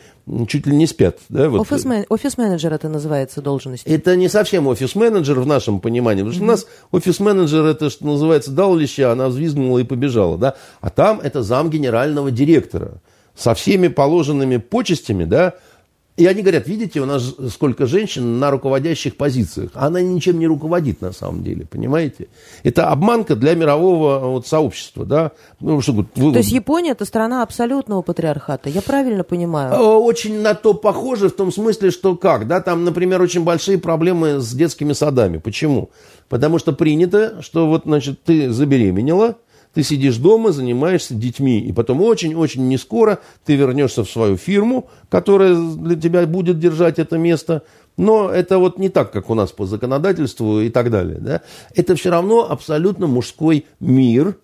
[0.48, 1.18] чуть ли не спят.
[1.30, 1.62] Да, вот.
[1.62, 3.88] Офис-мен, офис-менеджер это называется должность.
[3.88, 6.48] Это не совсем офис-менеджер в нашем понимании, потому что mm-hmm.
[6.48, 10.38] у нас офис-менеджер это, что называется, дал леща, она взвизгнула и побежала.
[10.38, 10.56] Да?
[10.80, 13.02] А там это зам генерального директора
[13.36, 15.56] со всеми положенными почестями, да,
[16.18, 19.72] и они говорят, видите, у нас сколько женщин на руководящих позициях.
[19.74, 22.28] Она ничем не руководит на самом деле, понимаете?
[22.64, 25.32] Это обманка для мирового вот, сообщества, да?
[25.62, 26.04] Ну, что, вы...
[26.04, 29.74] То есть Япония это страна абсолютного патриархата, я правильно понимаю?
[29.74, 32.60] Очень на то похоже в том смысле, что как, да?
[32.60, 35.38] Там, например, очень большие проблемы с детскими садами.
[35.38, 35.92] Почему?
[36.28, 39.38] Потому что принято, что вот, значит, ты забеременела,
[39.74, 44.90] ты сидишь дома, занимаешься детьми, и потом очень-очень не скоро ты вернешься в свою фирму,
[45.10, 47.64] которая для тебя будет держать это место.
[47.98, 51.20] Но это вот не так, как у нас по законодательству и так далее.
[51.20, 51.42] Да?
[51.76, 54.38] Это все равно абсолютно мужской мир,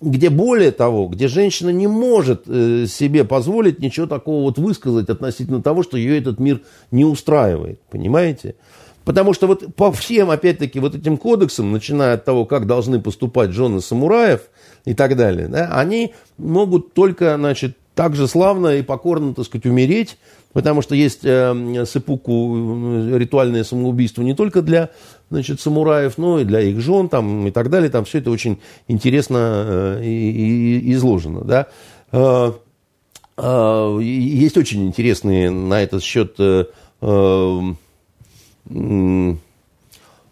[0.00, 5.62] где более того, где женщина не может э, себе позволить ничего такого вот высказать относительно
[5.62, 7.80] того, что ее этот мир не устраивает.
[7.90, 8.56] Понимаете?
[9.04, 13.50] Потому что вот по всем, опять-таки, вот этим кодексам, начиная от того, как должны поступать
[13.50, 14.42] жены самураев
[14.84, 19.66] и так далее, да, они могут только, значит, так же славно и покорно, так сказать,
[19.66, 20.16] умереть,
[20.52, 24.90] потому что есть э, сыпуку ритуальное самоубийство не только для,
[25.30, 27.90] значит, самураев, но и для их жен там, и так далее.
[27.90, 28.58] Там все это очень
[28.88, 31.66] интересно э, и, и изложено, да.
[32.12, 32.52] Э,
[33.36, 36.64] э, есть очень интересные на этот счет э,
[37.00, 37.60] э,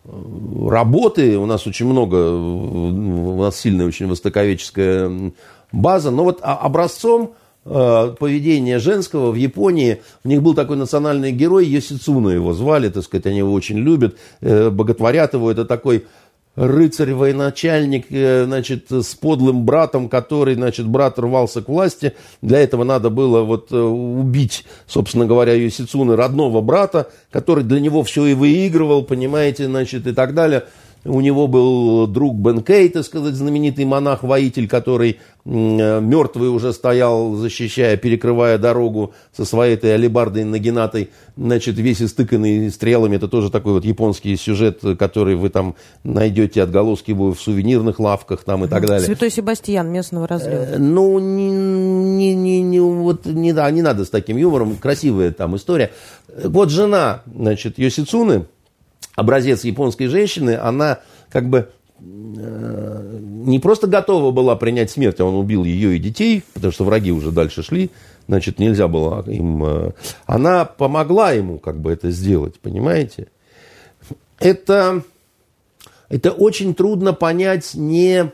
[0.04, 5.32] работы, у нас очень много, у нас сильная очень востоковеческая
[5.70, 7.34] база, но вот образцом
[7.64, 13.04] э, поведения женского в Японии, у них был такой национальный герой, Йосицуна его звали, так
[13.04, 16.06] сказать, они его очень любят, э, боготворят его, это такой
[16.58, 22.14] рыцарь-военачальник, э, значит, с подлым братом, который, значит, брат рвался к власти.
[22.42, 28.02] Для этого надо было вот э, убить, собственно говоря, Йосицуны, родного брата, который для него
[28.02, 30.64] все и выигрывал, понимаете, значит, и так далее.
[31.04, 37.96] У него был друг Бен Кей, так сказать, знаменитый монах-воитель, который мертвый уже стоял, защищая,
[37.96, 43.16] перекрывая дорогу со своей этой алибардой нагинатой, значит, весь истыканный стрелами.
[43.16, 48.64] Это тоже такой вот японский сюжет, который вы там найдете отголоски в сувенирных лавках там
[48.64, 49.06] и так далее.
[49.06, 50.64] Святой Себастьян местного разлива.
[50.64, 54.76] Э, ну, не, не, не, не, вот, не, да, не надо с таким юмором.
[54.76, 55.92] Красивая там история.
[56.44, 58.44] Вот жена, значит, Йосицуны,
[59.18, 65.34] образец японской женщины, она как бы э, не просто готова была принять смерть, а он
[65.34, 67.90] убил ее и детей, потому что враги уже дальше шли,
[68.28, 69.64] значит, нельзя было им...
[69.64, 69.92] Э,
[70.26, 73.26] она помогла ему как бы это сделать, понимаете?
[74.38, 75.02] Это,
[76.08, 78.30] это очень трудно понять не,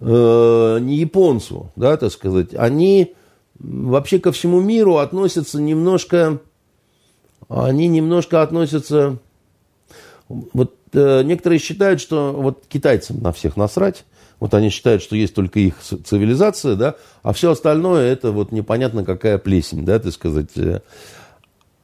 [0.00, 2.54] э, не японцу, да, так сказать.
[2.54, 3.14] Они
[3.58, 6.40] вообще ко всему миру относятся немножко
[7.48, 9.18] они немножко относятся...
[10.28, 14.04] Вот э, некоторые считают, что вот китайцам на всех насрать.
[14.40, 19.04] Вот они считают, что есть только их цивилизация, да, а все остальное это вот непонятно
[19.04, 20.50] какая плесень, да, так сказать.
[20.56, 20.80] Э.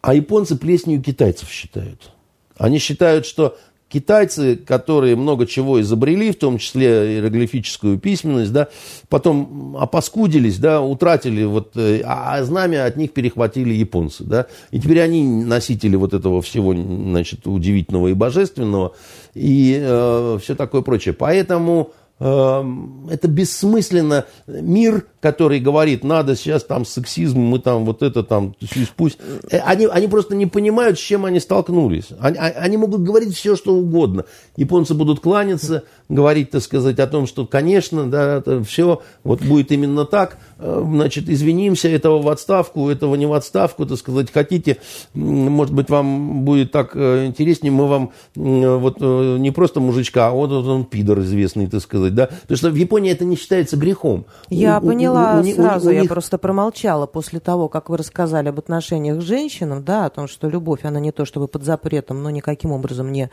[0.01, 2.10] А японцы плесенью китайцев считают.
[2.59, 3.56] Они считают, что
[3.93, 8.69] китайцы, которые много чего изобрели, в том числе иероглифическую письменность, да,
[9.09, 14.24] потом опаскудились, да, утратили, вот, э, а, а знамя от них перехватили японцы.
[14.24, 18.94] Да, и теперь они носители вот этого всего значит, удивительного и божественного,
[19.35, 21.14] и э, все такое прочее.
[21.14, 21.93] Поэтому
[22.24, 24.27] Эм, это бессмысленно.
[24.47, 28.56] Мир, который говорит, надо сейчас там сексизм, мы там вот это там,
[28.96, 29.18] пусть.
[29.52, 32.08] Э, они, они просто не понимают, с чем они столкнулись.
[32.18, 34.24] Они, а, они могут говорить все, что угодно.
[34.56, 39.70] Японцы будут кланяться, говорить, так сказать, о том, что, конечно, да, это все вот будет
[39.70, 40.38] именно так.
[40.58, 44.78] Э, значит, извинимся, этого в отставку, этого не в отставку, так сказать, хотите,
[45.14, 50.50] может быть, вам будет так э, интереснее, мы вам вот не просто мужичка, а вот,
[50.50, 54.24] вот он пидор известный, так сказать, да, потому что в Японии это не считается грехом.
[54.50, 56.10] Я у, поняла у, у, сразу, у, у, я них...
[56.10, 60.48] просто промолчала после того, как вы рассказали об отношениях с женщинам, да, о том, что
[60.48, 63.30] любовь, она не то чтобы под запретом, но никаким образом не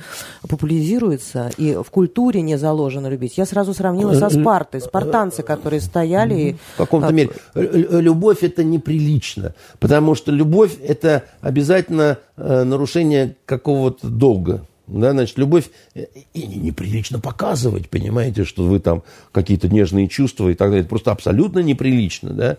[0.48, 3.38] популяризируется, и в культуре не заложено любить.
[3.38, 6.58] Я сразу сравнила со Спартой, спартанцы, которые стояли...
[6.76, 7.32] В каком-то мере.
[7.56, 14.62] Любовь это неприлично, потому что любовь это обязательно э, нарушение какого-то долга.
[14.90, 20.56] Да, значит, любовь э, и неприлично показывать, понимаете, что вы там какие-то нежные чувства и
[20.56, 20.82] так далее.
[20.82, 22.58] Это просто абсолютно неприлично, да.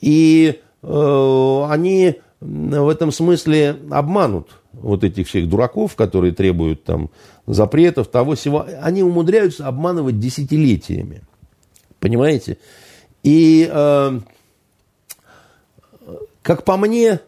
[0.00, 7.10] И э, они в этом смысле обманут вот этих всех дураков, которые требуют там
[7.46, 8.66] запретов, того всего.
[8.80, 11.22] Они умудряются обманывать десятилетиями.
[11.98, 12.58] Понимаете?
[13.24, 14.20] И, э,
[16.42, 17.20] как по мне,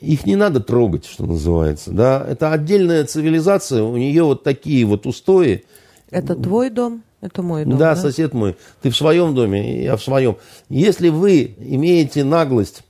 [0.00, 1.90] их не надо трогать, что называется.
[1.90, 2.24] Да?
[2.28, 5.64] Это отдельная цивилизация, у нее вот такие вот устои.
[6.10, 7.02] Это твой дом?
[7.20, 7.78] Это мой дом.
[7.78, 8.56] Да, да, сосед мой.
[8.82, 10.36] Ты в своем доме, я в своем.
[10.68, 12.82] Если вы имеете наглость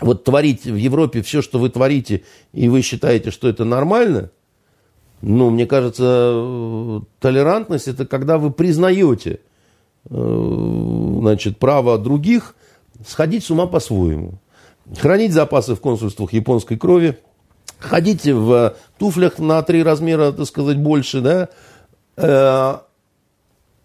[0.00, 2.22] вот творить в Европе все, что вы творите,
[2.52, 4.30] и вы считаете, что это нормально,
[5.22, 9.40] ну, мне кажется, толерантность это когда вы признаете,
[10.10, 12.54] Э, значит, право других
[13.06, 14.34] сходить с ума по-своему.
[14.98, 17.18] Хранить запасы в консульствах японской крови,
[17.78, 21.48] ходить в туфлях на три размера, так сказать, больше, да,
[22.16, 22.78] э,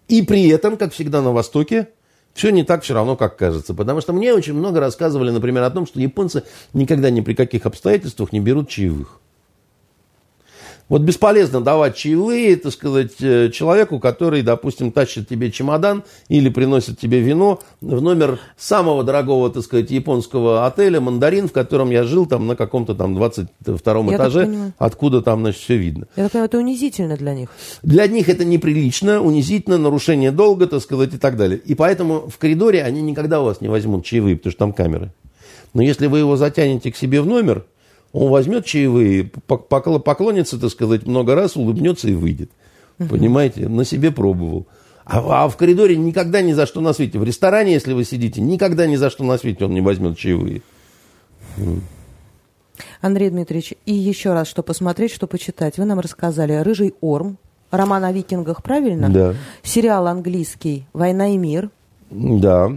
[0.07, 1.89] и при этом, как всегда на Востоке,
[2.33, 3.73] все не так все равно, как кажется.
[3.73, 6.43] Потому что мне очень много рассказывали, например, о том, что японцы
[6.73, 9.19] никогда ни при каких обстоятельствах не берут чаевых.
[10.89, 16.99] Вот бесполезно давать чаевые, так сказать, э, человеку, который, допустим, тащит тебе чемодан или приносит
[16.99, 22.25] тебе вино в номер самого дорогого, так сказать, японского отеля «Мандарин», в котором я жил
[22.25, 26.07] там на каком-то там 22 этаже, откуда там, значит, все видно.
[26.15, 27.49] Я так понимаю, это унизительно для них.
[27.83, 31.59] Для них это неприлично, унизительно, нарушение долга, так сказать, и так далее.
[31.63, 35.13] И поэтому в коридоре они никогда у вас не возьмут чаевые, потому что там камеры.
[35.75, 37.63] Но если вы его затянете к себе в номер–
[38.11, 42.51] он возьмет чаевые, поклонится, так сказать, много раз, улыбнется и выйдет.
[42.99, 43.09] Угу.
[43.09, 43.67] Понимаете?
[43.67, 44.65] На себе пробовал.
[45.05, 47.19] А, а в коридоре никогда ни за что на свете.
[47.19, 50.61] В ресторане, если вы сидите, никогда ни за что на свете он не возьмет чаевые.
[53.01, 55.77] Андрей Дмитриевич, и еще раз, что посмотреть, что почитать.
[55.77, 57.37] Вы нам рассказали «Рыжий Орм»,
[57.71, 59.09] роман о викингах, правильно?
[59.09, 59.35] Да.
[59.63, 61.69] Сериал английский «Война и мир».
[62.09, 62.71] Да.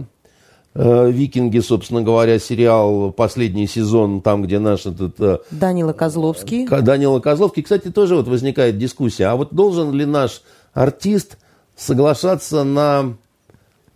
[0.75, 5.19] Э, Викинги, собственно говоря, сериал последний сезон, там, где наш этот...
[5.19, 6.67] Э, Данила Козловский.
[6.67, 7.61] Данила Козловский.
[7.61, 9.25] Кстати, тоже вот возникает дискуссия.
[9.25, 10.41] А вот должен ли наш
[10.73, 11.37] артист
[11.75, 13.13] соглашаться на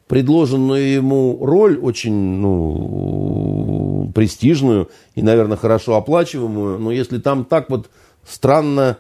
[0.08, 7.90] предложенную ему роль, очень ну, престижную и, наверное, хорошо оплачиваемую, но если там так вот
[8.26, 8.98] странно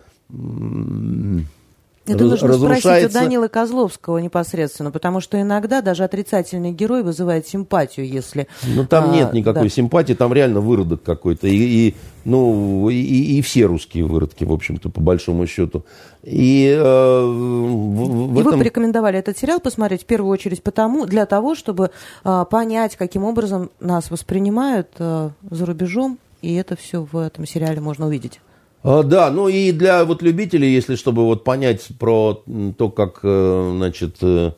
[2.13, 2.89] это нужно разрушается...
[2.89, 8.47] спросить у Данила Козловского непосредственно, потому что иногда даже отрицательный герой вызывает симпатию, если...
[8.63, 9.69] Ну, там а, нет никакой да.
[9.69, 11.47] симпатии, там реально выродок какой-то.
[11.47, 15.83] И, и, ну, и, и все русские выродки, в общем-то, по большому счету.
[16.23, 18.51] И, э, в, в и этом...
[18.51, 21.91] вы порекомендовали этот сериал посмотреть в первую очередь потому, для того, чтобы
[22.23, 27.81] э, понять, каким образом нас воспринимают э, за рубежом, и это все в этом сериале
[27.81, 28.39] можно увидеть.
[28.83, 32.43] А, да, ну и для вот любителей, если чтобы вот понять про
[32.77, 34.51] то, как, э, значит, э,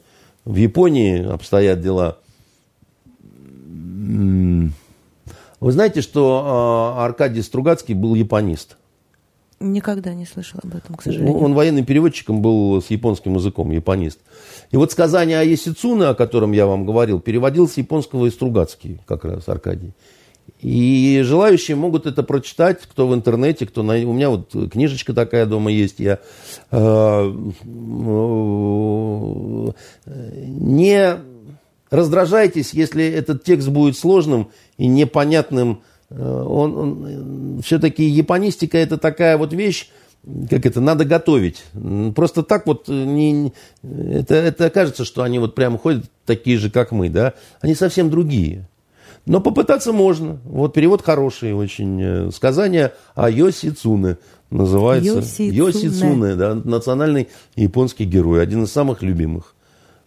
[0.45, 2.17] в Японии обстоят дела.
[5.59, 8.77] Вы знаете, что а, Аркадий Стругацкий был японист?
[9.59, 11.37] Никогда не слышал об этом, к сожалению.
[11.37, 14.19] Он военным переводчиком был с японским языком, японист.
[14.71, 19.01] И вот сказание о Есицуне, о котором я вам говорил, переводил с японского и Стругацкий,
[19.05, 19.91] как раз Аркадий.
[20.61, 23.93] И желающие могут это прочитать, кто в интернете, кто на...
[23.95, 25.99] У меня вот книжечка такая дома есть.
[25.99, 26.19] Я
[26.71, 27.33] э,
[30.45, 31.17] не
[31.89, 35.81] раздражайтесь, если этот текст будет сложным и непонятным.
[36.09, 39.87] Э, он, он, все-таки японистика это такая вот вещь,
[40.49, 41.63] как это, надо готовить.
[42.15, 46.91] Просто так вот не, это, это кажется, что они вот прямо ходят такие же, как
[46.91, 47.35] мы, да.
[47.61, 48.67] Они совсем другие.
[49.25, 50.39] Но попытаться можно.
[50.43, 52.01] Вот перевод хороший очень.
[52.01, 54.17] Э, сказание о Йоси Цуне
[54.49, 55.19] называется.
[55.19, 59.55] Йоси, Йоси Цуне, да, национальный японский герой, один из самых любимых.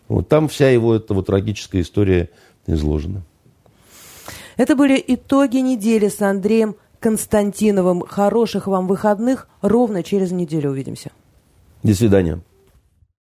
[0.08, 2.30] Вот там вся его эта вот трагическая история
[2.66, 3.22] изложена.
[4.56, 8.02] Это были итоги недели с Андреем Константиновым.
[8.02, 9.48] Хороших вам выходных.
[9.60, 11.10] Ровно через неделю увидимся.
[11.82, 12.40] До свидания.